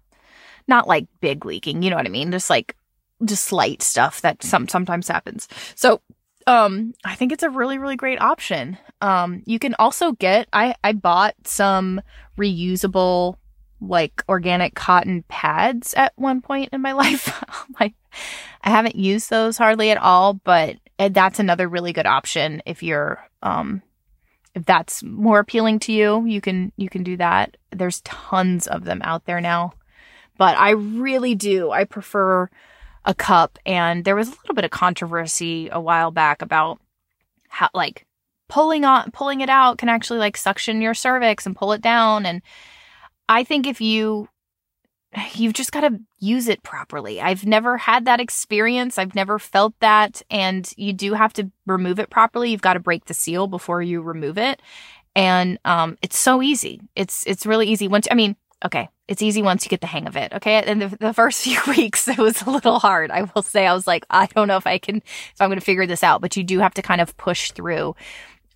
not 0.68 0.88
like 0.88 1.06
big 1.20 1.44
leaking, 1.44 1.82
you 1.82 1.90
know 1.90 1.96
what 1.96 2.06
I 2.06 2.10
mean? 2.10 2.30
Just 2.30 2.50
like 2.50 2.76
just 3.24 3.44
slight 3.44 3.82
stuff 3.82 4.20
that 4.20 4.42
some 4.42 4.68
sometimes 4.68 5.08
happens. 5.08 5.48
So 5.74 6.00
um 6.46 6.94
I 7.04 7.14
think 7.14 7.32
it's 7.32 7.42
a 7.42 7.50
really 7.50 7.78
really 7.78 7.96
great 7.96 8.20
option. 8.20 8.78
Um 9.00 9.42
you 9.46 9.58
can 9.58 9.74
also 9.78 10.12
get 10.12 10.48
I 10.52 10.74
I 10.84 10.92
bought 10.92 11.34
some 11.44 12.00
reusable 12.36 13.36
like 13.80 14.22
organic 14.28 14.74
cotton 14.74 15.24
pads 15.28 15.94
at 15.94 16.12
one 16.16 16.40
point 16.40 16.70
in 16.72 16.80
my 16.82 16.92
life. 17.04 17.42
like 17.80 17.94
I 18.62 18.70
haven't 18.70 18.96
used 18.96 19.30
those 19.30 19.58
hardly 19.58 19.90
at 19.90 19.98
all, 19.98 20.34
but 20.34 20.76
that's 20.98 21.38
another 21.38 21.68
really 21.68 21.92
good 21.92 22.06
option 22.06 22.62
if 22.66 22.82
you're 22.82 23.24
um 23.42 23.82
if 24.54 24.64
that's 24.64 25.02
more 25.04 25.38
appealing 25.38 25.78
to 25.80 25.92
you, 25.92 26.24
you 26.26 26.40
can 26.40 26.72
you 26.76 26.88
can 26.88 27.02
do 27.02 27.16
that. 27.16 27.56
There's 27.70 28.00
tons 28.02 28.66
of 28.66 28.84
them 28.84 29.00
out 29.04 29.24
there 29.24 29.40
now 29.40 29.72
but 30.38 30.56
I 30.56 30.70
really 30.70 31.34
do. 31.34 31.70
I 31.70 31.84
prefer 31.84 32.48
a 33.04 33.14
cup. 33.14 33.58
And 33.66 34.04
there 34.04 34.16
was 34.16 34.28
a 34.28 34.36
little 34.42 34.54
bit 34.54 34.64
of 34.64 34.70
controversy 34.70 35.68
a 35.70 35.80
while 35.80 36.10
back 36.10 36.40
about 36.40 36.80
how, 37.48 37.68
like, 37.74 38.06
pulling 38.48 38.84
on, 38.84 39.10
pulling 39.10 39.40
it 39.42 39.50
out 39.50 39.78
can 39.78 39.90
actually 39.90 40.18
like 40.18 40.36
suction 40.36 40.80
your 40.80 40.94
cervix 40.94 41.44
and 41.44 41.56
pull 41.56 41.72
it 41.72 41.82
down. 41.82 42.24
And 42.24 42.40
I 43.28 43.44
think 43.44 43.66
if 43.66 43.80
you, 43.80 44.28
you've 45.34 45.52
just 45.52 45.72
got 45.72 45.82
to 45.82 46.00
use 46.18 46.48
it 46.48 46.62
properly. 46.62 47.20
I've 47.20 47.44
never 47.44 47.76
had 47.76 48.04
that 48.06 48.20
experience. 48.20 48.98
I've 48.98 49.14
never 49.14 49.38
felt 49.38 49.74
that. 49.80 50.22
And 50.30 50.70
you 50.76 50.92
do 50.92 51.14
have 51.14 51.32
to 51.34 51.50
remove 51.66 51.98
it 51.98 52.10
properly. 52.10 52.50
You've 52.50 52.62
got 52.62 52.74
to 52.74 52.80
break 52.80 53.04
the 53.06 53.14
seal 53.14 53.46
before 53.46 53.82
you 53.82 54.00
remove 54.00 54.38
it. 54.38 54.62
And 55.14 55.58
um, 55.64 55.98
it's 56.00 56.18
so 56.18 56.42
easy. 56.42 56.80
It's 56.94 57.26
it's 57.26 57.44
really 57.44 57.66
easy. 57.66 57.88
Once 57.88 58.06
I 58.10 58.14
mean, 58.14 58.36
okay, 58.64 58.88
it's 59.06 59.22
easy 59.22 59.42
once 59.42 59.64
you 59.64 59.68
get 59.68 59.80
the 59.80 59.86
hang 59.86 60.06
of 60.06 60.16
it. 60.16 60.32
Okay. 60.32 60.62
And 60.62 60.82
the, 60.82 60.96
the 60.98 61.14
first 61.14 61.42
few 61.44 61.58
weeks, 61.68 62.08
it 62.08 62.18
was 62.18 62.42
a 62.42 62.50
little 62.50 62.78
hard. 62.78 63.10
I 63.10 63.22
will 63.34 63.42
say, 63.42 63.66
I 63.66 63.74
was 63.74 63.86
like, 63.86 64.04
I 64.10 64.26
don't 64.26 64.48
know 64.48 64.56
if 64.56 64.66
I 64.66 64.78
can, 64.78 64.96
if 64.96 65.34
I'm 65.40 65.48
going 65.48 65.58
to 65.58 65.64
figure 65.64 65.86
this 65.86 66.02
out, 66.02 66.20
but 66.20 66.36
you 66.36 66.44
do 66.44 66.58
have 66.58 66.74
to 66.74 66.82
kind 66.82 67.00
of 67.00 67.16
push 67.16 67.52
through, 67.52 67.94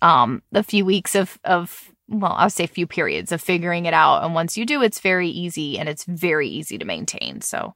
um, 0.01 0.41
the 0.51 0.63
few 0.63 0.85
weeks 0.85 1.15
of, 1.15 1.39
of, 1.45 1.89
well, 2.09 2.33
I 2.33 2.45
would 2.45 2.51
say 2.51 2.67
few 2.67 2.85
periods 2.85 3.31
of 3.31 3.41
figuring 3.41 3.85
it 3.85 3.93
out. 3.93 4.23
And 4.23 4.35
once 4.35 4.57
you 4.57 4.65
do, 4.65 4.81
it's 4.81 4.99
very 4.99 5.29
easy 5.29 5.79
and 5.79 5.87
it's 5.87 6.03
very 6.03 6.47
easy 6.49 6.77
to 6.77 6.85
maintain. 6.85 7.41
So, 7.41 7.75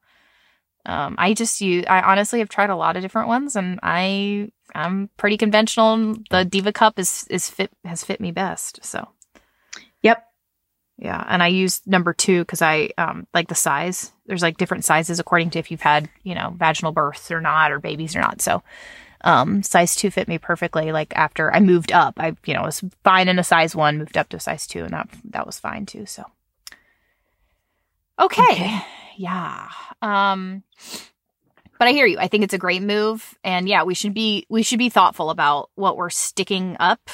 um, 0.85 1.15
I 1.17 1.33
just 1.33 1.59
use, 1.59 1.85
I 1.89 2.01
honestly 2.01 2.39
have 2.39 2.49
tried 2.49 2.69
a 2.69 2.75
lot 2.75 2.95
of 2.95 3.01
different 3.01 3.27
ones 3.27 3.55
and 3.55 3.79
I, 3.83 4.51
I'm 4.75 5.09
pretty 5.17 5.37
conventional. 5.37 6.15
The 6.29 6.45
Diva 6.45 6.71
cup 6.71 6.99
is, 6.99 7.25
is 7.29 7.49
fit, 7.49 7.71
has 7.83 8.03
fit 8.03 8.21
me 8.21 8.31
best. 8.31 8.85
So. 8.85 9.07
Yeah, 10.99 11.23
and 11.27 11.43
I 11.43 11.47
use 11.47 11.81
number 11.86 12.12
two 12.12 12.41
because 12.41 12.62
I 12.62 12.89
um, 12.97 13.27
like 13.33 13.49
the 13.49 13.55
size. 13.55 14.12
There's 14.25 14.41
like 14.41 14.57
different 14.57 14.83
sizes 14.83 15.19
according 15.19 15.51
to 15.51 15.60
if 15.60 15.69
you've 15.69 15.81
had 15.81 16.10
you 16.23 16.33
know 16.33 16.53
vaginal 16.57 16.91
births 16.91 17.29
or 17.29 17.39
not, 17.39 17.71
or 17.71 17.79
babies 17.79 18.15
or 18.15 18.19
not. 18.19 18.41
So, 18.41 18.63
um, 19.21 19.62
size 19.62 19.95
two 19.95 20.10
fit 20.10 20.27
me 20.27 20.39
perfectly. 20.39 20.91
Like 20.91 21.15
after 21.15 21.53
I 21.53 21.60
moved 21.60 21.91
up, 21.91 22.15
I 22.17 22.36
you 22.45 22.55
know 22.55 22.63
was 22.63 22.83
fine 23.03 23.27
in 23.27 23.38
a 23.38 23.43
size 23.43 23.75
one, 23.75 23.99
moved 23.99 24.17
up 24.17 24.29
to 24.29 24.39
size 24.39 24.65
two, 24.65 24.83
and 24.86 24.93
that 24.93 25.07
that 25.25 25.45
was 25.45 25.60
fine 25.60 25.86
too. 25.86 26.07
So, 26.07 26.23
okay, 28.19 28.41
okay. 28.41 28.81
yeah. 29.17 29.69
Um, 30.01 30.63
but 31.77 31.88
I 31.88 31.91
hear 31.91 32.07
you. 32.07 32.17
I 32.17 32.27
think 32.27 32.43
it's 32.43 32.55
a 32.55 32.60
great 32.60 32.81
move, 32.81 33.38
and 33.43 33.69
yeah, 33.69 33.83
we 33.83 33.93
should 33.93 34.15
be 34.15 34.47
we 34.49 34.63
should 34.63 34.79
be 34.79 34.89
thoughtful 34.89 35.29
about 35.29 35.69
what 35.75 35.95
we're 35.95 36.10
sticking 36.10 36.75
up 36.79 37.07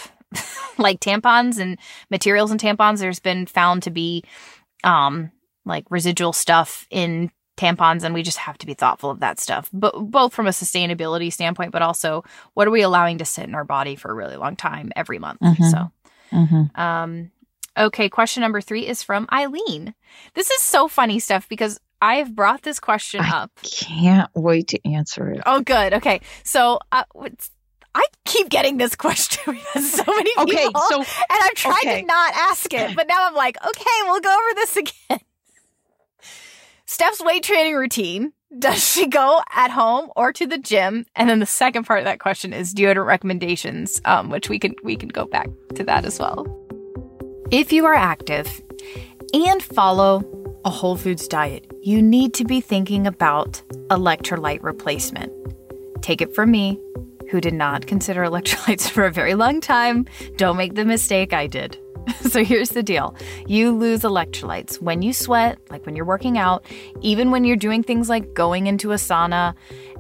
like 0.77 0.99
tampons 0.99 1.59
and 1.59 1.77
materials 2.09 2.51
and 2.51 2.59
tampons, 2.59 2.99
there's 2.99 3.19
been 3.19 3.45
found 3.45 3.83
to 3.83 3.91
be 3.91 4.23
um 4.83 5.31
like 5.65 5.85
residual 5.89 6.33
stuff 6.33 6.87
in 6.89 7.31
tampons 7.55 8.03
and 8.03 8.13
we 8.13 8.23
just 8.23 8.39
have 8.39 8.57
to 8.57 8.65
be 8.65 8.73
thoughtful 8.73 9.11
of 9.11 9.19
that 9.19 9.39
stuff 9.39 9.69
but 9.71 9.93
both 10.09 10.33
from 10.33 10.47
a 10.47 10.51
sustainability 10.51 11.31
standpoint 11.31 11.71
but 11.71 11.83
also 11.83 12.23
what 12.55 12.67
are 12.67 12.71
we 12.71 12.81
allowing 12.81 13.19
to 13.19 13.25
sit 13.25 13.47
in 13.47 13.53
our 13.53 13.63
body 13.63 13.95
for 13.95 14.09
a 14.09 14.13
really 14.13 14.35
long 14.35 14.55
time 14.55 14.91
every 14.95 15.19
month 15.19 15.39
mm-hmm. 15.39 15.63
so 15.63 15.91
mm-hmm. 16.31 16.81
um 16.81 17.29
okay 17.77 18.09
question 18.09 18.41
number 18.41 18.59
three 18.59 18.87
is 18.87 19.03
from 19.03 19.27
eileen 19.31 19.93
this 20.33 20.49
is 20.49 20.63
so 20.63 20.87
funny 20.87 21.19
stuff 21.19 21.47
because 21.47 21.79
I 22.01 22.15
have 22.15 22.35
brought 22.35 22.63
this 22.63 22.81
question 22.81 23.21
I 23.21 23.29
up. 23.29 23.51
Can't 23.61 24.29
wait 24.35 24.67
to 24.69 24.85
answer 24.85 25.29
it. 25.29 25.41
Oh, 25.45 25.61
good. 25.61 25.93
Okay, 25.93 26.19
so 26.43 26.79
uh, 26.91 27.05
I 27.95 28.05
keep 28.25 28.49
getting 28.49 28.77
this 28.77 28.95
question 28.95 29.41
because 29.53 29.91
so 29.91 30.03
many 30.07 30.33
people. 30.35 30.43
Okay, 30.43 30.67
so 30.89 30.97
and 30.99 31.05
I've 31.29 31.53
tried 31.53 31.81
okay. 31.83 32.01
to 32.01 32.07
not 32.07 32.33
ask 32.33 32.73
it, 32.73 32.95
but 32.95 33.07
now 33.07 33.27
I'm 33.27 33.35
like, 33.35 33.57
okay, 33.63 33.91
we'll 34.03 34.21
go 34.21 34.33
over 34.33 34.55
this 34.55 34.77
again. 34.77 35.19
Steph's 36.85 37.21
weight 37.21 37.43
training 37.43 37.75
routine. 37.75 38.33
Does 38.57 38.87
she 38.87 39.07
go 39.07 39.41
at 39.51 39.71
home 39.71 40.11
or 40.15 40.31
to 40.33 40.45
the 40.45 40.59
gym? 40.59 41.07
And 41.15 41.27
then 41.27 41.39
the 41.39 41.45
second 41.47 41.85
part 41.85 41.99
of 41.99 42.05
that 42.05 42.19
question 42.19 42.53
is 42.53 42.73
deodorant 42.73 43.07
recommendations, 43.07 43.99
um, 44.05 44.29
which 44.29 44.47
we 44.47 44.59
can 44.59 44.75
we 44.83 44.95
can 44.95 45.09
go 45.09 45.25
back 45.25 45.49
to 45.73 45.83
that 45.85 46.05
as 46.05 46.19
well. 46.19 46.45
If 47.49 47.73
you 47.73 47.85
are 47.85 47.95
active 47.95 48.61
and 49.33 49.61
follow 49.61 50.23
a 50.65 50.69
whole 50.69 50.95
foods 50.95 51.27
diet, 51.27 51.71
you 51.81 52.01
need 52.01 52.33
to 52.35 52.45
be 52.45 52.61
thinking 52.61 53.07
about 53.07 53.61
electrolyte 53.89 54.61
replacement. 54.61 55.31
Take 56.01 56.21
it 56.21 56.35
from 56.35 56.51
me, 56.51 56.79
who 57.33 57.41
did 57.41 57.55
not 57.55 57.87
consider 57.87 58.21
electrolytes 58.21 58.87
for 58.91 59.07
a 59.07 59.11
very 59.11 59.33
long 59.33 59.59
time. 59.59 60.05
Don't 60.35 60.55
make 60.55 60.75
the 60.75 60.85
mistake 60.85 61.33
I 61.33 61.47
did. 61.47 61.79
so 62.21 62.43
here's 62.43 62.69
the 62.69 62.83
deal 62.83 63.15
you 63.47 63.71
lose 63.71 64.01
electrolytes 64.01 64.79
when 64.79 65.01
you 65.01 65.13
sweat, 65.13 65.57
like 65.71 65.83
when 65.87 65.95
you're 65.95 66.05
working 66.05 66.37
out, 66.37 66.63
even 67.01 67.31
when 67.31 67.43
you're 67.43 67.57
doing 67.57 67.81
things 67.81 68.07
like 68.07 68.35
going 68.35 68.67
into 68.67 68.91
a 68.91 68.95
sauna, 68.95 69.55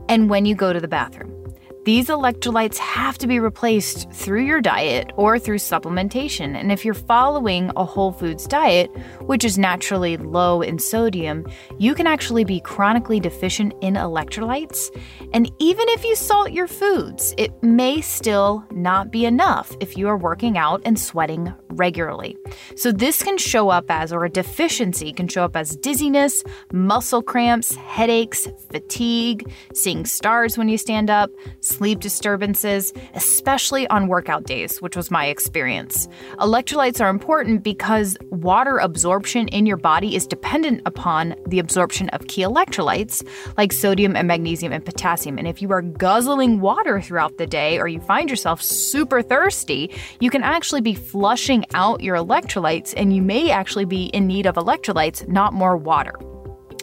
and 0.09 0.29
when 0.29 0.45
you 0.45 0.53
go 0.53 0.71
to 0.71 0.79
the 0.79 0.87
bathroom. 0.87 1.42
These 1.85 2.07
electrolytes 2.07 2.77
have 2.77 3.17
to 3.17 3.27
be 3.27 3.39
replaced 3.39 4.09
through 4.09 4.45
your 4.45 4.61
diet 4.61 5.11
or 5.17 5.37
through 5.37 5.57
supplementation. 5.57 6.55
And 6.55 6.71
if 6.71 6.85
you're 6.85 6.93
following 6.93 7.71
a 7.75 7.83
whole 7.83 8.13
foods 8.13 8.47
diet, 8.47 8.89
which 9.23 9.43
is 9.43 9.57
naturally 9.57 10.15
low 10.15 10.61
in 10.61 10.79
sodium, 10.79 11.45
you 11.79 11.93
can 11.93 12.07
actually 12.07 12.45
be 12.45 12.61
chronically 12.61 13.19
deficient 13.19 13.73
in 13.81 13.95
electrolytes. 13.95 14.89
And 15.33 15.51
even 15.59 15.89
if 15.89 16.05
you 16.05 16.15
salt 16.15 16.53
your 16.53 16.67
foods, 16.67 17.33
it 17.37 17.51
may 17.61 17.99
still 17.99 18.63
not 18.71 19.11
be 19.11 19.25
enough 19.25 19.75
if 19.81 19.97
you 19.97 20.07
are 20.07 20.17
working 20.17 20.57
out 20.57 20.81
and 20.85 20.97
sweating 20.97 21.53
regularly. 21.73 22.37
So, 22.75 22.91
this 22.91 23.23
can 23.23 23.37
show 23.37 23.69
up 23.69 23.85
as, 23.89 24.13
or 24.13 24.25
a 24.25 24.29
deficiency 24.29 25.11
can 25.13 25.27
show 25.27 25.43
up 25.43 25.55
as 25.55 25.75
dizziness, 25.77 26.43
muscle 26.71 27.21
cramps, 27.21 27.75
headaches, 27.75 28.47
fatigue, 28.71 29.51
seeing 29.73 30.05
stars 30.05 30.57
when 30.57 30.69
you 30.69 30.77
stand 30.77 31.09
up 31.09 31.29
sleep 31.59 31.99
disturbances, 31.99 32.93
especially 33.13 33.87
on 33.87 34.07
workout 34.07 34.43
days, 34.43 34.81
which 34.81 34.95
was 34.95 35.11
my 35.11 35.27
experience. 35.27 36.07
Electrolytes 36.39 37.01
are 37.01 37.09
important 37.09 37.63
because 37.63 38.17
water 38.29 38.77
absorption 38.77 39.47
in 39.49 39.65
your 39.65 39.77
body 39.77 40.15
is 40.15 40.27
dependent 40.27 40.81
upon 40.85 41.35
the 41.47 41.59
absorption 41.59 42.09
of 42.09 42.27
key 42.27 42.41
electrolytes 42.41 43.25
like 43.57 43.71
sodium 43.71 44.15
and 44.15 44.27
magnesium 44.27 44.71
and 44.71 44.85
potassium. 44.85 45.37
And 45.37 45.47
if 45.47 45.61
you 45.61 45.71
are 45.71 45.81
guzzling 45.81 46.59
water 46.59 47.01
throughout 47.01 47.37
the 47.37 47.47
day 47.47 47.79
or 47.79 47.87
you 47.87 47.99
find 48.01 48.29
yourself 48.29 48.61
super 48.61 49.21
thirsty, 49.21 49.91
you 50.19 50.29
can 50.29 50.43
actually 50.43 50.81
be 50.81 50.93
flushing 50.93 51.62
out 51.73 52.01
your 52.01 52.15
electrolytes 52.15 52.93
and 52.95 53.15
you 53.15 53.21
may 53.21 53.51
actually 53.51 53.85
be 53.85 54.05
in 54.05 54.27
need 54.27 54.45
of 54.45 54.55
electrolytes, 54.55 55.27
not 55.27 55.53
more 55.53 55.77
water. 55.77 56.13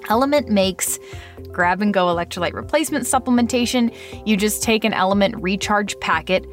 Element 0.09 0.49
makes 0.49 0.99
grab 1.53 1.83
and 1.83 1.93
go 1.93 2.07
electrolyte 2.07 2.53
replacement 2.53 3.05
supplementation. 3.05 3.95
You 4.27 4.37
just 4.37 4.63
take 4.63 4.85
an 4.85 4.93
Element 4.93 5.35
recharge 5.39 5.99
packet 6.01 6.47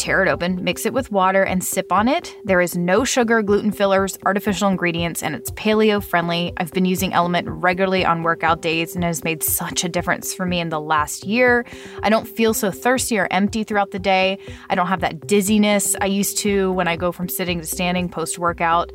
tear 0.00 0.24
it 0.24 0.28
open, 0.28 0.64
mix 0.64 0.86
it 0.86 0.94
with 0.94 1.12
water, 1.12 1.42
and 1.42 1.62
sip 1.62 1.92
on 1.92 2.08
it. 2.08 2.34
There 2.44 2.60
is 2.60 2.76
no 2.76 3.04
sugar, 3.04 3.42
gluten 3.42 3.70
fillers, 3.70 4.18
artificial 4.24 4.68
ingredients, 4.68 5.22
and 5.22 5.34
it's 5.34 5.50
paleo 5.50 6.02
friendly. 6.02 6.54
I've 6.56 6.72
been 6.72 6.86
using 6.86 7.12
Element 7.12 7.46
regularly 7.48 8.04
on 8.04 8.22
workout 8.22 8.62
days 8.62 8.94
and 8.94 9.04
it 9.04 9.08
has 9.08 9.22
made 9.24 9.42
such 9.42 9.84
a 9.84 9.88
difference 9.88 10.32
for 10.32 10.46
me 10.46 10.58
in 10.58 10.70
the 10.70 10.80
last 10.80 11.26
year. 11.26 11.66
I 12.02 12.08
don't 12.08 12.26
feel 12.26 12.54
so 12.54 12.70
thirsty 12.70 13.18
or 13.18 13.28
empty 13.30 13.62
throughout 13.62 13.90
the 13.90 13.98
day. 13.98 14.38
I 14.70 14.74
don't 14.74 14.86
have 14.86 15.00
that 15.00 15.26
dizziness 15.26 15.94
I 16.00 16.06
used 16.06 16.38
to 16.38 16.72
when 16.72 16.88
I 16.88 16.96
go 16.96 17.12
from 17.12 17.28
sitting 17.28 17.60
to 17.60 17.66
standing 17.66 18.08
post 18.08 18.38
workout. 18.38 18.92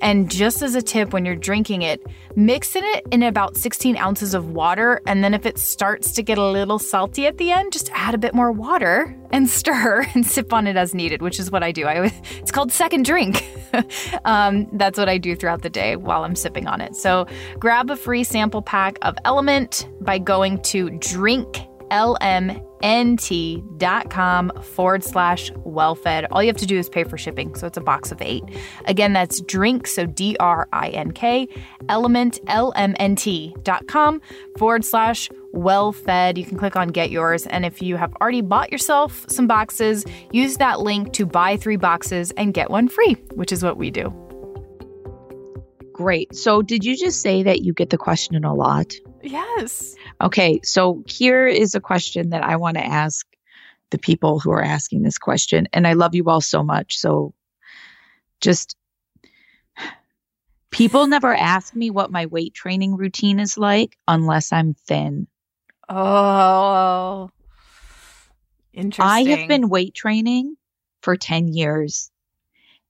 And 0.00 0.30
just 0.30 0.62
as 0.62 0.74
a 0.74 0.82
tip, 0.82 1.12
when 1.12 1.24
you're 1.24 1.34
drinking 1.34 1.82
it, 1.82 2.04
mix 2.36 2.76
it 2.76 3.06
in 3.10 3.22
about 3.22 3.56
16 3.56 3.96
ounces 3.96 4.34
of 4.34 4.50
water. 4.50 5.00
And 5.06 5.24
then 5.24 5.34
if 5.34 5.44
it 5.44 5.58
starts 5.58 6.12
to 6.12 6.22
get 6.22 6.38
a 6.38 6.44
little 6.44 6.78
salty 6.78 7.26
at 7.26 7.38
the 7.38 7.50
end, 7.50 7.72
just 7.72 7.90
add 7.92 8.14
a 8.14 8.18
bit 8.18 8.34
more 8.34 8.52
water 8.52 9.16
and 9.30 9.48
stir 9.58 10.06
and 10.14 10.26
sip 10.26 10.47
on 10.52 10.66
it 10.66 10.76
as 10.76 10.94
needed, 10.94 11.22
which 11.22 11.38
is 11.38 11.50
what 11.50 11.62
I 11.62 11.72
do. 11.72 11.86
I 11.86 12.12
it's 12.36 12.50
called 12.50 12.72
second 12.72 13.04
drink. 13.04 13.44
um, 14.24 14.68
that's 14.72 14.98
what 14.98 15.08
I 15.08 15.18
do 15.18 15.36
throughout 15.36 15.62
the 15.62 15.70
day 15.70 15.96
while 15.96 16.24
I'm 16.24 16.36
sipping 16.36 16.66
on 16.66 16.80
it. 16.80 16.96
So 16.96 17.26
grab 17.58 17.90
a 17.90 17.96
free 17.96 18.24
sample 18.24 18.62
pack 18.62 18.98
of 19.02 19.16
Element 19.24 19.88
by 20.00 20.18
going 20.18 20.62
to 20.62 20.90
drink 20.90 21.46
lm 21.90 22.64
nt.com 22.82 24.52
forward 24.62 25.04
slash 25.04 25.50
wellfed. 25.64 26.26
All 26.30 26.42
you 26.42 26.48
have 26.48 26.56
to 26.58 26.66
do 26.66 26.78
is 26.78 26.88
pay 26.88 27.04
for 27.04 27.18
shipping. 27.18 27.54
So 27.54 27.66
it's 27.66 27.76
a 27.76 27.80
box 27.80 28.12
of 28.12 28.22
eight. 28.22 28.44
Again, 28.86 29.12
that's 29.12 29.40
drink, 29.42 29.86
so 29.86 30.06
D 30.06 30.36
R 30.38 30.68
I 30.72 30.90
N 30.90 31.12
K, 31.12 31.48
element, 31.88 32.38
L-M-N-T.com 32.46 34.20
forward 34.56 34.84
slash 34.84 35.28
wellfed. 35.54 36.36
You 36.36 36.44
can 36.44 36.58
click 36.58 36.76
on 36.76 36.88
get 36.88 37.10
yours. 37.10 37.46
And 37.46 37.64
if 37.64 37.82
you 37.82 37.96
have 37.96 38.14
already 38.20 38.40
bought 38.40 38.72
yourself 38.72 39.24
some 39.28 39.46
boxes, 39.46 40.04
use 40.32 40.56
that 40.56 40.80
link 40.80 41.12
to 41.14 41.26
buy 41.26 41.56
three 41.56 41.76
boxes 41.76 42.30
and 42.32 42.54
get 42.54 42.70
one 42.70 42.88
free, 42.88 43.14
which 43.34 43.52
is 43.52 43.62
what 43.62 43.76
we 43.76 43.90
do. 43.90 44.12
Great. 45.92 46.34
So 46.34 46.62
did 46.62 46.84
you 46.84 46.96
just 46.96 47.20
say 47.20 47.42
that 47.42 47.62
you 47.62 47.72
get 47.72 47.90
the 47.90 47.98
question 47.98 48.44
a 48.44 48.54
lot? 48.54 48.94
Yes. 49.22 49.96
Okay, 50.20 50.60
so 50.62 51.02
here 51.08 51.46
is 51.46 51.74
a 51.74 51.80
question 51.80 52.30
that 52.30 52.44
I 52.44 52.56
want 52.56 52.76
to 52.76 52.86
ask 52.86 53.26
the 53.90 53.98
people 53.98 54.38
who 54.38 54.50
are 54.52 54.62
asking 54.62 55.02
this 55.02 55.18
question. 55.18 55.66
And 55.72 55.86
I 55.86 55.94
love 55.94 56.14
you 56.14 56.24
all 56.28 56.40
so 56.40 56.62
much. 56.62 56.98
So 56.98 57.34
just 58.40 58.76
people 60.70 61.06
never 61.06 61.34
ask 61.34 61.74
me 61.74 61.90
what 61.90 62.12
my 62.12 62.26
weight 62.26 62.54
training 62.54 62.96
routine 62.96 63.40
is 63.40 63.58
like 63.58 63.96
unless 64.06 64.52
I'm 64.52 64.74
thin. 64.74 65.26
Oh, 65.88 67.30
interesting. 68.72 69.04
I 69.10 69.36
have 69.36 69.48
been 69.48 69.68
weight 69.68 69.94
training 69.94 70.56
for 71.02 71.16
10 71.16 71.48
years 71.48 72.10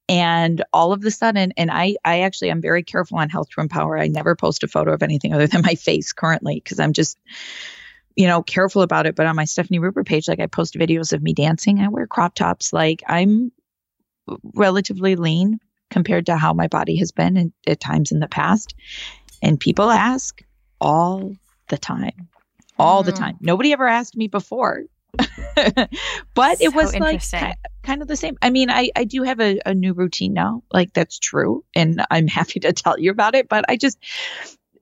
and 0.08 0.64
all 0.72 0.92
of 0.92 1.04
a 1.04 1.10
sudden 1.10 1.52
and 1.56 1.70
i 1.70 1.94
i 2.04 2.20
actually 2.20 2.50
i'm 2.50 2.62
very 2.62 2.82
careful 2.82 3.18
on 3.18 3.28
health 3.28 3.50
to 3.50 3.60
empower. 3.60 3.98
I 3.98 4.08
never 4.08 4.34
post 4.34 4.62
a 4.64 4.68
photo 4.68 4.92
of 4.92 5.02
anything 5.02 5.34
other 5.34 5.46
than 5.46 5.62
my 5.62 5.74
face 5.74 6.12
currently 6.12 6.60
because 6.62 6.80
i'm 6.80 6.92
just 6.92 7.18
you 8.16 8.26
know 8.26 8.42
careful 8.42 8.82
about 8.82 9.06
it. 9.06 9.14
But 9.14 9.26
on 9.26 9.36
my 9.36 9.44
stefani 9.44 9.78
ruper 9.78 10.04
page 10.04 10.28
like 10.28 10.40
i 10.40 10.46
post 10.46 10.74
videos 10.74 11.12
of 11.12 11.22
me 11.22 11.34
dancing. 11.34 11.80
I 11.80 11.88
wear 11.88 12.06
crop 12.06 12.34
tops. 12.34 12.72
Like 12.72 13.02
i'm 13.06 13.52
relatively 14.54 15.16
lean 15.16 15.60
compared 15.90 16.26
to 16.26 16.36
how 16.36 16.52
my 16.52 16.68
body 16.68 16.96
has 16.96 17.12
been 17.12 17.36
in, 17.36 17.52
at 17.66 17.80
times 17.80 18.12
in 18.12 18.20
the 18.20 18.28
past. 18.28 18.74
And 19.42 19.58
people 19.58 19.90
ask 19.90 20.42
all 20.80 21.34
the 21.68 21.78
time 21.78 22.28
all 22.78 23.02
mm. 23.02 23.06
the 23.06 23.12
time 23.12 23.36
nobody 23.40 23.72
ever 23.72 23.86
asked 23.86 24.16
me 24.16 24.28
before 24.28 24.84
but 26.34 26.58
so 26.58 26.64
it 26.64 26.74
was 26.74 26.94
like 26.98 27.22
kind 27.82 28.02
of 28.02 28.08
the 28.08 28.16
same. 28.16 28.36
I 28.42 28.50
mean, 28.50 28.70
I, 28.70 28.90
I 28.94 29.04
do 29.04 29.22
have 29.22 29.40
a, 29.40 29.58
a 29.64 29.74
new 29.74 29.94
routine 29.94 30.34
now. 30.34 30.62
Like 30.72 30.92
that's 30.92 31.18
true. 31.18 31.64
And 31.74 32.04
I'm 32.10 32.28
happy 32.28 32.60
to 32.60 32.72
tell 32.72 32.98
you 32.98 33.10
about 33.10 33.34
it. 33.34 33.48
But 33.48 33.64
I 33.68 33.76
just 33.76 33.98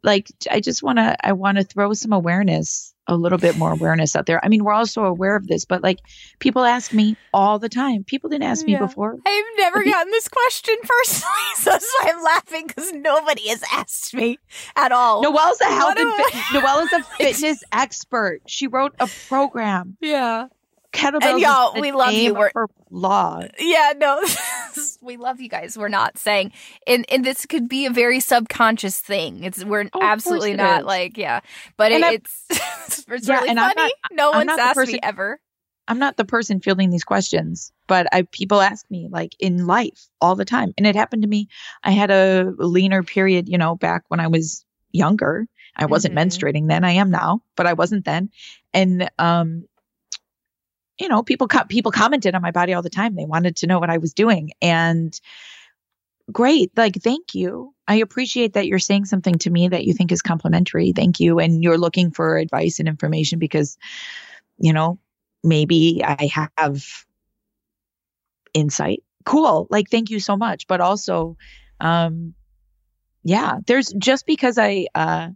like 0.02 0.28
I 0.50 0.60
just 0.60 0.82
wanna 0.82 1.16
I 1.22 1.32
wanna 1.32 1.64
throw 1.64 1.92
some 1.94 2.12
awareness, 2.12 2.94
a 3.08 3.16
little 3.16 3.38
bit 3.38 3.56
more 3.56 3.72
awareness 3.72 4.16
out 4.16 4.26
there. 4.26 4.44
I 4.44 4.48
mean, 4.48 4.64
we're 4.64 4.72
also 4.72 5.04
aware 5.04 5.36
of 5.36 5.46
this, 5.46 5.64
but 5.64 5.82
like 5.82 6.00
people 6.38 6.64
ask 6.64 6.92
me 6.92 7.16
all 7.32 7.58
the 7.58 7.68
time. 7.68 8.04
People 8.04 8.30
didn't 8.30 8.44
ask 8.44 8.66
yeah. 8.66 8.80
me 8.80 8.86
before. 8.86 9.16
I've 9.26 9.44
never 9.56 9.84
gotten 9.84 10.10
this 10.10 10.28
question 10.28 10.76
personally, 10.82 11.34
so 11.56 11.70
that's 11.70 11.94
why 12.00 12.10
I'm 12.12 12.22
laughing 12.22 12.66
because 12.66 12.92
nobody 12.92 13.48
has 13.48 13.62
asked 13.72 14.14
me 14.14 14.38
at 14.74 14.92
all. 14.92 15.22
Noelle's 15.22 15.60
a 15.60 15.66
health 15.66 15.94
and 15.96 16.12
fit- 16.14 16.42
Noelle's 16.54 16.92
a 16.92 17.02
fitness 17.18 17.62
expert. 17.72 18.42
She 18.46 18.66
wrote 18.66 18.94
a 18.98 19.08
program. 19.28 19.96
Yeah 20.00 20.48
kettlebells. 20.96 21.22
And 21.24 21.40
y'all, 21.40 21.80
we 21.80 21.92
love 21.92 22.12
you. 22.12 22.34
We're 22.34 22.66
law. 22.90 23.42
Yeah, 23.58 23.92
no, 23.96 24.20
we 25.00 25.16
love 25.16 25.40
you 25.40 25.48
guys. 25.48 25.76
We're 25.76 25.88
not 25.88 26.18
saying, 26.18 26.52
and 26.86 27.04
and 27.10 27.24
this 27.24 27.46
could 27.46 27.68
be 27.68 27.86
a 27.86 27.90
very 27.90 28.20
subconscious 28.20 29.00
thing. 29.00 29.44
It's 29.44 29.64
we're 29.64 29.88
oh, 29.92 30.00
absolutely 30.02 30.54
not 30.54 30.80
is. 30.80 30.86
like 30.86 31.18
yeah, 31.18 31.40
but 31.76 31.92
it, 31.92 32.02
it's 32.02 32.44
it's 33.08 33.28
yeah, 33.28 33.34
really 33.34 33.54
funny. 33.54 33.54
Not, 33.54 33.92
no 34.12 34.32
I'm 34.32 34.46
one's 34.46 34.58
asked 34.58 34.74
person, 34.74 34.92
me 34.94 35.00
ever. 35.02 35.40
I'm 35.88 35.98
not 35.98 36.16
the 36.16 36.24
person 36.24 36.60
fielding 36.60 36.90
these 36.90 37.04
questions, 37.04 37.72
but 37.86 38.06
I 38.12 38.22
people 38.22 38.60
ask 38.60 38.84
me 38.90 39.08
like 39.10 39.32
in 39.38 39.66
life 39.66 40.08
all 40.20 40.34
the 40.34 40.44
time, 40.44 40.74
and 40.76 40.86
it 40.86 40.96
happened 40.96 41.22
to 41.22 41.28
me. 41.28 41.48
I 41.84 41.92
had 41.92 42.10
a 42.10 42.52
leaner 42.58 43.02
period, 43.02 43.48
you 43.48 43.58
know, 43.58 43.76
back 43.76 44.04
when 44.08 44.20
I 44.20 44.28
was 44.28 44.64
younger. 44.92 45.46
I 45.76 45.86
wasn't 45.86 46.14
mm-hmm. 46.14 46.28
menstruating 46.28 46.68
then. 46.68 46.84
I 46.84 46.92
am 46.92 47.10
now, 47.10 47.42
but 47.54 47.66
I 47.66 47.74
wasn't 47.74 48.06
then. 48.06 48.30
And 48.72 49.10
um, 49.18 49.66
you 50.98 51.08
know, 51.08 51.22
people 51.22 51.48
co- 51.48 51.64
people 51.64 51.92
commented 51.92 52.34
on 52.34 52.42
my 52.42 52.50
body 52.50 52.72
all 52.74 52.82
the 52.82 52.90
time. 52.90 53.14
They 53.14 53.24
wanted 53.24 53.56
to 53.56 53.66
know 53.66 53.78
what 53.78 53.90
I 53.90 53.98
was 53.98 54.14
doing, 54.14 54.50
and 54.62 55.18
great, 56.32 56.70
like 56.76 56.96
thank 57.02 57.34
you. 57.34 57.74
I 57.88 57.96
appreciate 57.96 58.54
that 58.54 58.66
you're 58.66 58.78
saying 58.78 59.04
something 59.04 59.36
to 59.38 59.50
me 59.50 59.68
that 59.68 59.84
you 59.84 59.92
think 59.94 60.10
is 60.10 60.22
complimentary. 60.22 60.92
Thank 60.92 61.20
you, 61.20 61.38
and 61.38 61.62
you're 61.62 61.78
looking 61.78 62.10
for 62.10 62.38
advice 62.38 62.78
and 62.78 62.88
information 62.88 63.38
because, 63.38 63.76
you 64.58 64.72
know, 64.72 64.98
maybe 65.44 66.02
I 66.04 66.30
have 66.56 66.84
insight. 68.54 69.02
Cool, 69.24 69.66
like 69.70 69.90
thank 69.90 70.10
you 70.10 70.20
so 70.20 70.36
much. 70.36 70.66
But 70.66 70.80
also, 70.80 71.36
um, 71.80 72.34
yeah, 73.22 73.58
there's 73.66 73.92
just 73.98 74.24
because 74.26 74.56
I 74.56 74.86
uh 74.94 75.30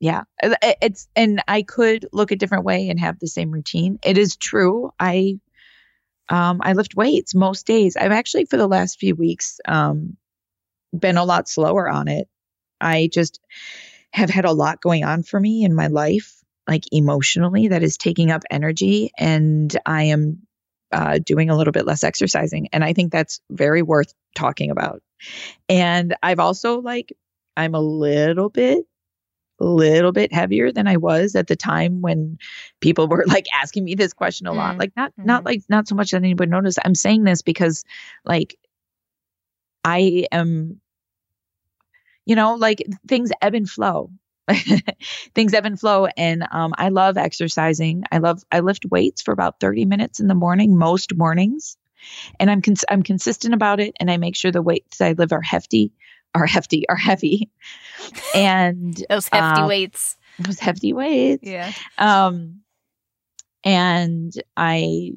yeah 0.00 0.22
uh, 0.42 0.54
it's 0.82 1.08
and 1.16 1.42
i 1.48 1.62
could 1.62 2.06
look 2.12 2.30
a 2.30 2.36
different 2.36 2.64
way 2.64 2.88
and 2.88 3.00
have 3.00 3.18
the 3.18 3.28
same 3.28 3.50
routine 3.50 3.98
it 4.04 4.18
is 4.18 4.36
true 4.36 4.90
i 5.00 5.38
um 6.28 6.60
i 6.62 6.72
lift 6.72 6.96
weights 6.96 7.34
most 7.34 7.66
days 7.66 7.96
i've 7.96 8.12
actually 8.12 8.44
for 8.44 8.56
the 8.56 8.66
last 8.68 8.98
few 8.98 9.14
weeks 9.14 9.60
um 9.66 10.16
been 10.98 11.16
a 11.16 11.24
lot 11.24 11.48
slower 11.48 11.88
on 11.88 12.08
it 12.08 12.28
I 12.80 13.08
just 13.12 13.40
have 14.12 14.30
had 14.30 14.44
a 14.44 14.52
lot 14.52 14.80
going 14.80 15.04
on 15.04 15.22
for 15.22 15.38
me 15.38 15.64
in 15.64 15.74
my 15.74 15.88
life, 15.88 16.42
like 16.68 16.84
emotionally, 16.92 17.68
that 17.68 17.82
is 17.82 17.96
taking 17.96 18.30
up 18.30 18.42
energy. 18.50 19.10
And 19.18 19.76
I 19.84 20.04
am 20.04 20.42
uh, 20.92 21.18
doing 21.24 21.50
a 21.50 21.56
little 21.56 21.72
bit 21.72 21.86
less 21.86 22.04
exercising. 22.04 22.68
And 22.72 22.84
I 22.84 22.92
think 22.92 23.12
that's 23.12 23.40
very 23.50 23.82
worth 23.82 24.14
talking 24.34 24.70
about. 24.70 25.02
And 25.68 26.16
I've 26.22 26.40
also, 26.40 26.80
like, 26.80 27.12
I'm 27.56 27.74
a 27.74 27.80
little 27.80 28.48
bit 28.48 28.84
little 29.64 30.12
bit 30.12 30.32
heavier 30.32 30.70
than 30.70 30.86
I 30.86 30.96
was 30.96 31.34
at 31.34 31.46
the 31.46 31.56
time 31.56 32.02
when 32.02 32.38
people 32.80 33.08
were 33.08 33.24
like 33.26 33.46
asking 33.54 33.84
me 33.84 33.94
this 33.94 34.12
question 34.12 34.46
a 34.46 34.52
lot. 34.52 34.72
Mm-hmm. 34.72 34.80
Like 34.80 34.96
not 34.96 35.12
mm-hmm. 35.12 35.26
not 35.26 35.44
like 35.44 35.62
not 35.68 35.88
so 35.88 35.94
much 35.94 36.10
that 36.10 36.18
anybody 36.18 36.50
noticed. 36.50 36.78
I'm 36.84 36.94
saying 36.94 37.24
this 37.24 37.42
because 37.42 37.84
like 38.24 38.56
I 39.84 40.26
am 40.32 40.80
you 42.26 42.34
know, 42.34 42.54
like 42.54 42.82
things 43.08 43.30
ebb 43.40 43.54
and 43.54 43.70
flow. 43.70 44.10
things 45.34 45.54
ebb 45.54 45.66
and 45.66 45.78
flow 45.80 46.06
and 46.16 46.46
um, 46.52 46.72
I 46.78 46.90
love 46.90 47.16
exercising. 47.16 48.04
I 48.12 48.18
love 48.18 48.44
I 48.52 48.60
lift 48.60 48.86
weights 48.86 49.22
for 49.22 49.32
about 49.32 49.58
30 49.58 49.86
minutes 49.86 50.20
in 50.20 50.28
the 50.28 50.36
morning 50.36 50.76
most 50.78 51.16
mornings. 51.16 51.76
And 52.38 52.48
I'm 52.48 52.62
cons- 52.62 52.84
I'm 52.88 53.02
consistent 53.02 53.54
about 53.54 53.80
it 53.80 53.96
and 53.98 54.08
I 54.08 54.18
make 54.18 54.36
sure 54.36 54.52
the 54.52 54.62
weights 54.62 55.00
I 55.00 55.12
live 55.12 55.32
are 55.32 55.40
hefty 55.40 55.92
are 56.36 56.46
hefty, 56.46 56.88
are 56.88 56.96
heavy. 56.96 57.50
And 58.34 58.94
those 59.08 59.28
hefty 59.28 59.62
uh, 59.62 59.66
weights. 59.66 60.16
Those 60.38 60.58
hefty 60.58 60.92
weights. 60.92 61.42
Yeah. 61.46 61.72
Um, 61.98 62.60
and 63.64 64.32
I 64.56 65.12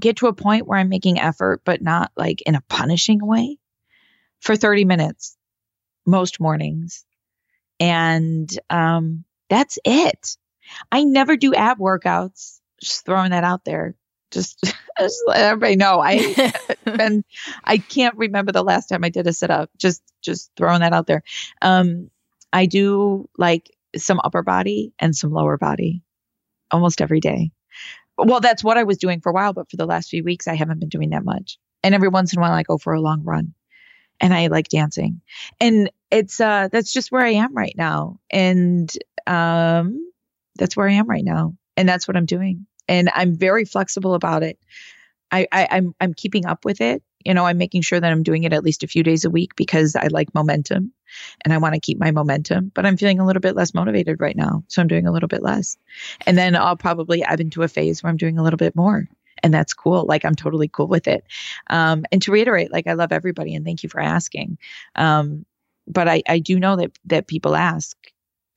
get 0.00 0.16
to 0.16 0.26
a 0.26 0.34
point 0.34 0.66
where 0.66 0.78
I'm 0.78 0.88
making 0.88 1.20
effort, 1.20 1.62
but 1.64 1.82
not 1.82 2.10
like 2.16 2.42
in 2.42 2.54
a 2.54 2.62
punishing 2.68 3.24
way 3.24 3.58
for 4.40 4.56
30 4.56 4.84
minutes 4.84 5.36
most 6.06 6.40
mornings. 6.40 7.04
And 7.78 8.50
um, 8.70 9.24
that's 9.48 9.78
it. 9.84 10.36
I 10.90 11.04
never 11.04 11.36
do 11.36 11.54
ab 11.54 11.78
workouts. 11.78 12.60
Just 12.80 13.04
throwing 13.04 13.30
that 13.30 13.44
out 13.44 13.64
there 13.64 13.94
just, 14.34 14.60
just 14.98 15.22
let 15.26 15.38
everybody 15.38 15.76
know 15.76 16.00
I 16.00 16.52
been 16.84 17.24
I 17.64 17.78
can't 17.78 18.16
remember 18.16 18.52
the 18.52 18.62
last 18.62 18.86
time 18.88 19.04
I 19.04 19.08
did 19.08 19.26
a 19.26 19.32
sit 19.32 19.50
up. 19.50 19.70
Just 19.78 20.02
just 20.22 20.50
throwing 20.56 20.80
that 20.80 20.92
out 20.92 21.06
there. 21.06 21.22
Um, 21.62 22.10
I 22.52 22.66
do 22.66 23.28
like 23.38 23.70
some 23.96 24.20
upper 24.22 24.42
body 24.42 24.92
and 24.98 25.14
some 25.16 25.32
lower 25.32 25.56
body 25.56 26.02
almost 26.70 27.00
every 27.00 27.20
day. 27.20 27.52
Well, 28.16 28.40
that's 28.40 28.62
what 28.62 28.78
I 28.78 28.84
was 28.84 28.98
doing 28.98 29.20
for 29.20 29.30
a 29.30 29.32
while, 29.32 29.52
but 29.52 29.70
for 29.70 29.76
the 29.76 29.86
last 29.86 30.08
few 30.08 30.22
weeks 30.22 30.46
I 30.46 30.54
haven't 30.54 30.80
been 30.80 30.88
doing 30.88 31.10
that 31.10 31.24
much. 31.24 31.58
And 31.82 31.94
every 31.94 32.08
once 32.08 32.32
in 32.32 32.38
a 32.38 32.42
while 32.42 32.52
I 32.52 32.62
go 32.62 32.78
for 32.78 32.92
a 32.92 33.00
long 33.00 33.24
run. 33.24 33.54
And 34.20 34.32
I 34.32 34.46
like 34.46 34.68
dancing. 34.68 35.20
And 35.60 35.90
it's 36.10 36.40
uh 36.40 36.68
that's 36.70 36.92
just 36.92 37.10
where 37.10 37.24
I 37.24 37.30
am 37.30 37.54
right 37.54 37.74
now. 37.76 38.20
And 38.30 38.90
um 39.26 40.12
that's 40.56 40.76
where 40.76 40.88
I 40.88 40.92
am 40.94 41.08
right 41.08 41.24
now. 41.24 41.56
And 41.76 41.88
that's 41.88 42.06
what 42.06 42.16
I'm 42.16 42.26
doing 42.26 42.66
and 42.88 43.10
I'm 43.14 43.36
very 43.36 43.64
flexible 43.64 44.14
about 44.14 44.42
it. 44.42 44.58
I, 45.30 45.46
I 45.50 45.68
I'm 45.70 45.94
I'm 46.00 46.14
keeping 46.14 46.46
up 46.46 46.64
with 46.64 46.80
it. 46.80 47.02
You 47.24 47.34
know, 47.34 47.46
I'm 47.46 47.58
making 47.58 47.82
sure 47.82 47.98
that 47.98 48.12
I'm 48.12 48.22
doing 48.22 48.44
it 48.44 48.52
at 48.52 48.62
least 48.62 48.82
a 48.82 48.86
few 48.88 49.02
days 49.02 49.24
a 49.24 49.30
week 49.30 49.56
because 49.56 49.96
I 49.96 50.08
like 50.08 50.34
momentum 50.34 50.92
and 51.42 51.54
I 51.54 51.58
want 51.58 51.74
to 51.74 51.80
keep 51.80 51.98
my 51.98 52.10
momentum, 52.10 52.70
but 52.74 52.84
I'm 52.84 52.96
feeling 52.98 53.18
a 53.18 53.26
little 53.26 53.40
bit 53.40 53.56
less 53.56 53.72
motivated 53.72 54.20
right 54.20 54.36
now. 54.36 54.62
So 54.68 54.82
I'm 54.82 54.88
doing 54.88 55.06
a 55.06 55.12
little 55.12 55.28
bit 55.28 55.42
less. 55.42 55.78
And 56.26 56.36
then 56.36 56.54
I'll 56.54 56.76
probably 56.76 57.24
ebb 57.24 57.40
into 57.40 57.62
a 57.62 57.68
phase 57.68 58.02
where 58.02 58.10
I'm 58.10 58.18
doing 58.18 58.38
a 58.38 58.42
little 58.42 58.58
bit 58.58 58.76
more. 58.76 59.08
And 59.42 59.52
that's 59.52 59.74
cool. 59.74 60.04
Like 60.04 60.24
I'm 60.24 60.34
totally 60.34 60.68
cool 60.68 60.86
with 60.86 61.08
it. 61.08 61.24
Um, 61.68 62.04
and 62.12 62.20
to 62.22 62.32
reiterate, 62.32 62.72
like 62.72 62.86
I 62.86 62.92
love 62.92 63.12
everybody 63.12 63.54
and 63.54 63.64
thank 63.64 63.82
you 63.82 63.88
for 63.88 64.00
asking. 64.00 64.58
Um, 64.96 65.46
but 65.86 66.08
I, 66.08 66.22
I 66.28 66.38
do 66.38 66.58
know 66.58 66.76
that 66.76 66.98
that 67.06 67.26
people 67.26 67.56
ask, 67.56 67.96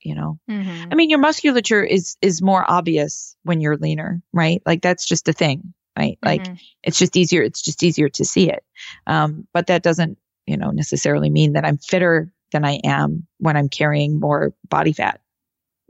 you 0.08 0.14
know? 0.14 0.38
Mm-hmm. 0.50 0.88
i 0.90 0.94
mean 0.94 1.10
your 1.10 1.18
musculature 1.18 1.84
is 1.84 2.16
is 2.22 2.40
more 2.42 2.64
obvious 2.68 3.36
when 3.44 3.60
you're 3.60 3.76
leaner 3.76 4.22
right? 4.32 4.62
Like 4.66 4.82
that's 4.82 5.06
just 5.06 5.28
a 5.28 5.32
thing 5.32 5.74
right? 5.96 6.18
Mm-hmm. 6.24 6.50
like 6.52 6.58
it's 6.82 6.98
just 6.98 7.16
easier 7.16 7.42
it's 7.42 7.62
just 7.62 7.82
easier 7.82 8.08
to 8.08 8.24
see 8.24 8.50
it. 8.50 8.64
Um, 9.06 9.46
but 9.52 9.66
that 9.66 9.82
doesn't 9.82 10.18
you 10.46 10.56
know 10.56 10.70
necessarily 10.70 11.28
mean 11.28 11.52
that 11.52 11.64
i'm 11.66 11.76
fitter 11.76 12.32
than 12.52 12.64
i 12.64 12.80
am 12.84 13.26
when 13.38 13.56
i'm 13.56 13.68
carrying 13.68 14.18
more 14.18 14.54
body 14.68 14.92
fat. 14.92 15.20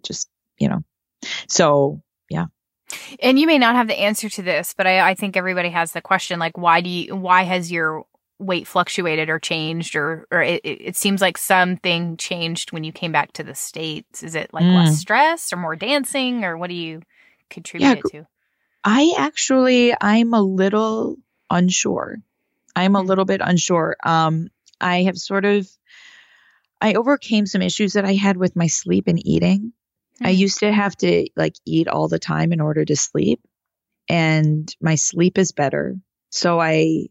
Just 0.05 0.29
you 0.59 0.69
know. 0.69 0.83
So 1.49 2.03
yeah. 2.29 2.47
And 3.21 3.39
you 3.39 3.47
may 3.47 3.59
not 3.59 3.77
have 3.77 3.87
the 3.87 3.99
answer 3.99 4.29
to 4.31 4.43
this 4.43 4.75
but 4.77 4.87
i, 4.87 5.11
I 5.11 5.15
think 5.15 5.37
everybody 5.37 5.71
has 5.71 5.93
the 5.93 6.01
question 6.01 6.39
like 6.39 6.59
why 6.59 6.81
do 6.81 6.89
you 6.89 7.15
why 7.15 7.43
has 7.45 7.71
your 7.71 8.05
weight 8.39 8.67
fluctuated 8.67 9.29
or 9.29 9.39
changed 9.39 9.97
or 9.97 10.27
or 10.31 10.41
it, 10.43 10.61
it 10.65 10.97
seems 10.97 11.21
like 11.21 11.37
something 11.37 12.17
changed 12.17 12.71
when 12.73 12.85
you 12.85 12.93
came 12.93 13.11
back 13.11 13.33
to 13.33 13.43
the 13.43 13.55
states 13.55 14.23
is 14.23 14.35
it 14.37 14.53
like 14.53 14.65
mm. 14.65 14.77
less 14.77 14.99
stress 14.99 15.53
or 15.53 15.57
more 15.57 15.75
dancing 15.75 16.45
or 16.45 16.57
what 16.57 16.71
do 16.71 16.75
you 16.75 17.03
contribute 17.51 18.01
yeah, 18.13 18.21
to 18.21 18.27
i 18.85 19.13
actually 19.19 19.93
i'm 20.01 20.35
a 20.35 20.43
little 20.43 21.17
unsure 21.51 22.17
i'm 22.77 22.95
a 22.95 23.03
mm. 23.03 23.07
little 23.07 23.25
bit 23.25 23.41
unsure 23.43 23.97
um 24.05 24.49
i 24.81 25.03
have 25.03 25.19
sort 25.19 25.45
of 25.45 25.69
i 26.81 26.95
overcame 26.95 27.45
some 27.45 27.63
issues 27.63 27.95
that 27.95 28.05
i 28.05 28.15
had 28.15 28.37
with 28.37 28.55
my 28.55 28.69
sleep 28.69 29.09
and 29.09 29.27
eating 29.27 29.73
mm. 30.21 30.27
i 30.27 30.31
used 30.31 30.61
to 30.61 30.73
have 30.73 30.95
to 30.97 31.29
like 31.35 31.55
eat 31.67 31.89
all 31.89 32.07
the 32.07 32.21
time 32.21 32.53
in 32.53 32.61
order 32.61 32.85
to 32.85 32.95
sleep 32.95 33.41
and 34.09 34.77
my 34.81 34.95
sleep 34.95 35.39
is 35.39 35.51
better 35.51 35.97
so 36.31 36.61
i 36.61 37.09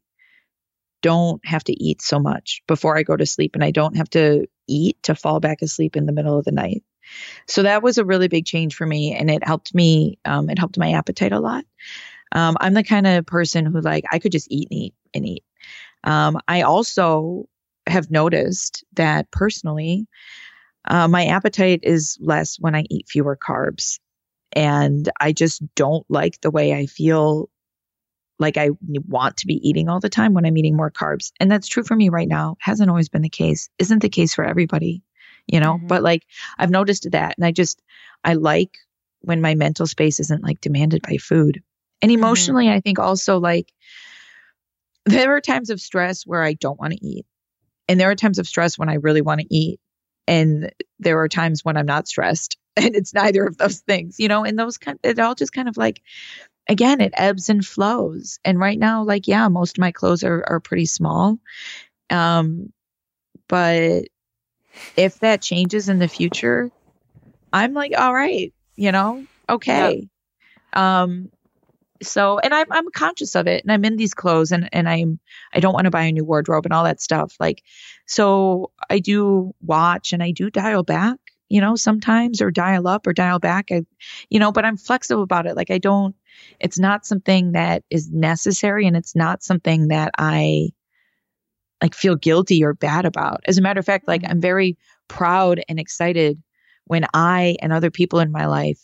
don't 1.02 1.46
have 1.46 1.64
to 1.66 1.74
eat 1.74 2.02
so 2.02 2.20
much 2.20 2.62
before 2.68 2.98
I 2.98 3.04
go 3.04 3.16
to 3.16 3.26
sleep 3.26 3.56
and 3.56 3.64
I 3.64 3.72
don't 3.72 3.98
have 3.98 4.10
to 4.12 4.48
eat 4.68 5.02
to 5.04 5.16
fall 5.16 5.40
back 5.40 5.62
asleep 5.62 5.96
in 5.96 6.06
the 6.06 6.12
middle 6.12 6.38
of 6.38 6.46
the 6.46 6.52
night. 6.52 6.84
So 7.48 7.64
that 7.64 7.84
was 7.84 7.98
a 7.98 8.06
really 8.06 8.28
big 8.28 8.46
change 8.46 8.76
for 8.76 8.86
me 8.86 9.14
and 9.14 9.30
it 9.30 9.46
helped 9.46 9.74
me, 9.74 10.20
um, 10.26 10.50
it 10.50 10.60
helped 10.60 10.78
my 10.78 10.94
appetite 10.94 11.32
a 11.32 11.40
lot. 11.40 11.66
Um, 12.34 12.58
I'm 12.60 12.74
the 12.74 12.84
kind 12.84 13.08
of 13.08 13.26
person 13.26 13.66
who 13.66 13.80
like, 13.80 14.04
I 14.12 14.20
could 14.20 14.32
just 14.32 14.52
eat 14.52 14.68
and 14.70 14.80
eat 14.80 14.96
and 15.14 15.26
eat. 15.26 15.44
Um, 16.04 16.40
I 16.48 16.64
also 16.64 17.48
have 17.88 18.12
noticed 18.12 18.84
that 18.94 19.32
personally, 19.32 20.08
uh, 20.88 21.08
my 21.08 21.26
appetite 21.28 21.82
is 21.84 22.18
less 22.22 22.58
when 22.60 22.76
I 22.76 22.84
eat 22.90 23.10
fewer 23.10 23.38
carbs. 23.38 24.00
And 24.54 25.10
I 25.20 25.34
just 25.34 25.62
don't 25.76 26.06
like 26.10 26.42
the 26.42 26.52
way 26.52 26.74
I 26.74 26.86
feel 26.86 27.50
like 28.40 28.58
I 28.58 28.70
want 29.08 29.38
to 29.38 29.48
be 29.48 29.68
eating 29.68 29.90
all 29.90 30.00
the 30.00 30.10
time 30.10 30.34
when 30.34 30.46
I'm 30.46 30.58
eating 30.58 30.76
more 30.76 30.92
carbs. 30.92 31.32
And 31.40 31.52
that's 31.52 31.68
true 31.68 31.84
for 31.84 31.96
me 31.96 32.10
right 32.10 32.28
now. 32.28 32.56
Hasn't 32.60 32.90
always 32.90 33.10
been 33.10 33.22
the 33.22 33.30
case. 33.30 33.70
Isn't 33.80 34.02
the 34.02 34.10
case 34.10 34.36
for 34.36 34.46
everybody, 34.46 35.04
you 35.48 35.60
know? 35.60 35.76
Mm-hmm. 35.76 35.88
But 35.88 36.04
like 36.04 36.24
I've 36.58 36.70
noticed 36.70 37.10
that 37.12 37.36
and 37.38 37.46
I 37.46 37.52
just 37.52 37.82
I 38.24 38.34
like 38.34 38.78
when 39.22 39.42
my 39.42 39.56
mental 39.56 39.88
space 39.88 40.20
isn't 40.20 40.44
like 40.44 40.62
demanded 40.62 41.02
by 41.02 41.18
food. 41.18 41.64
And 42.02 42.12
mm-hmm. 42.12 42.20
emotionally, 42.20 42.66
mm-hmm. 42.66 42.76
I 42.76 42.82
think 42.82 43.00
also 43.00 43.40
like 43.40 43.74
there 45.06 45.36
are 45.36 45.42
times 45.42 45.70
of 45.70 45.82
stress 45.82 46.26
where 46.26 46.44
I 46.44 46.54
don't 46.54 46.80
want 46.80 46.94
to 46.94 47.06
eat. 47.06 47.26
And 47.88 48.00
there 48.00 48.12
are 48.12 48.16
times 48.16 48.40
of 48.40 48.48
stress 48.48 48.78
when 48.78 48.90
I 48.90 48.96
really 48.96 49.22
want 49.22 49.42
to 49.42 49.48
eat. 49.50 49.80
And 50.28 50.72
there 51.00 51.20
are 51.22 51.30
times 51.30 51.64
when 51.64 51.78
I'm 51.78 51.86
not 51.86 52.08
stressed 52.08 52.58
and 52.76 52.96
it's 52.96 53.14
neither 53.14 53.46
of 53.46 53.58
those 53.58 53.80
things, 53.80 54.20
you 54.20 54.28
know, 54.28 54.44
and 54.44 54.60
those 54.60 54.78
kind 54.78 55.00
it 55.04 55.18
all 55.18 55.34
just 55.34 55.54
kind 55.54 55.70
of 55.70 55.78
like 55.78 56.02
again, 56.68 57.02
it 57.02 57.14
ebbs 57.16 57.50
and 57.50 57.66
flows. 57.66 58.40
And 58.44 58.60
right 58.60 58.78
now, 58.78 59.04
like, 59.04 59.28
yeah, 59.28 59.48
most 59.48 59.78
of 59.78 59.82
my 59.82 59.92
clothes 59.92 60.24
are, 60.24 60.44
are 60.48 60.60
pretty 60.60 60.86
small. 60.86 61.40
Um, 62.10 62.72
but 63.48 64.06
if 64.96 65.20
that 65.20 65.42
changes 65.42 65.90
in 65.90 66.00
the 66.00 66.08
future, 66.08 66.72
I'm 67.52 67.74
like, 67.74 67.94
all 67.98 68.14
right, 68.14 68.54
you 68.76 68.92
know, 68.92 69.26
okay. 69.50 70.10
Yeah. 70.74 71.02
Um, 71.02 71.32
so, 72.04 72.38
and 72.38 72.54
I'm, 72.54 72.68
I'm 72.72 72.92
conscious 72.92 73.36
of 73.36 73.48
it 73.48 73.64
and 73.64 73.72
I'm 73.72 73.84
in 73.84 73.98
these 73.98 74.14
clothes 74.14 74.52
and, 74.52 74.70
and 74.72 74.88
I'm, 74.88 75.20
I 75.54 75.60
don't 75.60 75.74
want 75.74 75.86
to 75.86 75.92
buy 75.92 76.04
a 76.04 76.12
new 76.12 76.26
wardrobe 76.26 76.66
and 76.66 76.74
all 76.74 76.84
that 76.84 77.02
stuff. 77.02 77.36
Like, 77.40 77.64
so 78.06 78.72
I 78.90 79.00
do 79.00 79.56
watch 79.62 80.14
and 80.14 80.22
I 80.22 80.30
do 80.32 80.52
dial 80.52 80.84
back, 80.84 81.18
you 81.50 81.60
know, 81.60 81.76
sometimes 81.76 82.42
or 82.42 82.52
dial 82.52 82.88
up 82.88 83.08
or 83.08 83.14
dial 83.14 83.40
back. 83.40 83.72
I, 83.72 83.84
you 84.30 84.40
know, 84.40 84.52
but 84.52 84.66
I'm 84.66 84.78
flexible 84.78 85.24
about 85.24 85.48
it. 85.48 85.56
Like, 85.56 85.72
I 85.72 85.80
don't, 85.80 86.16
it's 86.60 86.80
not 86.80 87.06
something 87.06 87.54
that 87.54 87.84
is 87.90 88.12
necessary 88.12 88.88
and 88.88 88.96
it's 88.96 89.16
not 89.16 89.44
something 89.44 89.90
that 89.90 90.12
I 90.18 90.70
like 91.82 91.94
feel 91.94 92.16
guilty 92.16 92.64
or 92.64 92.74
bad 92.74 93.06
about. 93.06 93.42
As 93.46 93.58
a 93.58 93.62
matter 93.62 93.80
of 93.80 93.86
fact, 93.86 94.08
like 94.08 94.22
mm-hmm. 94.22 94.32
I'm 94.32 94.42
very 94.42 94.78
proud 95.08 95.62
and 95.70 95.80
excited 95.80 96.42
when 96.86 97.06
I 97.14 97.58
and 97.62 97.72
other 97.72 97.92
people 97.92 98.20
in 98.20 98.32
my 98.32 98.46
life 98.48 98.80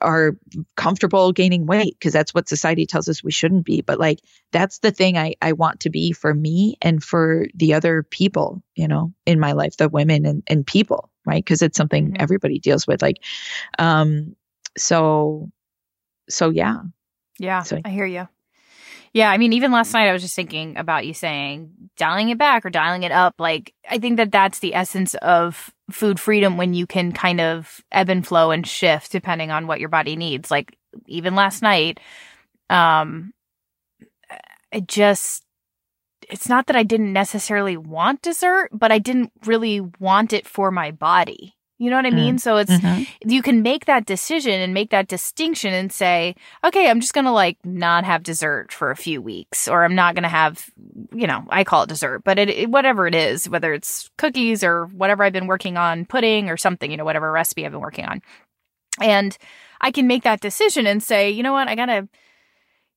are 0.00 0.36
comfortable 0.76 1.32
gaining 1.32 1.66
weight 1.66 1.96
because 1.98 2.12
that's 2.12 2.34
what 2.34 2.48
society 2.48 2.86
tells 2.86 3.08
us 3.08 3.22
we 3.22 3.32
shouldn't 3.32 3.64
be. 3.64 3.80
But 3.80 3.98
like 3.98 4.20
that's 4.52 4.78
the 4.78 4.90
thing 4.90 5.16
I, 5.16 5.34
I 5.40 5.52
want 5.52 5.80
to 5.80 5.90
be 5.90 6.12
for 6.12 6.32
me 6.34 6.76
and 6.82 7.02
for 7.02 7.46
the 7.54 7.74
other 7.74 8.02
people, 8.02 8.62
you 8.74 8.88
know, 8.88 9.12
in 9.24 9.40
my 9.40 9.52
life, 9.52 9.76
the 9.76 9.88
women 9.88 10.26
and, 10.26 10.42
and 10.46 10.66
people, 10.66 11.10
right? 11.24 11.42
Because 11.42 11.62
it's 11.62 11.76
something 11.76 12.08
mm-hmm. 12.08 12.22
everybody 12.22 12.58
deals 12.58 12.86
with. 12.86 13.02
Like 13.02 13.16
um 13.78 14.34
so 14.76 15.50
so 16.28 16.50
yeah. 16.50 16.78
Yeah, 17.38 17.62
so, 17.62 17.80
I 17.84 17.90
hear 17.90 18.06
you. 18.06 18.28
Yeah, 19.12 19.30
I 19.30 19.38
mean, 19.38 19.54
even 19.54 19.72
last 19.72 19.94
night 19.94 20.08
I 20.08 20.12
was 20.12 20.22
just 20.22 20.36
thinking 20.36 20.76
about 20.76 21.06
you 21.06 21.14
saying 21.14 21.70
dialing 21.96 22.28
it 22.28 22.38
back 22.38 22.66
or 22.66 22.70
dialing 22.70 23.02
it 23.02 23.12
up. 23.12 23.36
Like, 23.38 23.72
I 23.90 23.98
think 23.98 24.18
that 24.18 24.30
that's 24.30 24.58
the 24.58 24.74
essence 24.74 25.14
of 25.16 25.74
food 25.90 26.20
freedom 26.20 26.58
when 26.58 26.74
you 26.74 26.86
can 26.86 27.12
kind 27.12 27.40
of 27.40 27.82
ebb 27.90 28.10
and 28.10 28.26
flow 28.26 28.50
and 28.50 28.66
shift 28.66 29.12
depending 29.12 29.50
on 29.50 29.66
what 29.66 29.80
your 29.80 29.88
body 29.88 30.16
needs. 30.16 30.50
Like, 30.50 30.76
even 31.06 31.34
last 31.34 31.62
night, 31.62 31.98
um, 32.68 33.32
it 34.70 34.86
just, 34.86 35.44
it's 36.28 36.48
not 36.48 36.66
that 36.66 36.76
I 36.76 36.82
didn't 36.82 37.14
necessarily 37.14 37.78
want 37.78 38.20
dessert, 38.20 38.68
but 38.72 38.92
I 38.92 38.98
didn't 38.98 39.32
really 39.46 39.80
want 39.80 40.34
it 40.34 40.46
for 40.46 40.70
my 40.70 40.90
body. 40.90 41.55
You 41.78 41.90
know 41.90 41.96
what 41.96 42.06
I 42.06 42.10
mean? 42.10 42.36
Mm. 42.36 42.40
So 42.40 42.56
it's, 42.56 42.70
mm-hmm. 42.70 43.02
you 43.28 43.42
can 43.42 43.60
make 43.60 43.84
that 43.84 44.06
decision 44.06 44.60
and 44.60 44.72
make 44.72 44.90
that 44.90 45.08
distinction 45.08 45.74
and 45.74 45.92
say, 45.92 46.34
okay, 46.64 46.88
I'm 46.88 47.00
just 47.00 47.12
going 47.12 47.26
to 47.26 47.32
like 47.32 47.58
not 47.64 48.04
have 48.04 48.22
dessert 48.22 48.72
for 48.72 48.90
a 48.90 48.96
few 48.96 49.20
weeks, 49.20 49.68
or 49.68 49.84
I'm 49.84 49.94
not 49.94 50.14
going 50.14 50.22
to 50.22 50.28
have, 50.28 50.70
you 51.12 51.26
know, 51.26 51.44
I 51.50 51.64
call 51.64 51.82
it 51.82 51.90
dessert, 51.90 52.24
but 52.24 52.38
it, 52.38 52.48
it, 52.48 52.70
whatever 52.70 53.06
it 53.06 53.14
is, 53.14 53.46
whether 53.46 53.74
it's 53.74 54.10
cookies 54.16 54.64
or 54.64 54.86
whatever 54.86 55.22
I've 55.22 55.34
been 55.34 55.46
working 55.46 55.76
on, 55.76 56.06
pudding 56.06 56.48
or 56.48 56.56
something, 56.56 56.90
you 56.90 56.96
know, 56.96 57.04
whatever 57.04 57.30
recipe 57.30 57.66
I've 57.66 57.72
been 57.72 57.80
working 57.80 58.06
on. 58.06 58.22
And 59.02 59.36
I 59.82 59.90
can 59.90 60.06
make 60.06 60.22
that 60.22 60.40
decision 60.40 60.86
and 60.86 61.02
say, 61.02 61.30
you 61.30 61.42
know 61.42 61.52
what, 61.52 61.68
I 61.68 61.74
got 61.74 61.86
to, 61.86 62.08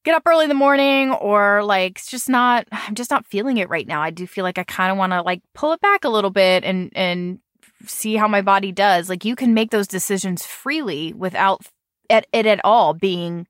get 0.05 0.15
up 0.15 0.23
early 0.25 0.45
in 0.45 0.49
the 0.49 0.55
morning 0.55 1.11
or 1.11 1.61
like 1.63 1.97
it's 1.97 2.09
just 2.09 2.29
not 2.29 2.65
I'm 2.71 2.95
just 2.95 3.11
not 3.11 3.25
feeling 3.25 3.57
it 3.57 3.69
right 3.69 3.85
now. 3.85 4.01
I 4.01 4.11
do 4.11 4.25
feel 4.25 4.43
like 4.43 4.57
I 4.57 4.63
kind 4.63 4.91
of 4.91 4.97
want 4.97 5.11
to 5.11 5.21
like 5.21 5.41
pull 5.53 5.73
it 5.73 5.81
back 5.81 6.05
a 6.05 6.09
little 6.09 6.29
bit 6.29 6.63
and 6.63 6.91
and 6.95 7.39
see 7.85 8.15
how 8.15 8.27
my 8.27 8.41
body 8.41 8.71
does. 8.71 9.09
Like 9.09 9.25
you 9.25 9.35
can 9.35 9.53
make 9.53 9.71
those 9.71 9.87
decisions 9.87 10.45
freely 10.45 11.13
without 11.13 11.65
it, 12.09 12.27
it 12.33 12.45
at 12.45 12.61
all 12.63 12.93
being 12.93 13.47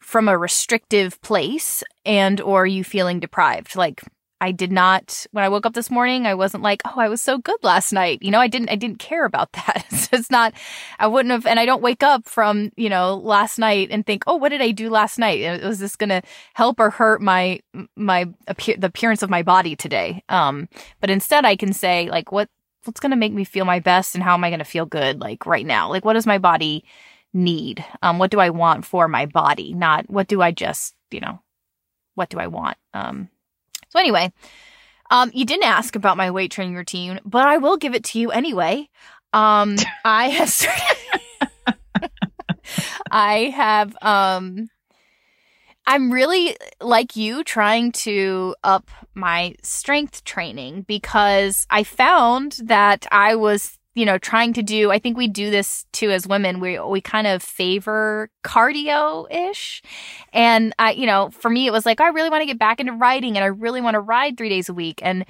from 0.00 0.28
a 0.28 0.38
restrictive 0.38 1.20
place 1.20 1.82
and 2.04 2.40
or 2.40 2.66
you 2.66 2.84
feeling 2.84 3.20
deprived. 3.20 3.76
Like 3.76 4.02
I 4.40 4.52
did 4.52 4.70
not 4.70 5.26
when 5.32 5.44
I 5.44 5.48
woke 5.48 5.64
up 5.64 5.72
this 5.72 5.90
morning, 5.90 6.26
I 6.26 6.34
wasn't 6.34 6.62
like, 6.62 6.82
"Oh, 6.84 6.94
I 7.00 7.08
was 7.08 7.22
so 7.22 7.38
good 7.38 7.56
last 7.62 7.92
night." 7.92 8.18
You 8.22 8.30
know, 8.30 8.40
I 8.40 8.48
didn't 8.48 8.68
I 8.70 8.76
didn't 8.76 8.98
care 8.98 9.24
about 9.24 9.52
that. 9.52 9.84
it's 10.12 10.30
not 10.30 10.52
I 10.98 11.06
wouldn't 11.06 11.32
have 11.32 11.46
and 11.46 11.58
I 11.58 11.64
don't 11.64 11.82
wake 11.82 12.02
up 12.02 12.26
from, 12.26 12.70
you 12.76 12.90
know, 12.90 13.16
last 13.16 13.58
night 13.58 13.88
and 13.90 14.04
think, 14.04 14.24
"Oh, 14.26 14.36
what 14.36 14.50
did 14.50 14.60
I 14.60 14.72
do 14.72 14.90
last 14.90 15.18
night? 15.18 15.62
Was 15.64 15.78
this 15.78 15.96
going 15.96 16.10
to 16.10 16.22
help 16.54 16.78
or 16.80 16.90
hurt 16.90 17.22
my 17.22 17.60
my 17.96 18.26
appear 18.46 18.76
the 18.76 18.88
appearance 18.88 19.22
of 19.22 19.30
my 19.30 19.42
body 19.42 19.74
today?" 19.74 20.22
Um, 20.28 20.68
but 21.00 21.10
instead 21.10 21.44
I 21.46 21.56
can 21.56 21.72
say 21.72 22.10
like 22.10 22.30
what 22.30 22.48
what's 22.86 23.00
going 23.00 23.10
to 23.10 23.16
make 23.16 23.32
me 23.32 23.44
feel 23.44 23.64
my 23.64 23.80
best 23.80 24.14
and 24.14 24.22
how 24.24 24.34
am 24.34 24.44
I 24.44 24.50
going 24.50 24.58
to 24.58 24.64
feel 24.64 24.86
good 24.86 25.20
like 25.20 25.46
right 25.46 25.66
now? 25.66 25.88
Like 25.88 26.04
what 26.04 26.14
does 26.14 26.26
my 26.26 26.38
body 26.38 26.84
need? 27.32 27.84
Um, 28.02 28.18
what 28.18 28.30
do 28.30 28.40
I 28.40 28.50
want 28.50 28.84
for 28.84 29.08
my 29.08 29.26
body? 29.26 29.74
Not 29.74 30.08
what 30.08 30.28
do 30.28 30.42
I 30.42 30.52
just, 30.52 30.94
you 31.10 31.20
know, 31.20 31.40
what 32.14 32.28
do 32.28 32.38
I 32.38 32.46
want? 32.46 32.76
Um, 32.94 33.28
so 33.88 33.98
anyway, 33.98 34.32
um, 35.10 35.30
you 35.34 35.44
didn't 35.44 35.64
ask 35.64 35.94
about 35.96 36.16
my 36.16 36.30
weight 36.30 36.50
training 36.50 36.74
routine, 36.74 37.20
but 37.24 37.46
I 37.46 37.58
will 37.58 37.76
give 37.76 37.94
it 37.94 38.04
to 38.04 38.18
you 38.18 38.30
anyway. 38.30 38.88
Um, 39.32 39.76
I 40.04 40.28
have, 40.30 40.66
I 43.10 43.34
have, 43.54 43.96
um, 44.02 44.68
I'm 45.86 46.10
really 46.10 46.56
like 46.80 47.14
you 47.14 47.44
trying 47.44 47.92
to 47.92 48.56
up 48.64 48.90
my 49.14 49.54
strength 49.62 50.24
training 50.24 50.82
because 50.82 51.66
I 51.70 51.84
found 51.84 52.58
that 52.64 53.06
I 53.12 53.36
was, 53.36 53.78
you 53.94 54.04
know, 54.04 54.18
trying 54.18 54.52
to 54.54 54.62
do, 54.62 54.90
I 54.90 54.98
think 54.98 55.16
we 55.16 55.28
do 55.28 55.50
this 55.50 55.86
too 55.92 56.10
as 56.10 56.26
women. 56.26 56.58
We, 56.58 56.80
we 56.80 57.00
kind 57.00 57.26
of 57.28 57.42
favor 57.42 58.30
cardio 58.42 59.30
ish. 59.32 59.80
And 60.32 60.74
I, 60.78 60.92
you 60.92 61.06
know, 61.06 61.30
for 61.30 61.48
me, 61.48 61.68
it 61.68 61.72
was 61.72 61.86
like, 61.86 62.00
oh, 62.00 62.04
I 62.04 62.08
really 62.08 62.30
want 62.30 62.42
to 62.42 62.46
get 62.46 62.58
back 62.58 62.80
into 62.80 62.92
riding 62.92 63.36
and 63.36 63.44
I 63.44 63.48
really 63.48 63.80
want 63.80 63.94
to 63.94 64.00
ride 64.00 64.36
three 64.36 64.48
days 64.48 64.68
a 64.68 64.74
week. 64.74 65.00
And 65.02 65.24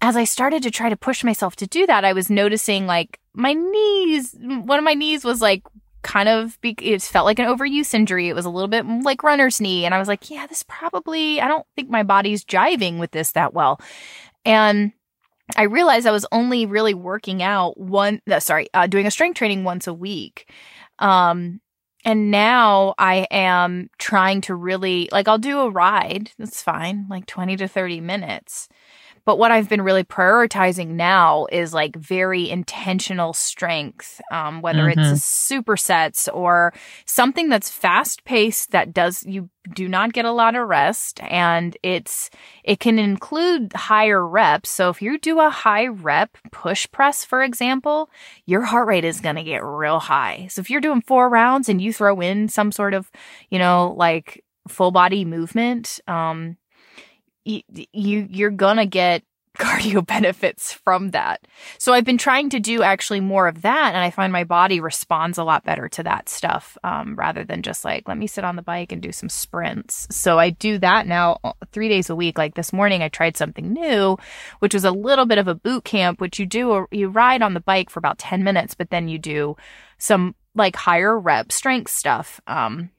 as 0.00 0.16
I 0.16 0.24
started 0.24 0.62
to 0.62 0.70
try 0.70 0.88
to 0.88 0.96
push 0.96 1.22
myself 1.22 1.56
to 1.56 1.66
do 1.66 1.86
that, 1.86 2.06
I 2.06 2.14
was 2.14 2.30
noticing 2.30 2.86
like 2.86 3.20
my 3.34 3.52
knees, 3.52 4.34
one 4.40 4.78
of 4.78 4.84
my 4.84 4.94
knees 4.94 5.24
was 5.24 5.42
like 5.42 5.62
kind 6.02 6.28
of 6.28 6.60
be- 6.60 6.76
it 6.80 7.02
felt 7.02 7.26
like 7.26 7.38
an 7.38 7.46
overuse 7.46 7.94
injury. 7.94 8.28
It 8.28 8.34
was 8.34 8.44
a 8.44 8.50
little 8.50 8.68
bit 8.68 8.86
like 8.86 9.22
runner's 9.22 9.60
knee. 9.60 9.84
And 9.84 9.94
I 9.94 9.98
was 9.98 10.08
like, 10.08 10.30
yeah, 10.30 10.46
this 10.46 10.62
probably, 10.62 11.40
I 11.40 11.48
don't 11.48 11.66
think 11.76 11.90
my 11.90 12.02
body's 12.02 12.44
jiving 12.44 12.98
with 12.98 13.10
this 13.10 13.32
that 13.32 13.54
well. 13.54 13.80
And 14.44 14.92
I 15.56 15.62
realized 15.62 16.06
I 16.06 16.12
was 16.12 16.26
only 16.32 16.66
really 16.66 16.94
working 16.94 17.42
out 17.42 17.78
one, 17.78 18.20
uh, 18.30 18.40
sorry, 18.40 18.68
uh, 18.74 18.86
doing 18.86 19.06
a 19.06 19.10
strength 19.10 19.36
training 19.36 19.64
once 19.64 19.86
a 19.86 19.94
week. 19.94 20.50
Um, 20.98 21.60
and 22.04 22.30
now 22.30 22.94
I 22.98 23.26
am 23.30 23.90
trying 23.98 24.40
to 24.42 24.54
really, 24.54 25.08
like, 25.12 25.28
I'll 25.28 25.38
do 25.38 25.60
a 25.60 25.70
ride. 25.70 26.30
That's 26.38 26.62
fine, 26.62 27.06
like 27.10 27.26
20 27.26 27.56
to 27.56 27.68
30 27.68 28.00
minutes. 28.00 28.68
But 29.24 29.38
what 29.38 29.50
I've 29.50 29.68
been 29.68 29.82
really 29.82 30.04
prioritizing 30.04 30.88
now 30.88 31.46
is 31.52 31.74
like 31.74 31.96
very 31.96 32.50
intentional 32.50 33.32
strength, 33.32 34.20
um, 34.32 34.62
whether 34.62 34.84
mm-hmm. 34.84 35.00
it's 35.00 35.20
supersets 35.22 36.28
or 36.32 36.72
something 37.04 37.48
that's 37.48 37.70
fast 37.70 38.24
paced 38.24 38.70
that 38.70 38.92
does, 38.92 39.24
you 39.24 39.50
do 39.74 39.88
not 39.88 40.12
get 40.12 40.24
a 40.24 40.32
lot 40.32 40.56
of 40.56 40.66
rest 40.66 41.20
and 41.22 41.76
it's, 41.82 42.30
it 42.64 42.80
can 42.80 42.98
include 42.98 43.72
higher 43.74 44.26
reps. 44.26 44.70
So 44.70 44.88
if 44.88 45.02
you 45.02 45.18
do 45.18 45.38
a 45.40 45.50
high 45.50 45.86
rep 45.86 46.36
push 46.50 46.90
press, 46.90 47.24
for 47.24 47.42
example, 47.42 48.10
your 48.46 48.62
heart 48.62 48.88
rate 48.88 49.04
is 49.04 49.20
going 49.20 49.36
to 49.36 49.42
get 49.42 49.62
real 49.62 50.00
high. 50.00 50.46
So 50.50 50.60
if 50.60 50.70
you're 50.70 50.80
doing 50.80 51.02
four 51.02 51.28
rounds 51.28 51.68
and 51.68 51.80
you 51.80 51.92
throw 51.92 52.20
in 52.20 52.48
some 52.48 52.72
sort 52.72 52.94
of, 52.94 53.10
you 53.50 53.58
know, 53.58 53.94
like 53.96 54.44
full 54.68 54.90
body 54.90 55.24
movement, 55.24 56.00
um, 56.06 56.56
you, 57.44 57.62
you 57.92 58.26
you're 58.30 58.50
gonna 58.50 58.86
get 58.86 59.22
cardio 59.58 60.06
benefits 60.06 60.72
from 60.72 61.10
that. 61.10 61.46
So 61.76 61.92
I've 61.92 62.04
been 62.04 62.18
trying 62.18 62.50
to 62.50 62.60
do 62.60 62.82
actually 62.82 63.18
more 63.20 63.48
of 63.48 63.62
that, 63.62 63.94
and 63.94 63.98
I 64.02 64.10
find 64.10 64.32
my 64.32 64.44
body 64.44 64.78
responds 64.78 65.38
a 65.38 65.44
lot 65.44 65.64
better 65.64 65.88
to 65.88 66.04
that 66.04 66.28
stuff 66.28 66.78
um, 66.84 67.16
rather 67.16 67.44
than 67.44 67.62
just 67.62 67.84
like 67.84 68.06
let 68.06 68.16
me 68.16 68.28
sit 68.28 68.44
on 68.44 68.56
the 68.56 68.62
bike 68.62 68.92
and 68.92 69.02
do 69.02 69.10
some 69.10 69.28
sprints. 69.28 70.06
So 70.10 70.38
I 70.38 70.50
do 70.50 70.78
that 70.78 71.06
now 71.06 71.40
uh, 71.42 71.52
three 71.72 71.88
days 71.88 72.10
a 72.10 72.16
week. 72.16 72.38
Like 72.38 72.54
this 72.54 72.72
morning, 72.72 73.02
I 73.02 73.08
tried 73.08 73.36
something 73.36 73.72
new, 73.72 74.16
which 74.60 74.72
was 74.72 74.84
a 74.84 74.92
little 74.92 75.26
bit 75.26 75.38
of 75.38 75.48
a 75.48 75.54
boot 75.54 75.84
camp, 75.84 76.20
which 76.20 76.38
you 76.38 76.46
do 76.46 76.86
you 76.92 77.08
ride 77.08 77.42
on 77.42 77.54
the 77.54 77.60
bike 77.60 77.90
for 77.90 77.98
about 77.98 78.18
ten 78.18 78.44
minutes, 78.44 78.74
but 78.74 78.90
then 78.90 79.08
you 79.08 79.18
do 79.18 79.56
some 79.98 80.36
like 80.54 80.76
higher 80.76 81.18
rep 81.18 81.50
strength 81.50 81.90
stuff. 81.90 82.40
Um, 82.46 82.90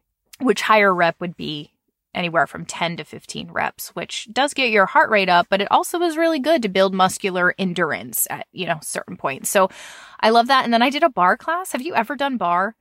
which 0.41 0.61
higher 0.61 0.93
rep 0.93 1.21
would 1.21 1.37
be 1.37 1.71
anywhere 2.13 2.47
from 2.47 2.65
10 2.65 2.97
to 2.97 3.03
15 3.03 3.51
reps, 3.51 3.89
which 3.89 4.27
does 4.31 4.53
get 4.53 4.69
your 4.69 4.85
heart 4.85 5.09
rate 5.09 5.29
up, 5.29 5.47
but 5.49 5.61
it 5.61 5.71
also 5.71 6.01
is 6.01 6.17
really 6.17 6.39
good 6.39 6.61
to 6.61 6.69
build 6.69 6.93
muscular 6.93 7.53
endurance 7.57 8.27
at, 8.29 8.47
you 8.51 8.65
know, 8.65 8.79
certain 8.81 9.17
points. 9.17 9.49
So 9.49 9.69
I 10.19 10.29
love 10.29 10.47
that. 10.47 10.63
And 10.63 10.73
then 10.73 10.81
I 10.81 10.89
did 10.89 11.03
a 11.03 11.09
barre 11.09 11.37
class. 11.37 11.71
Have 11.71 11.81
you 11.81 11.95
ever 11.95 12.15
done 12.15 12.37
barre? 12.37 12.75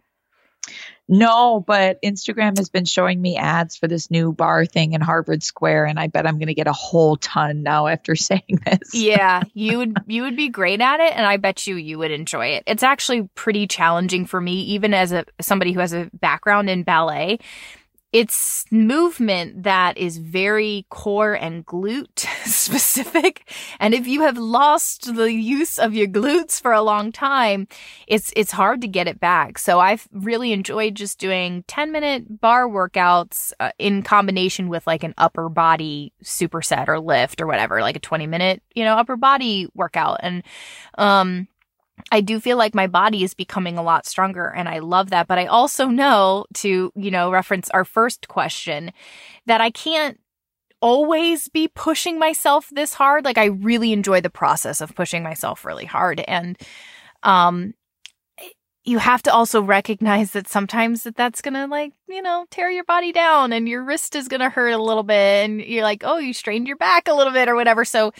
No, 1.08 1.64
but 1.66 2.00
Instagram 2.02 2.56
has 2.58 2.68
been 2.68 2.84
showing 2.84 3.20
me 3.20 3.36
ads 3.36 3.76
for 3.76 3.88
this 3.88 4.12
new 4.12 4.32
barre 4.32 4.66
thing 4.66 4.92
in 4.92 5.00
Harvard 5.00 5.42
Square, 5.42 5.86
and 5.86 5.98
I 5.98 6.06
bet 6.06 6.24
I'm 6.24 6.38
going 6.38 6.46
to 6.46 6.54
get 6.54 6.68
a 6.68 6.72
whole 6.72 7.16
ton 7.16 7.64
now 7.64 7.88
after 7.88 8.14
saying 8.14 8.60
this. 8.64 8.94
yeah, 8.94 9.42
you 9.54 9.78
would 9.78 9.96
you 10.06 10.22
would 10.22 10.36
be 10.36 10.48
great 10.48 10.80
at 10.80 11.00
it, 11.00 11.12
and 11.16 11.26
I 11.26 11.36
bet 11.36 11.66
you 11.66 11.74
you 11.74 11.98
would 11.98 12.12
enjoy 12.12 12.48
it. 12.48 12.62
It's 12.66 12.84
actually 12.84 13.28
pretty 13.34 13.66
challenging 13.66 14.24
for 14.24 14.40
me, 14.40 14.60
even 14.62 14.94
as 14.94 15.10
a 15.10 15.24
somebody 15.40 15.72
who 15.72 15.80
has 15.80 15.92
a 15.92 16.08
background 16.12 16.70
in 16.70 16.84
ballet 16.84 17.40
it's 18.12 18.64
movement 18.72 19.62
that 19.62 19.96
is 19.96 20.18
very 20.18 20.84
core 20.88 21.34
and 21.34 21.64
glute 21.64 22.18
specific. 22.44 23.48
And 23.78 23.94
if 23.94 24.08
you 24.08 24.22
have 24.22 24.36
lost 24.36 25.14
the 25.14 25.32
use 25.32 25.78
of 25.78 25.94
your 25.94 26.08
glutes 26.08 26.60
for 26.60 26.72
a 26.72 26.82
long 26.82 27.12
time, 27.12 27.68
it's, 28.08 28.32
it's 28.34 28.50
hard 28.50 28.80
to 28.80 28.88
get 28.88 29.06
it 29.06 29.20
back. 29.20 29.58
So 29.58 29.78
I've 29.78 30.08
really 30.12 30.52
enjoyed 30.52 30.96
just 30.96 31.18
doing 31.18 31.62
10 31.68 31.92
minute 31.92 32.40
barre 32.40 32.68
workouts 32.68 33.52
uh, 33.60 33.70
in 33.78 34.02
combination 34.02 34.68
with 34.68 34.86
like 34.88 35.04
an 35.04 35.14
upper 35.16 35.48
body 35.48 36.12
superset 36.24 36.88
or 36.88 36.98
lift 36.98 37.40
or 37.40 37.46
whatever, 37.46 37.80
like 37.80 37.96
a 37.96 38.00
20 38.00 38.26
minute, 38.26 38.60
you 38.74 38.84
know, 38.84 38.96
upper 38.96 39.16
body 39.16 39.68
workout. 39.74 40.18
And, 40.20 40.42
um, 40.98 41.46
I 42.10 42.20
do 42.20 42.40
feel 42.40 42.56
like 42.56 42.74
my 42.74 42.86
body 42.86 43.22
is 43.22 43.34
becoming 43.34 43.78
a 43.78 43.82
lot 43.82 44.06
stronger 44.06 44.46
and 44.48 44.68
I 44.68 44.78
love 44.78 45.10
that. 45.10 45.26
But 45.26 45.38
I 45.38 45.46
also 45.46 45.86
know 45.86 46.46
to, 46.54 46.92
you 46.94 47.10
know, 47.10 47.30
reference 47.30 47.70
our 47.70 47.84
first 47.84 48.28
question 48.28 48.92
that 49.46 49.60
I 49.60 49.70
can't 49.70 50.18
always 50.80 51.48
be 51.48 51.68
pushing 51.68 52.18
myself 52.18 52.68
this 52.70 52.94
hard. 52.94 53.24
Like 53.24 53.38
I 53.38 53.46
really 53.46 53.92
enjoy 53.92 54.20
the 54.20 54.30
process 54.30 54.80
of 54.80 54.94
pushing 54.94 55.22
myself 55.22 55.64
really 55.64 55.84
hard. 55.84 56.20
And, 56.26 56.58
um, 57.22 57.74
you 58.84 58.98
have 58.98 59.22
to 59.22 59.32
also 59.32 59.60
recognize 59.60 60.30
that 60.30 60.48
sometimes 60.48 61.02
that 61.02 61.14
that's 61.14 61.42
going 61.42 61.54
to 61.54 61.66
like, 61.66 61.92
you 62.08 62.22
know, 62.22 62.46
tear 62.50 62.70
your 62.70 62.84
body 62.84 63.12
down 63.12 63.52
and 63.52 63.68
your 63.68 63.84
wrist 63.84 64.16
is 64.16 64.26
going 64.26 64.40
to 64.40 64.48
hurt 64.48 64.70
a 64.70 64.82
little 64.82 65.02
bit 65.02 65.44
and 65.44 65.60
you're 65.60 65.82
like, 65.82 66.02
oh, 66.04 66.16
you 66.16 66.32
strained 66.32 66.66
your 66.66 66.78
back 66.78 67.06
a 67.06 67.14
little 67.14 67.32
bit 67.32 67.48
or 67.48 67.54
whatever. 67.54 67.84
So 67.84 68.12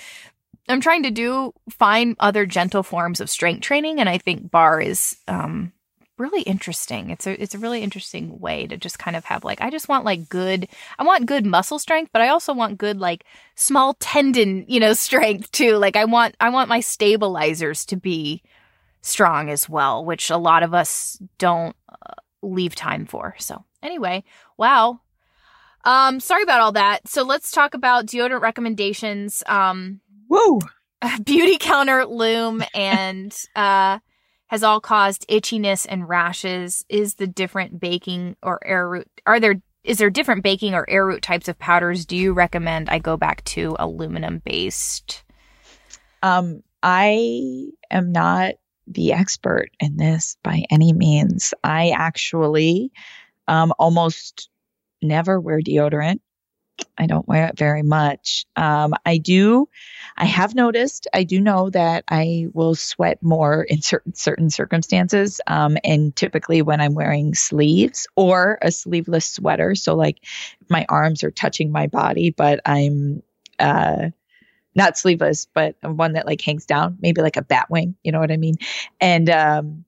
I'm 0.70 0.80
trying 0.80 1.02
to 1.04 1.10
do 1.10 1.52
find 1.70 2.16
other 2.20 2.46
gentle 2.46 2.82
forms 2.82 3.20
of 3.20 3.30
strength 3.30 3.62
training, 3.62 4.00
and 4.00 4.08
I 4.08 4.18
think 4.18 4.50
barre 4.50 4.80
is 4.82 5.16
um, 5.28 5.72
really 6.20 6.42
interesting. 6.42 7.10
It's 7.10 7.26
a 7.26 7.42
it's 7.42 7.54
a 7.54 7.58
really 7.58 7.82
interesting 7.82 8.38
way 8.38 8.66
to 8.66 8.76
just 8.76 8.98
kind 8.98 9.16
of 9.16 9.24
have 9.24 9.42
like 9.42 9.60
I 9.60 9.70
just 9.70 9.88
want 9.88 10.04
like 10.04 10.28
good 10.28 10.68
I 10.98 11.02
want 11.02 11.26
good 11.26 11.46
muscle 11.46 11.78
strength, 11.78 12.10
but 12.12 12.22
I 12.22 12.28
also 12.28 12.52
want 12.52 12.78
good 12.78 12.98
like 12.98 13.24
small 13.56 13.94
tendon, 13.94 14.66
you 14.68 14.78
know, 14.78 14.92
strength 14.92 15.50
too. 15.50 15.76
Like 15.76 15.96
I 15.96 16.04
want 16.04 16.36
I 16.38 16.50
want 16.50 16.68
my 16.68 16.80
stabilizers 16.80 17.84
to 17.86 17.96
be 17.96 18.42
strong 19.00 19.48
as 19.48 19.68
well, 19.68 20.04
which 20.04 20.30
a 20.30 20.36
lot 20.36 20.62
of 20.62 20.74
us 20.74 21.18
don't 21.38 21.74
uh, 21.88 22.12
leave 22.42 22.74
time 22.74 23.06
for. 23.06 23.34
So, 23.38 23.64
anyway, 23.82 24.22
wow. 24.58 25.00
Um 25.84 26.20
sorry 26.20 26.42
about 26.42 26.60
all 26.60 26.72
that. 26.72 27.08
So 27.08 27.22
let's 27.22 27.50
talk 27.50 27.72
about 27.72 28.06
deodorant 28.06 28.42
recommendations. 28.42 29.42
Um 29.46 30.00
Woo. 30.31 30.61
Beauty 31.24 31.59
counter 31.59 32.07
Lume 32.07 32.62
and 32.74 33.37
uh 33.55 33.99
has 34.47 34.62
all 34.64 34.81
caused 34.81 35.28
itchiness 35.28 35.87
and 35.89 36.09
rashes. 36.09 36.85
Is 36.89 37.16
the 37.16 37.26
different 37.26 37.78
baking 37.78 38.37
or 38.43 38.59
arrowroot 38.66 39.09
are 39.26 39.39
there 39.39 39.61
is 39.85 39.99
there 39.99 40.11
different 40.11 40.43
baking 40.43 40.74
or 40.74 40.89
arrowroot 40.89 41.22
types 41.22 41.49
of 41.49 41.59
powders? 41.59 42.07
Do 42.07 42.16
you 42.16 42.33
recommend 42.33 42.89
I 42.89 42.99
go 42.99 43.16
back 43.16 43.45
to 43.45 43.76
aluminum 43.78 44.41
based? 44.45 45.24
Um, 46.22 46.62
I 46.83 47.68
am 47.91 48.12
not 48.12 48.55
the 48.87 49.12
expert 49.12 49.70
in 49.81 49.97
this 49.97 50.37
by 50.43 50.64
any 50.70 50.93
means. 50.93 51.55
I 51.64 51.91
actually 51.91 52.93
um, 53.49 53.72
almost 53.78 54.51
never 55.01 55.41
wear 55.41 55.61
deodorant. 55.61 56.20
I 57.01 57.07
don't 57.07 57.26
wear 57.26 57.46
it 57.46 57.59
very 57.59 57.82
much. 57.82 58.44
Um, 58.57 58.92
I 59.07 59.16
do, 59.16 59.68
I 60.18 60.26
have 60.26 60.55
noticed, 60.55 61.09
I 61.14 61.24
do 61.24 61.40
know 61.40 61.70
that 61.70 62.05
I 62.09 62.48
will 62.53 62.74
sweat 62.74 63.22
more 63.22 63.62
in 63.62 63.80
certain 63.80 64.14
certain 64.14 64.51
circumstances, 64.51 65.40
um, 65.46 65.78
and 65.82 66.14
typically 66.14 66.61
when 66.61 66.82
I'm 66.82 66.94
wearing 66.94 67.34
sleeves 67.34 68.07
or 68.16 68.59
a 68.61 68.70
sleeveless 68.70 69.24
sweater. 69.24 69.74
So 69.74 69.94
like 69.96 70.18
my 70.68 70.84
arms 70.90 71.24
are 71.24 71.30
touching 71.30 71.72
my 71.72 71.86
body, 71.86 72.30
but 72.30 72.61
I'm 72.66 73.22
uh, 73.59 74.11
not 74.74 74.98
sleeveless, 74.98 75.48
but 75.55 75.76
one 75.82 76.12
that 76.12 76.26
like 76.26 76.42
hangs 76.42 76.66
down, 76.66 76.98
maybe 77.01 77.22
like 77.22 77.38
a 77.38 77.42
bat 77.42 77.70
wing. 77.70 77.94
You 78.05 78.12
know 78.12 78.20
what 78.20 78.30
I 78.30 78.36
mean? 78.36 78.57
And 79.01 79.30
um, 79.30 79.86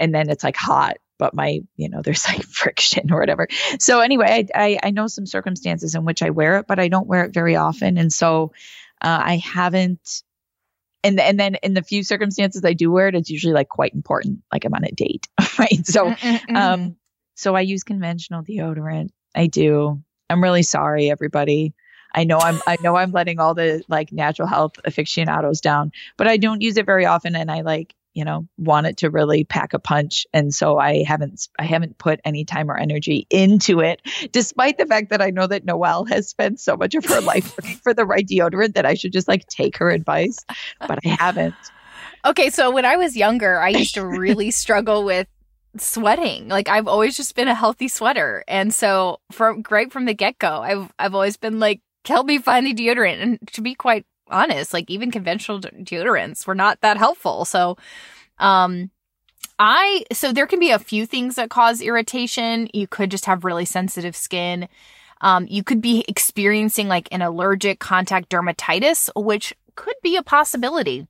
and 0.00 0.14
then 0.14 0.30
it's 0.30 0.42
like 0.42 0.56
hot 0.56 0.96
but 1.18 1.34
my 1.34 1.60
you 1.76 1.88
know 1.88 2.02
there's 2.02 2.26
like 2.28 2.42
friction 2.42 3.12
or 3.12 3.18
whatever. 3.18 3.48
So 3.78 4.00
anyway 4.00 4.46
I, 4.54 4.64
I, 4.64 4.78
I 4.84 4.90
know 4.90 5.06
some 5.06 5.26
circumstances 5.26 5.94
in 5.94 6.04
which 6.04 6.22
i 6.22 6.30
wear 6.30 6.58
it 6.58 6.66
but 6.66 6.78
i 6.78 6.88
don't 6.88 7.06
wear 7.06 7.24
it 7.24 7.34
very 7.34 7.56
often. 7.56 7.98
And 7.98 8.12
so 8.12 8.52
uh, 9.02 9.20
i 9.22 9.36
haven't 9.36 10.22
and 11.04 11.20
and 11.20 11.38
then 11.38 11.56
in 11.56 11.74
the 11.74 11.82
few 11.82 12.02
circumstances 12.02 12.64
i 12.64 12.72
do 12.72 12.90
wear 12.90 13.08
it 13.08 13.14
it's 13.14 13.30
usually 13.30 13.52
like 13.52 13.68
quite 13.68 13.94
important 13.94 14.40
like 14.52 14.64
i'm 14.64 14.74
on 14.74 14.84
a 14.84 14.90
date 14.90 15.28
right? 15.58 15.86
So 15.86 16.14
um 16.54 16.96
so 17.34 17.54
i 17.54 17.60
use 17.60 17.84
conventional 17.84 18.42
deodorant. 18.42 19.10
I 19.34 19.46
do. 19.46 20.02
I'm 20.30 20.42
really 20.42 20.62
sorry 20.62 21.10
everybody. 21.10 21.74
I 22.14 22.24
know 22.24 22.38
I'm 22.38 22.60
I 22.66 22.78
know 22.80 22.96
I'm 22.96 23.12
letting 23.12 23.38
all 23.38 23.54
the 23.54 23.84
like 23.88 24.10
natural 24.10 24.48
health 24.48 24.76
aficionados 24.84 25.60
down, 25.60 25.92
but 26.16 26.26
I 26.26 26.38
don't 26.38 26.62
use 26.62 26.78
it 26.78 26.86
very 26.86 27.04
often 27.04 27.36
and 27.36 27.50
I 27.50 27.60
like 27.60 27.94
you 28.16 28.24
know 28.24 28.48
want 28.56 28.86
it 28.86 28.96
to 28.96 29.10
really 29.10 29.44
pack 29.44 29.74
a 29.74 29.78
punch. 29.78 30.26
And 30.32 30.52
so 30.52 30.78
i 30.78 31.04
haven't 31.04 31.48
i 31.58 31.64
haven't 31.64 31.98
put 31.98 32.18
any 32.24 32.44
time 32.44 32.70
or 32.70 32.76
energy 32.76 33.26
into 33.30 33.80
it 33.80 34.00
despite 34.32 34.78
the 34.78 34.86
fact 34.86 35.10
that 35.10 35.20
i 35.20 35.30
know 35.30 35.46
that 35.46 35.64
noelle 35.64 36.04
has 36.06 36.28
spent 36.28 36.58
so 36.58 36.76
much 36.76 36.94
of 36.94 37.04
her 37.04 37.20
life 37.20 37.56
looking 37.58 37.76
for 37.76 37.92
the 37.92 38.06
right 38.06 38.26
deodorant 38.26 38.74
that 38.74 38.86
i 38.86 38.94
should 38.94 39.12
just 39.12 39.28
like 39.28 39.46
take 39.46 39.76
her 39.76 39.90
advice 39.90 40.38
but 40.80 40.98
i 41.04 41.08
haven't. 41.08 41.54
Okay 42.24 42.48
so 42.50 42.70
when 42.70 42.86
i 42.86 42.96
was 42.96 43.16
younger 43.16 43.60
i 43.60 43.68
used 43.68 43.94
to 43.94 44.06
really 44.24 44.50
struggle 44.50 45.04
with 45.04 45.28
sweating. 45.78 46.48
Like 46.48 46.68
i've 46.68 46.88
always 46.88 47.16
just 47.16 47.34
been 47.34 47.48
a 47.48 47.54
healthy 47.54 47.88
sweater. 47.88 48.42
And 48.48 48.72
so 48.72 49.20
from 49.30 49.62
right 49.70 49.92
from 49.92 50.06
the 50.06 50.14
get-go 50.14 50.62
i've 50.62 50.90
i've 50.98 51.14
always 51.14 51.36
been 51.36 51.60
like 51.60 51.80
help 52.06 52.26
me 52.26 52.38
find 52.38 52.66
the 52.66 52.74
deodorant. 52.74 53.22
And 53.22 53.38
to 53.52 53.60
be 53.60 53.74
quite 53.74 54.06
honest, 54.28 54.72
like 54.72 54.90
even 54.90 55.10
conventional 55.10 55.60
deodorants 55.60 56.46
were 56.46 56.54
not 56.54 56.80
that 56.80 56.96
helpful. 56.96 57.44
So, 57.44 57.76
um, 58.38 58.90
I, 59.58 60.04
so 60.12 60.32
there 60.32 60.46
can 60.46 60.60
be 60.60 60.70
a 60.70 60.78
few 60.78 61.06
things 61.06 61.36
that 61.36 61.50
cause 61.50 61.80
irritation. 61.80 62.68
You 62.74 62.86
could 62.86 63.10
just 63.10 63.24
have 63.24 63.44
really 63.44 63.64
sensitive 63.64 64.14
skin. 64.14 64.68
Um, 65.22 65.46
you 65.48 65.62
could 65.64 65.80
be 65.80 66.04
experiencing 66.08 66.88
like 66.88 67.08
an 67.10 67.22
allergic 67.22 67.78
contact 67.78 68.28
dermatitis, 68.28 69.08
which 69.16 69.54
could 69.74 69.94
be 70.02 70.16
a 70.16 70.22
possibility. 70.22 71.06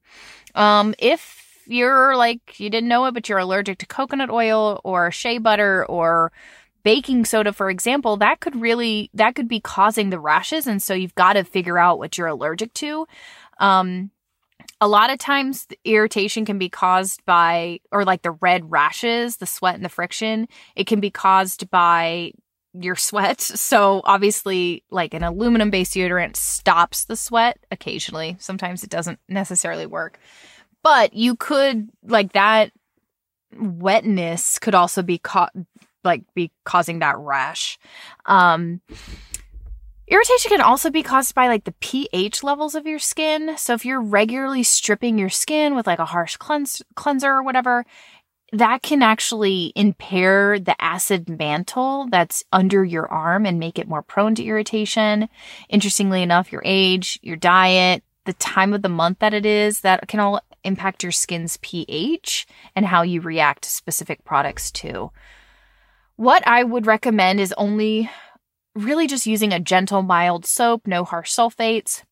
Um, 0.54 0.94
if 0.98 1.64
you're 1.66 2.16
like, 2.16 2.60
you 2.60 2.70
didn't 2.70 2.88
know 2.88 3.06
it, 3.06 3.14
but 3.14 3.28
you're 3.28 3.38
allergic 3.38 3.78
to 3.78 3.86
coconut 3.86 4.30
oil 4.30 4.80
or 4.84 5.10
shea 5.10 5.38
butter 5.38 5.84
or 5.86 6.30
baking 6.86 7.24
soda, 7.24 7.52
for 7.52 7.68
example, 7.68 8.16
that 8.16 8.38
could 8.38 8.54
really, 8.54 9.10
that 9.12 9.34
could 9.34 9.48
be 9.48 9.58
causing 9.58 10.10
the 10.10 10.20
rashes. 10.20 10.68
And 10.68 10.80
so 10.80 10.94
you've 10.94 11.16
got 11.16 11.32
to 11.32 11.42
figure 11.42 11.78
out 11.78 11.98
what 11.98 12.16
you're 12.16 12.28
allergic 12.28 12.72
to. 12.74 13.08
Um, 13.58 14.12
a 14.80 14.86
lot 14.86 15.10
of 15.10 15.18
times 15.18 15.66
irritation 15.84 16.44
can 16.44 16.58
be 16.58 16.68
caused 16.68 17.24
by, 17.24 17.80
or 17.90 18.04
like 18.04 18.22
the 18.22 18.30
red 18.30 18.70
rashes, 18.70 19.38
the 19.38 19.46
sweat 19.46 19.74
and 19.74 19.84
the 19.84 19.88
friction, 19.88 20.46
it 20.76 20.86
can 20.86 21.00
be 21.00 21.10
caused 21.10 21.68
by 21.70 22.30
your 22.72 22.94
sweat. 22.94 23.40
So 23.56 24.00
obviously, 24.04 24.84
like 24.88 25.12
an 25.12 25.24
aluminum 25.24 25.70
based 25.70 25.92
deodorant 25.92 26.36
stops 26.36 27.06
the 27.06 27.16
sweat 27.16 27.58
occasionally. 27.72 28.36
Sometimes 28.38 28.84
it 28.84 28.90
doesn't 28.90 29.18
necessarily 29.28 29.86
work. 29.86 30.20
But 30.84 31.14
you 31.14 31.34
could, 31.34 31.88
like 32.04 32.34
that 32.34 32.70
wetness 33.58 34.60
could 34.60 34.76
also 34.76 35.02
be 35.02 35.18
caught 35.18 35.52
like 36.06 36.22
be 36.34 36.50
causing 36.64 37.00
that 37.00 37.18
rash. 37.18 37.78
Um, 38.24 38.80
irritation 40.08 40.50
can 40.50 40.60
also 40.60 40.90
be 40.90 41.02
caused 41.02 41.34
by 41.34 41.48
like 41.48 41.64
the 41.64 41.74
pH 41.80 42.42
levels 42.42 42.74
of 42.74 42.86
your 42.86 42.98
skin. 42.98 43.56
So 43.58 43.74
if 43.74 43.84
you're 43.84 44.00
regularly 44.00 44.62
stripping 44.62 45.18
your 45.18 45.30
skin 45.30 45.74
with 45.74 45.86
like 45.86 45.98
a 45.98 46.04
harsh 46.04 46.36
cleanse- 46.36 46.82
cleanser 46.94 47.30
or 47.30 47.42
whatever, 47.42 47.84
that 48.52 48.82
can 48.82 49.02
actually 49.02 49.72
impair 49.74 50.58
the 50.58 50.80
acid 50.80 51.28
mantle 51.28 52.06
that's 52.10 52.44
under 52.52 52.84
your 52.84 53.08
arm 53.08 53.44
and 53.44 53.58
make 53.58 53.78
it 53.78 53.88
more 53.88 54.02
prone 54.02 54.34
to 54.36 54.44
irritation. 54.44 55.28
Interestingly 55.68 56.22
enough, 56.22 56.52
your 56.52 56.62
age, 56.64 57.18
your 57.22 57.36
diet, 57.36 58.04
the 58.24 58.32
time 58.34 58.72
of 58.72 58.82
the 58.82 58.88
month 58.88 59.18
that 59.18 59.34
it 59.34 59.44
is, 59.44 59.80
that 59.80 60.06
can 60.08 60.20
all 60.20 60.40
impact 60.64 61.02
your 61.02 61.12
skin's 61.12 61.58
pH 61.62 62.46
and 62.74 62.86
how 62.86 63.02
you 63.02 63.20
react 63.20 63.62
to 63.62 63.70
specific 63.70 64.24
products 64.24 64.70
too. 64.70 65.10
What 66.16 66.46
I 66.46 66.62
would 66.62 66.86
recommend 66.86 67.40
is 67.40 67.54
only 67.56 68.10
really 68.74 69.06
just 69.06 69.26
using 69.26 69.52
a 69.52 69.60
gentle, 69.60 70.02
mild 70.02 70.46
soap, 70.46 70.86
no 70.86 71.04
harsh 71.04 71.32
sulfates. 71.32 72.02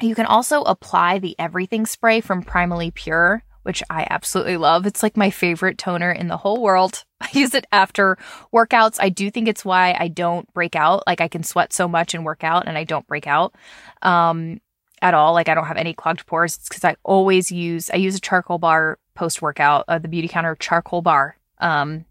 You 0.00 0.14
can 0.14 0.26
also 0.26 0.62
apply 0.62 1.18
the 1.18 1.36
everything 1.38 1.84
spray 1.84 2.20
from 2.20 2.42
Primally 2.42 2.94
Pure, 2.94 3.42
which 3.64 3.82
I 3.90 4.06
absolutely 4.08 4.56
love. 4.56 4.86
It's 4.86 5.02
like 5.02 5.16
my 5.16 5.30
favorite 5.30 5.78
toner 5.78 6.10
in 6.12 6.28
the 6.28 6.36
whole 6.36 6.62
world. 6.62 7.04
I 7.20 7.28
use 7.32 7.54
it 7.54 7.66
after 7.72 8.16
workouts. 8.54 8.98
I 9.00 9.08
do 9.08 9.30
think 9.30 9.48
it's 9.48 9.64
why 9.64 9.96
I 9.98 10.08
don't 10.08 10.52
break 10.54 10.76
out. 10.76 11.02
Like 11.06 11.20
I 11.20 11.28
can 11.28 11.42
sweat 11.42 11.72
so 11.72 11.86
much 11.88 12.14
and 12.14 12.24
work 12.24 12.44
out 12.44 12.66
and 12.66 12.78
I 12.78 12.84
don't 12.84 13.06
break 13.06 13.26
out. 13.26 13.54
Um, 14.02 14.60
at 15.02 15.14
all. 15.14 15.32
Like 15.32 15.48
I 15.48 15.54
don't 15.54 15.66
have 15.66 15.76
any 15.76 15.94
clogged 15.94 16.26
pores. 16.26 16.56
It's 16.56 16.68
because 16.68 16.84
I 16.84 16.96
always 17.02 17.50
use 17.50 17.90
I 17.90 17.96
use 17.96 18.16
a 18.16 18.20
charcoal 18.20 18.58
bar 18.58 18.98
post 19.14 19.42
workout, 19.42 19.84
uh, 19.88 19.98
the 19.98 20.08
Beautycounter 20.08 20.58
charcoal 20.58 21.02
bar. 21.02 21.36
Um, 21.58 22.04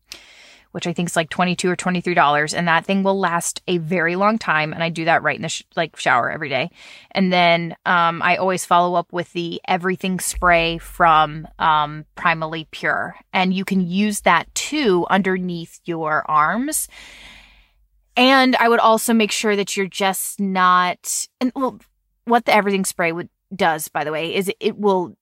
which 0.71 0.87
I 0.87 0.93
think 0.93 1.09
is 1.09 1.15
like 1.15 1.29
22 1.29 1.69
or 1.69 1.75
$23. 1.75 2.57
And 2.57 2.67
that 2.67 2.85
thing 2.85 3.03
will 3.03 3.19
last 3.19 3.61
a 3.67 3.77
very 3.77 4.15
long 4.15 4.37
time. 4.37 4.73
And 4.73 4.83
I 4.83 4.89
do 4.89 5.05
that 5.05 5.23
right 5.23 5.35
in 5.35 5.41
the 5.41 5.49
sh- 5.49 5.63
like 5.75 5.97
shower 5.97 6.31
every 6.31 6.49
day. 6.49 6.69
And 7.11 7.33
then, 7.33 7.75
um, 7.85 8.21
I 8.21 8.37
always 8.37 8.65
follow 8.65 8.95
up 8.95 9.11
with 9.11 9.31
the 9.33 9.61
everything 9.67 10.19
spray 10.19 10.77
from, 10.77 11.47
um, 11.57 12.05
Primally 12.15 12.69
Pure. 12.71 13.15
And 13.33 13.53
you 13.53 13.65
can 13.65 13.81
use 13.81 14.21
that 14.21 14.53
too 14.53 15.05
underneath 15.09 15.79
your 15.85 16.23
arms. 16.29 16.87
And 18.15 18.55
I 18.57 18.69
would 18.69 18.79
also 18.79 19.13
make 19.13 19.31
sure 19.31 19.55
that 19.55 19.77
you're 19.77 19.87
just 19.87 20.39
not, 20.39 21.27
and 21.39 21.51
well, 21.55 21.79
what 22.25 22.45
the 22.45 22.53
everything 22.53 22.85
spray 22.85 23.11
would, 23.11 23.29
does, 23.55 23.87
by 23.87 24.03
the 24.03 24.11
way, 24.11 24.35
is 24.35 24.51
it 24.59 24.77
will 24.77 25.15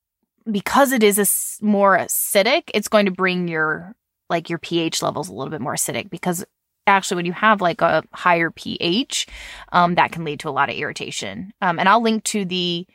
because 0.50 0.92
it 0.92 1.02
is 1.02 1.18
a 1.18 1.64
more 1.64 1.98
acidic, 1.98 2.70
it's 2.74 2.88
going 2.88 3.06
to 3.06 3.12
bring 3.12 3.48
your 3.48 3.94
like 4.28 4.50
your 4.50 4.58
pH 4.58 5.02
levels 5.02 5.28
a 5.28 5.32
little 5.32 5.50
bit 5.50 5.60
more 5.60 5.74
acidic 5.74 6.10
because 6.10 6.44
actually 6.86 7.16
when 7.16 7.26
you 7.26 7.32
have 7.32 7.60
like 7.60 7.80
a 7.80 8.02
higher 8.12 8.50
pH, 8.50 9.26
um, 9.72 9.94
that 9.94 10.12
can 10.12 10.24
lead 10.24 10.40
to 10.40 10.48
a 10.48 10.50
lot 10.50 10.70
of 10.70 10.76
irritation. 10.76 11.52
Um, 11.60 11.78
and 11.78 11.88
I'll 11.88 12.02
link 12.02 12.24
to 12.24 12.44
the 12.44 12.86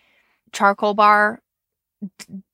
charcoal 0.51 0.93
bar. 0.93 1.39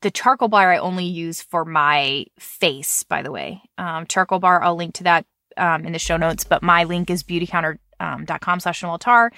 The 0.01 0.11
charcoal 0.11 0.47
bar 0.47 0.71
I 0.71 0.77
only 0.77 1.05
use 1.05 1.41
for 1.41 1.65
my 1.65 2.25
face, 2.39 3.03
by 3.03 3.23
the 3.23 3.31
way. 3.31 3.61
Um, 3.77 4.05
charcoal 4.05 4.39
bar, 4.39 4.61
I'll 4.61 4.75
link 4.75 4.95
to 4.95 5.03
that 5.05 5.25
um, 5.57 5.85
in 5.85 5.93
the 5.93 5.99
show 5.99 6.17
notes, 6.17 6.43
but 6.43 6.61
my 6.61 6.83
link 6.83 7.09
is 7.09 7.23
beautycounter.com 7.23 8.53
um, 8.53 8.59
slash 8.59 8.83
Noelle 8.83 8.99
Tarr. 8.99 9.31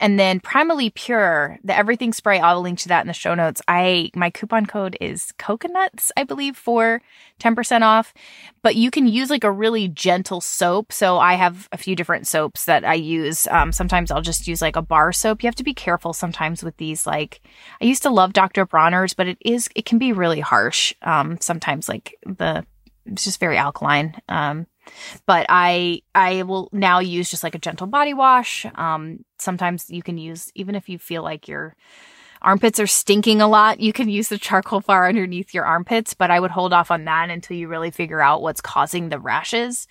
And 0.00 0.18
then 0.18 0.40
Primally 0.40 0.92
Pure, 0.92 1.58
the 1.62 1.76
everything 1.76 2.14
spray, 2.14 2.40
I'll 2.40 2.62
link 2.62 2.78
to 2.80 2.88
that 2.88 3.02
in 3.02 3.06
the 3.06 3.12
show 3.12 3.34
notes. 3.34 3.60
I 3.68 4.10
my 4.16 4.30
coupon 4.30 4.64
code 4.64 4.96
is 5.00 5.32
coconuts, 5.38 6.10
I 6.16 6.24
believe, 6.24 6.56
for 6.56 7.02
10% 7.38 7.82
off. 7.82 8.14
But 8.62 8.76
you 8.76 8.90
can 8.90 9.06
use 9.06 9.28
like 9.28 9.44
a 9.44 9.52
really 9.52 9.88
gentle 9.88 10.40
soap. 10.40 10.90
So 10.90 11.18
I 11.18 11.34
have 11.34 11.68
a 11.70 11.76
few 11.76 11.94
different 11.94 12.26
soaps 12.26 12.64
that 12.64 12.82
I 12.84 12.94
use. 12.94 13.46
Um, 13.48 13.72
sometimes 13.72 14.10
I'll 14.10 14.22
just 14.22 14.48
use 14.48 14.62
like 14.62 14.76
a 14.76 14.82
bar 14.82 15.12
soap. 15.12 15.42
You 15.42 15.48
have 15.48 15.54
to 15.56 15.64
be 15.64 15.74
careful 15.74 16.14
sometimes 16.14 16.64
with 16.64 16.78
these. 16.78 17.06
Like 17.06 17.42
I 17.80 17.84
used 17.84 18.02
to 18.02 18.10
love 18.10 18.32
Dr. 18.32 18.64
Bronner's, 18.64 19.12
but 19.12 19.28
it 19.28 19.38
is 19.42 19.68
it 19.76 19.84
can 19.84 19.98
be 19.98 20.12
really 20.12 20.40
harsh. 20.40 20.94
Um, 21.02 21.38
sometimes 21.40 21.88
like 21.88 22.16
the 22.24 22.64
it's 23.04 23.24
just 23.24 23.40
very 23.40 23.58
alkaline. 23.58 24.14
Um, 24.28 24.66
but 25.26 25.46
I 25.48 26.02
I 26.14 26.42
will 26.42 26.68
now 26.72 26.98
use 27.00 27.30
just 27.30 27.42
like 27.42 27.54
a 27.54 27.58
gentle 27.58 27.86
body 27.86 28.14
wash. 28.14 28.66
Um, 28.74 29.24
sometimes 29.38 29.88
you 29.90 30.02
can 30.02 30.18
use 30.18 30.50
even 30.54 30.74
if 30.74 30.88
you 30.88 30.98
feel 30.98 31.22
like 31.22 31.48
your 31.48 31.76
armpits 32.42 32.80
are 32.80 32.86
stinking 32.86 33.40
a 33.40 33.48
lot, 33.48 33.80
you 33.80 33.92
can 33.92 34.08
use 34.08 34.28
the 34.28 34.38
charcoal 34.38 34.80
bar 34.80 35.08
underneath 35.08 35.52
your 35.52 35.64
armpits. 35.64 36.14
But 36.14 36.30
I 36.30 36.40
would 36.40 36.50
hold 36.50 36.72
off 36.72 36.90
on 36.90 37.04
that 37.04 37.30
until 37.30 37.56
you 37.56 37.68
really 37.68 37.90
figure 37.90 38.20
out 38.20 38.42
what's 38.42 38.60
causing 38.60 39.08
the 39.08 39.18
rashes. 39.18 39.86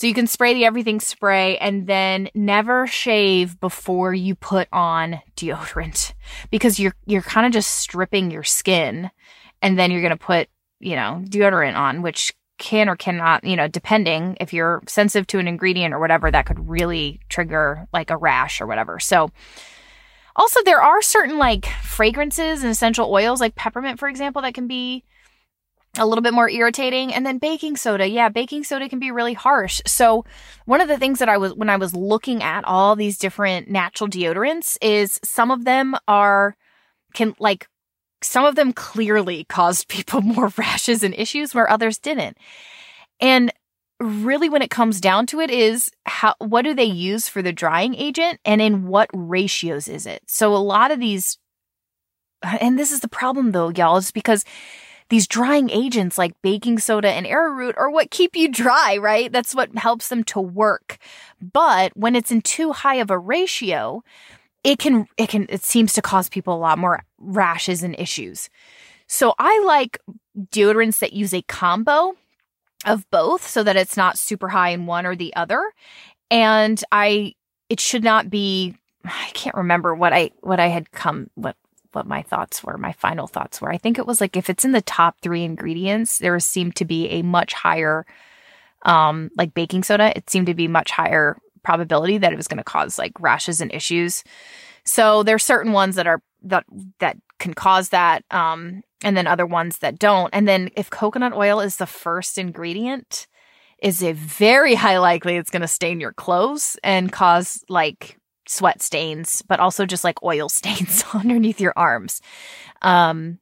So 0.00 0.06
you 0.06 0.14
can 0.14 0.26
spray 0.26 0.54
the 0.54 0.64
everything 0.64 0.98
spray 0.98 1.58
and 1.58 1.86
then 1.86 2.30
never 2.34 2.86
shave 2.86 3.60
before 3.60 4.14
you 4.14 4.34
put 4.34 4.66
on 4.72 5.20
deodorant 5.36 6.14
because 6.50 6.80
you're 6.80 6.94
you're 7.04 7.20
kind 7.20 7.46
of 7.46 7.52
just 7.52 7.70
stripping 7.70 8.30
your 8.30 8.42
skin 8.42 9.10
and 9.60 9.78
then 9.78 9.90
you're 9.90 10.00
going 10.00 10.10
to 10.10 10.16
put, 10.16 10.48
you 10.78 10.96
know, 10.96 11.22
deodorant 11.26 11.76
on 11.76 12.00
which 12.00 12.32
can 12.60 12.88
or 12.88 12.94
cannot, 12.94 13.42
you 13.42 13.56
know, 13.56 13.66
depending 13.66 14.36
if 14.38 14.52
you're 14.52 14.82
sensitive 14.86 15.26
to 15.28 15.40
an 15.40 15.48
ingredient 15.48 15.92
or 15.92 15.98
whatever, 15.98 16.30
that 16.30 16.46
could 16.46 16.68
really 16.68 17.18
trigger 17.28 17.88
like 17.92 18.10
a 18.10 18.16
rash 18.16 18.60
or 18.60 18.66
whatever. 18.66 19.00
So, 19.00 19.30
also, 20.36 20.62
there 20.62 20.80
are 20.80 21.02
certain 21.02 21.38
like 21.38 21.66
fragrances 21.82 22.62
and 22.62 22.70
essential 22.70 23.12
oils, 23.12 23.40
like 23.40 23.56
peppermint, 23.56 23.98
for 23.98 24.08
example, 24.08 24.42
that 24.42 24.54
can 24.54 24.68
be 24.68 25.02
a 25.98 26.06
little 26.06 26.22
bit 26.22 26.34
more 26.34 26.48
irritating. 26.48 27.12
And 27.12 27.26
then 27.26 27.38
baking 27.38 27.76
soda. 27.76 28.06
Yeah, 28.06 28.28
baking 28.28 28.62
soda 28.62 28.88
can 28.88 29.00
be 29.00 29.10
really 29.10 29.34
harsh. 29.34 29.82
So, 29.86 30.24
one 30.66 30.80
of 30.80 30.86
the 30.86 30.98
things 30.98 31.18
that 31.18 31.28
I 31.28 31.38
was, 31.38 31.54
when 31.54 31.68
I 31.68 31.76
was 31.76 31.96
looking 31.96 32.42
at 32.42 32.64
all 32.64 32.94
these 32.94 33.18
different 33.18 33.68
natural 33.68 34.08
deodorants, 34.08 34.78
is 34.80 35.18
some 35.24 35.50
of 35.50 35.64
them 35.64 35.96
are, 36.06 36.56
can 37.14 37.34
like 37.40 37.66
some 38.22 38.44
of 38.44 38.54
them 38.54 38.72
clearly 38.72 39.44
caused 39.44 39.88
people 39.88 40.20
more 40.22 40.52
rashes 40.56 41.02
and 41.02 41.14
issues 41.14 41.54
where 41.54 41.70
others 41.70 41.98
didn't. 41.98 42.36
And 43.20 43.52
really 43.98 44.48
when 44.48 44.62
it 44.62 44.70
comes 44.70 45.00
down 45.00 45.26
to 45.26 45.40
it 45.40 45.50
is 45.50 45.90
how 46.06 46.34
what 46.38 46.62
do 46.62 46.74
they 46.74 46.84
use 46.84 47.28
for 47.28 47.42
the 47.42 47.52
drying 47.52 47.94
agent 47.94 48.40
and 48.46 48.62
in 48.62 48.86
what 48.86 49.10
ratios 49.12 49.88
is 49.88 50.06
it? 50.06 50.22
So 50.26 50.54
a 50.54 50.58
lot 50.58 50.90
of 50.90 51.00
these 51.00 51.38
and 52.60 52.78
this 52.78 52.92
is 52.92 53.00
the 53.00 53.08
problem 53.08 53.52
though, 53.52 53.68
y'all, 53.68 53.98
is 53.98 54.10
because 54.10 54.44
these 55.10 55.26
drying 55.26 55.70
agents 55.70 56.16
like 56.16 56.40
baking 56.40 56.78
soda 56.78 57.10
and 57.10 57.26
arrowroot 57.26 57.76
are 57.76 57.90
what 57.90 58.10
keep 58.12 58.36
you 58.36 58.48
dry, 58.48 58.96
right? 58.96 59.30
That's 59.30 59.54
what 59.54 59.76
helps 59.76 60.08
them 60.08 60.22
to 60.24 60.40
work. 60.40 60.98
But 61.40 61.96
when 61.96 62.14
it's 62.14 62.30
in 62.30 62.42
too 62.42 62.72
high 62.72 62.96
of 62.96 63.10
a 63.10 63.18
ratio, 63.18 64.02
it 64.64 64.78
can 64.78 65.06
it 65.16 65.28
can 65.28 65.46
it 65.48 65.62
seems 65.62 65.92
to 65.94 66.02
cause 66.02 66.28
people 66.28 66.54
a 66.54 66.58
lot 66.58 66.78
more 66.78 67.04
rashes 67.18 67.82
and 67.82 67.98
issues. 67.98 68.50
So 69.06 69.34
I 69.38 69.62
like 69.66 69.98
deodorants 70.38 71.00
that 71.00 71.12
use 71.12 71.34
a 71.34 71.42
combo 71.42 72.14
of 72.86 73.08
both 73.10 73.46
so 73.46 73.62
that 73.62 73.76
it's 73.76 73.96
not 73.96 74.18
super 74.18 74.48
high 74.48 74.70
in 74.70 74.86
one 74.86 75.06
or 75.06 75.16
the 75.16 75.34
other. 75.34 75.60
And 76.30 76.82
I 76.92 77.34
it 77.68 77.80
should 77.80 78.04
not 78.04 78.30
be 78.30 78.76
I 79.04 79.30
can't 79.32 79.56
remember 79.56 79.94
what 79.94 80.12
I 80.12 80.30
what 80.40 80.60
I 80.60 80.68
had 80.68 80.92
come 80.92 81.30
what 81.34 81.56
what 81.92 82.06
my 82.06 82.22
thoughts 82.22 82.62
were, 82.62 82.78
my 82.78 82.92
final 82.92 83.26
thoughts 83.26 83.60
were. 83.60 83.72
I 83.72 83.76
think 83.78 83.98
it 83.98 84.06
was 84.06 84.20
like 84.20 84.36
if 84.36 84.48
it's 84.48 84.64
in 84.64 84.72
the 84.72 84.80
top 84.82 85.16
3 85.22 85.42
ingredients, 85.42 86.18
there 86.18 86.38
seemed 86.38 86.76
to 86.76 86.84
be 86.84 87.08
a 87.08 87.22
much 87.22 87.52
higher 87.52 88.06
um 88.82 89.30
like 89.36 89.54
baking 89.54 89.82
soda, 89.82 90.16
it 90.16 90.30
seemed 90.30 90.46
to 90.46 90.54
be 90.54 90.68
much 90.68 90.90
higher 90.90 91.36
probability 91.62 92.18
that 92.18 92.32
it 92.32 92.36
was 92.36 92.48
going 92.48 92.58
to 92.58 92.64
cause 92.64 92.98
like 92.98 93.12
rashes 93.20 93.60
and 93.60 93.72
issues. 93.72 94.24
So 94.84 95.22
there 95.22 95.34
are 95.34 95.38
certain 95.38 95.72
ones 95.72 95.96
that 95.96 96.06
are 96.06 96.22
that 96.42 96.64
that 97.00 97.16
can 97.38 97.54
cause 97.54 97.90
that 97.90 98.24
um 98.30 98.82
and 99.02 99.16
then 99.16 99.26
other 99.26 99.46
ones 99.46 99.78
that 99.78 99.98
don't. 99.98 100.30
And 100.32 100.46
then 100.46 100.70
if 100.76 100.90
coconut 100.90 101.32
oil 101.32 101.60
is 101.60 101.76
the 101.76 101.86
first 101.86 102.38
ingredient, 102.38 103.26
is 103.82 104.02
a 104.02 104.12
very 104.12 104.74
high 104.84 104.98
likely 104.98 105.36
it's 105.36 105.50
going 105.50 105.62
to 105.62 105.68
stain 105.68 106.00
your 106.00 106.12
clothes 106.12 106.78
and 106.82 107.12
cause 107.12 107.64
like 107.68 108.18
sweat 108.46 108.82
stains, 108.82 109.42
but 109.46 109.60
also 109.60 109.86
just 109.86 110.04
like 110.04 110.22
oil 110.22 110.48
stains 110.60 111.04
underneath 111.14 111.60
your 111.60 111.74
arms. 111.76 112.20
Um 112.82 113.38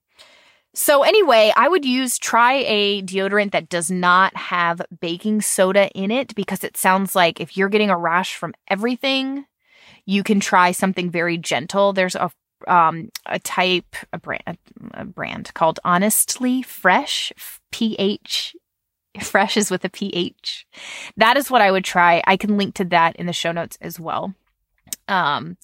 so 0.74 1.02
anyway, 1.02 1.52
I 1.56 1.68
would 1.68 1.84
use 1.84 2.18
try 2.18 2.64
a 2.66 3.02
deodorant 3.02 3.52
that 3.52 3.68
does 3.68 3.90
not 3.90 4.36
have 4.36 4.82
baking 5.00 5.42
soda 5.42 5.88
in 5.90 6.10
it 6.10 6.34
because 6.34 6.62
it 6.62 6.76
sounds 6.76 7.14
like 7.16 7.40
if 7.40 7.56
you're 7.56 7.68
getting 7.68 7.90
a 7.90 7.98
rash 7.98 8.36
from 8.36 8.54
everything, 8.68 9.46
you 10.04 10.22
can 10.22 10.40
try 10.40 10.72
something 10.72 11.10
very 11.10 11.38
gentle. 11.38 11.92
There's 11.92 12.14
a 12.14 12.30
um 12.66 13.10
a 13.26 13.38
type 13.38 13.94
a 14.12 14.18
brand 14.18 14.58
a 14.94 15.04
brand 15.04 15.54
called 15.54 15.78
Honestly 15.84 16.62
pHresh 16.62 17.30
pH 17.70 18.56
fresh 19.20 19.56
is 19.56 19.70
with 19.70 19.84
a 19.84 19.88
pH. 19.88 20.66
That 21.16 21.36
is 21.36 21.50
what 21.50 21.62
I 21.62 21.70
would 21.70 21.84
try. 21.84 22.22
I 22.26 22.36
can 22.36 22.56
link 22.56 22.74
to 22.76 22.84
that 22.86 23.16
in 23.16 23.26
the 23.26 23.32
show 23.32 23.52
notes 23.52 23.78
as 23.80 23.98
well. 23.98 24.34
Um 25.06 25.56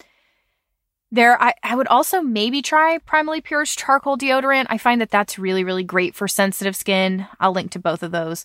there, 1.15 1.41
I, 1.41 1.55
I 1.63 1.77
would 1.77 1.87
also 1.87 2.21
maybe 2.21 2.61
try 2.61 2.99
Primally 2.99 3.43
Pure's 3.43 3.75
charcoal 3.75 4.19
deodorant. 4.19 4.67
I 4.69 4.79
find 4.79 5.01
that 5.01 5.11
that's 5.11 5.39
really, 5.39 5.63
really 5.63 5.85
great 5.85 6.15
for 6.15 6.27
sensitive 6.27 6.75
skin. 6.75 7.27
I'll 7.39 7.53
link 7.53 7.71
to 7.73 7.79
both 7.79 8.03
of 8.03 8.11
those. 8.11 8.45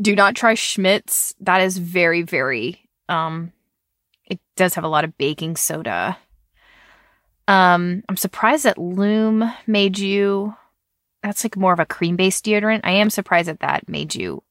Do 0.00 0.16
not 0.16 0.34
try 0.34 0.54
Schmidt's. 0.54 1.34
That 1.40 1.60
is 1.60 1.76
very, 1.76 2.22
very, 2.22 2.88
um, 3.08 3.52
it 4.24 4.40
does 4.56 4.74
have 4.74 4.84
a 4.84 4.88
lot 4.88 5.04
of 5.04 5.18
baking 5.18 5.56
soda. 5.56 6.16
Um, 7.46 8.02
I'm 8.08 8.16
surprised 8.16 8.64
that 8.64 8.78
Lume 8.78 9.52
made 9.66 9.98
you, 9.98 10.54
that's 11.22 11.44
like 11.44 11.56
more 11.56 11.72
of 11.72 11.80
a 11.80 11.86
cream 11.86 12.16
based 12.16 12.44
deodorant. 12.44 12.80
I 12.84 12.92
am 12.92 13.10
surprised 13.10 13.48
that 13.48 13.60
that 13.60 13.88
made 13.88 14.14
you, 14.14 14.42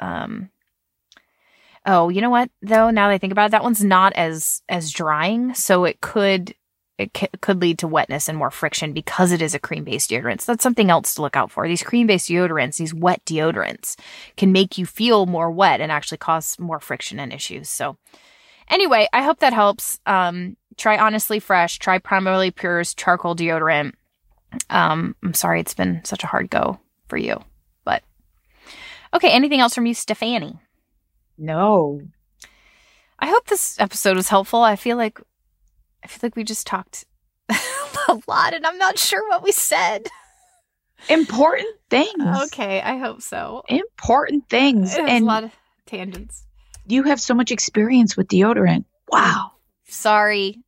um, 0.00 0.50
Oh, 1.90 2.10
you 2.10 2.20
know 2.20 2.28
what 2.28 2.50
though? 2.60 2.90
Now 2.90 3.08
that 3.08 3.14
I 3.14 3.18
think 3.18 3.32
about 3.32 3.46
it, 3.46 3.52
that 3.52 3.62
one's 3.62 3.82
not 3.82 4.12
as 4.12 4.62
as 4.68 4.92
drying, 4.92 5.54
so 5.54 5.84
it 5.84 6.02
could 6.02 6.54
it 6.98 7.16
c- 7.16 7.28
could 7.40 7.62
lead 7.62 7.78
to 7.78 7.88
wetness 7.88 8.28
and 8.28 8.36
more 8.36 8.50
friction 8.50 8.92
because 8.92 9.32
it 9.32 9.40
is 9.40 9.54
a 9.54 9.58
cream 9.58 9.84
based 9.84 10.10
deodorant. 10.10 10.42
So 10.42 10.52
that's 10.52 10.62
something 10.62 10.90
else 10.90 11.14
to 11.14 11.22
look 11.22 11.34
out 11.34 11.50
for. 11.50 11.66
These 11.66 11.82
cream 11.82 12.06
based 12.06 12.28
deodorants, 12.28 12.76
these 12.76 12.92
wet 12.92 13.24
deodorants, 13.24 13.98
can 14.36 14.52
make 14.52 14.76
you 14.76 14.84
feel 14.84 15.24
more 15.24 15.50
wet 15.50 15.80
and 15.80 15.90
actually 15.90 16.18
cause 16.18 16.58
more 16.58 16.78
friction 16.78 17.18
and 17.18 17.32
issues. 17.32 17.70
So, 17.70 17.96
anyway, 18.68 19.08
I 19.14 19.22
hope 19.22 19.38
that 19.38 19.54
helps. 19.54 19.98
Um, 20.04 20.58
try 20.76 20.98
Honestly 20.98 21.40
pHresh. 21.40 21.78
Try 21.78 22.00
Primally 22.00 22.54
Pure's 22.54 22.92
charcoal 22.92 23.34
deodorant. 23.34 23.94
Um, 24.68 25.16
I'm 25.22 25.32
sorry 25.32 25.60
it's 25.60 25.74
been 25.74 26.02
such 26.04 26.22
a 26.22 26.26
hard 26.26 26.50
go 26.50 26.80
for 27.06 27.16
you, 27.16 27.42
but 27.84 28.02
okay. 29.14 29.30
Anything 29.30 29.60
else 29.60 29.74
from 29.74 29.86
you, 29.86 29.94
Stefani? 29.94 30.58
No. 31.38 32.00
I 33.18 33.26
hope 33.28 33.46
this 33.46 33.78
episode 33.80 34.16
was 34.16 34.28
helpful. 34.28 34.62
I 34.62 34.76
feel 34.76 34.96
like 34.96 35.20
I 36.04 36.06
feel 36.08 36.20
like 36.22 36.36
we 36.36 36.44
just 36.44 36.66
talked 36.66 37.04
a 37.48 38.18
lot 38.26 38.54
and 38.54 38.66
I'm 38.66 38.78
not 38.78 38.98
sure 38.98 39.26
what 39.28 39.42
we 39.42 39.52
said. 39.52 40.08
Important 41.08 41.68
things. 41.90 42.12
Okay, 42.46 42.80
I 42.80 42.98
hope 42.98 43.22
so. 43.22 43.62
Important 43.68 44.48
things. 44.48 44.94
and 44.96 45.24
a 45.24 45.26
lot 45.26 45.44
of 45.44 45.52
tangents. 45.86 46.44
You 46.86 47.04
have 47.04 47.20
so 47.20 47.34
much 47.34 47.50
experience 47.52 48.16
with 48.16 48.28
deodorant. 48.28 48.84
Wow. 49.08 49.52
Sorry. 49.86 50.58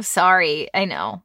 Sorry. 0.00 0.68
I 0.72 0.84
know 0.84 1.22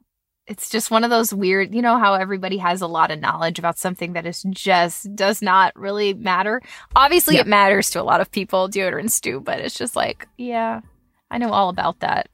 it's 0.52 0.70
just 0.70 0.92
one 0.92 1.06
of 1.06 1.10
those 1.10 1.34
weird, 1.34 1.74
you 1.74 1.82
know, 1.82 1.98
how 1.98 2.14
everybody 2.14 2.58
has 2.58 2.82
a 2.82 2.88
lot 2.88 3.10
of 3.10 3.22
knowledge 3.22 3.58
about 3.58 3.78
something 3.78 4.14
that 4.14 4.26
is 4.26 4.44
just 4.50 5.16
does 5.16 5.42
not 5.42 5.74
really 5.78 6.14
matter. 6.14 6.62
Obviously, 6.94 7.38
it 7.38 7.48
matters 7.48 7.90
to 7.92 8.02
a 8.02 8.04
lot 8.04 8.20
of 8.20 8.30
people, 8.30 8.68
deodorants 8.68 9.22
do, 9.22 9.40
but 9.40 9.62
it's 9.62 9.78
just 9.78 9.96
like, 9.96 10.28
yeah, 10.38 10.82
I 11.32 11.38
know 11.38 11.52
all 11.52 11.70
about 11.70 12.02
that. 12.02 12.30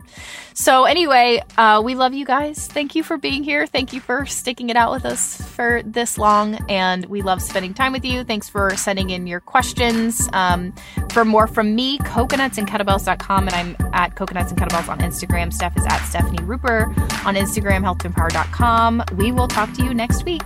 So, 0.54 0.86
anyway, 0.86 1.44
uh, 1.58 1.82
we 1.86 1.94
love 1.94 2.14
you 2.14 2.26
guys. 2.26 2.68
Thank 2.68 2.96
you 2.96 3.04
for 3.04 3.18
being 3.18 3.44
here. 3.44 3.68
Thank 3.68 3.94
you 3.94 4.02
for 4.02 4.26
sticking 4.26 4.70
it 4.70 4.76
out 4.76 4.92
with 4.92 5.06
us 5.06 5.40
for 5.52 5.84
this 5.86 6.18
long. 6.18 6.56
And 6.68 7.06
we 7.06 7.22
love 7.22 7.42
spending 7.42 7.76
time 7.76 7.94
with 7.94 8.04
you. 8.04 8.24
Thanks 8.24 8.50
for 8.50 8.76
sending 8.76 9.12
in 9.12 9.28
your 9.28 9.40
questions. 9.40 10.28
Um, 10.34 10.74
for 11.12 11.24
more 11.24 11.46
from 11.46 11.76
me, 11.76 12.00
coconutsandkettlebells.com. 12.00 13.48
And 13.48 13.56
I'm 13.56 13.94
at 13.94 14.16
coconuts 14.16 14.52
and 14.52 14.60
kettlebells 14.60 14.90
on 14.90 15.00
Instagram. 15.00 15.54
Steph 15.54 15.78
is 15.78 15.86
at 15.86 16.04
Stefani 16.06 16.40
Ruper 16.40 16.88
on 17.24 17.36
Instagram, 17.36 17.84
health2empower.com. 17.84 19.04
We 19.16 19.32
will 19.32 19.48
talk 19.48 19.72
to 19.74 19.84
you 19.84 19.94
next 19.94 20.26
week. 20.26 20.42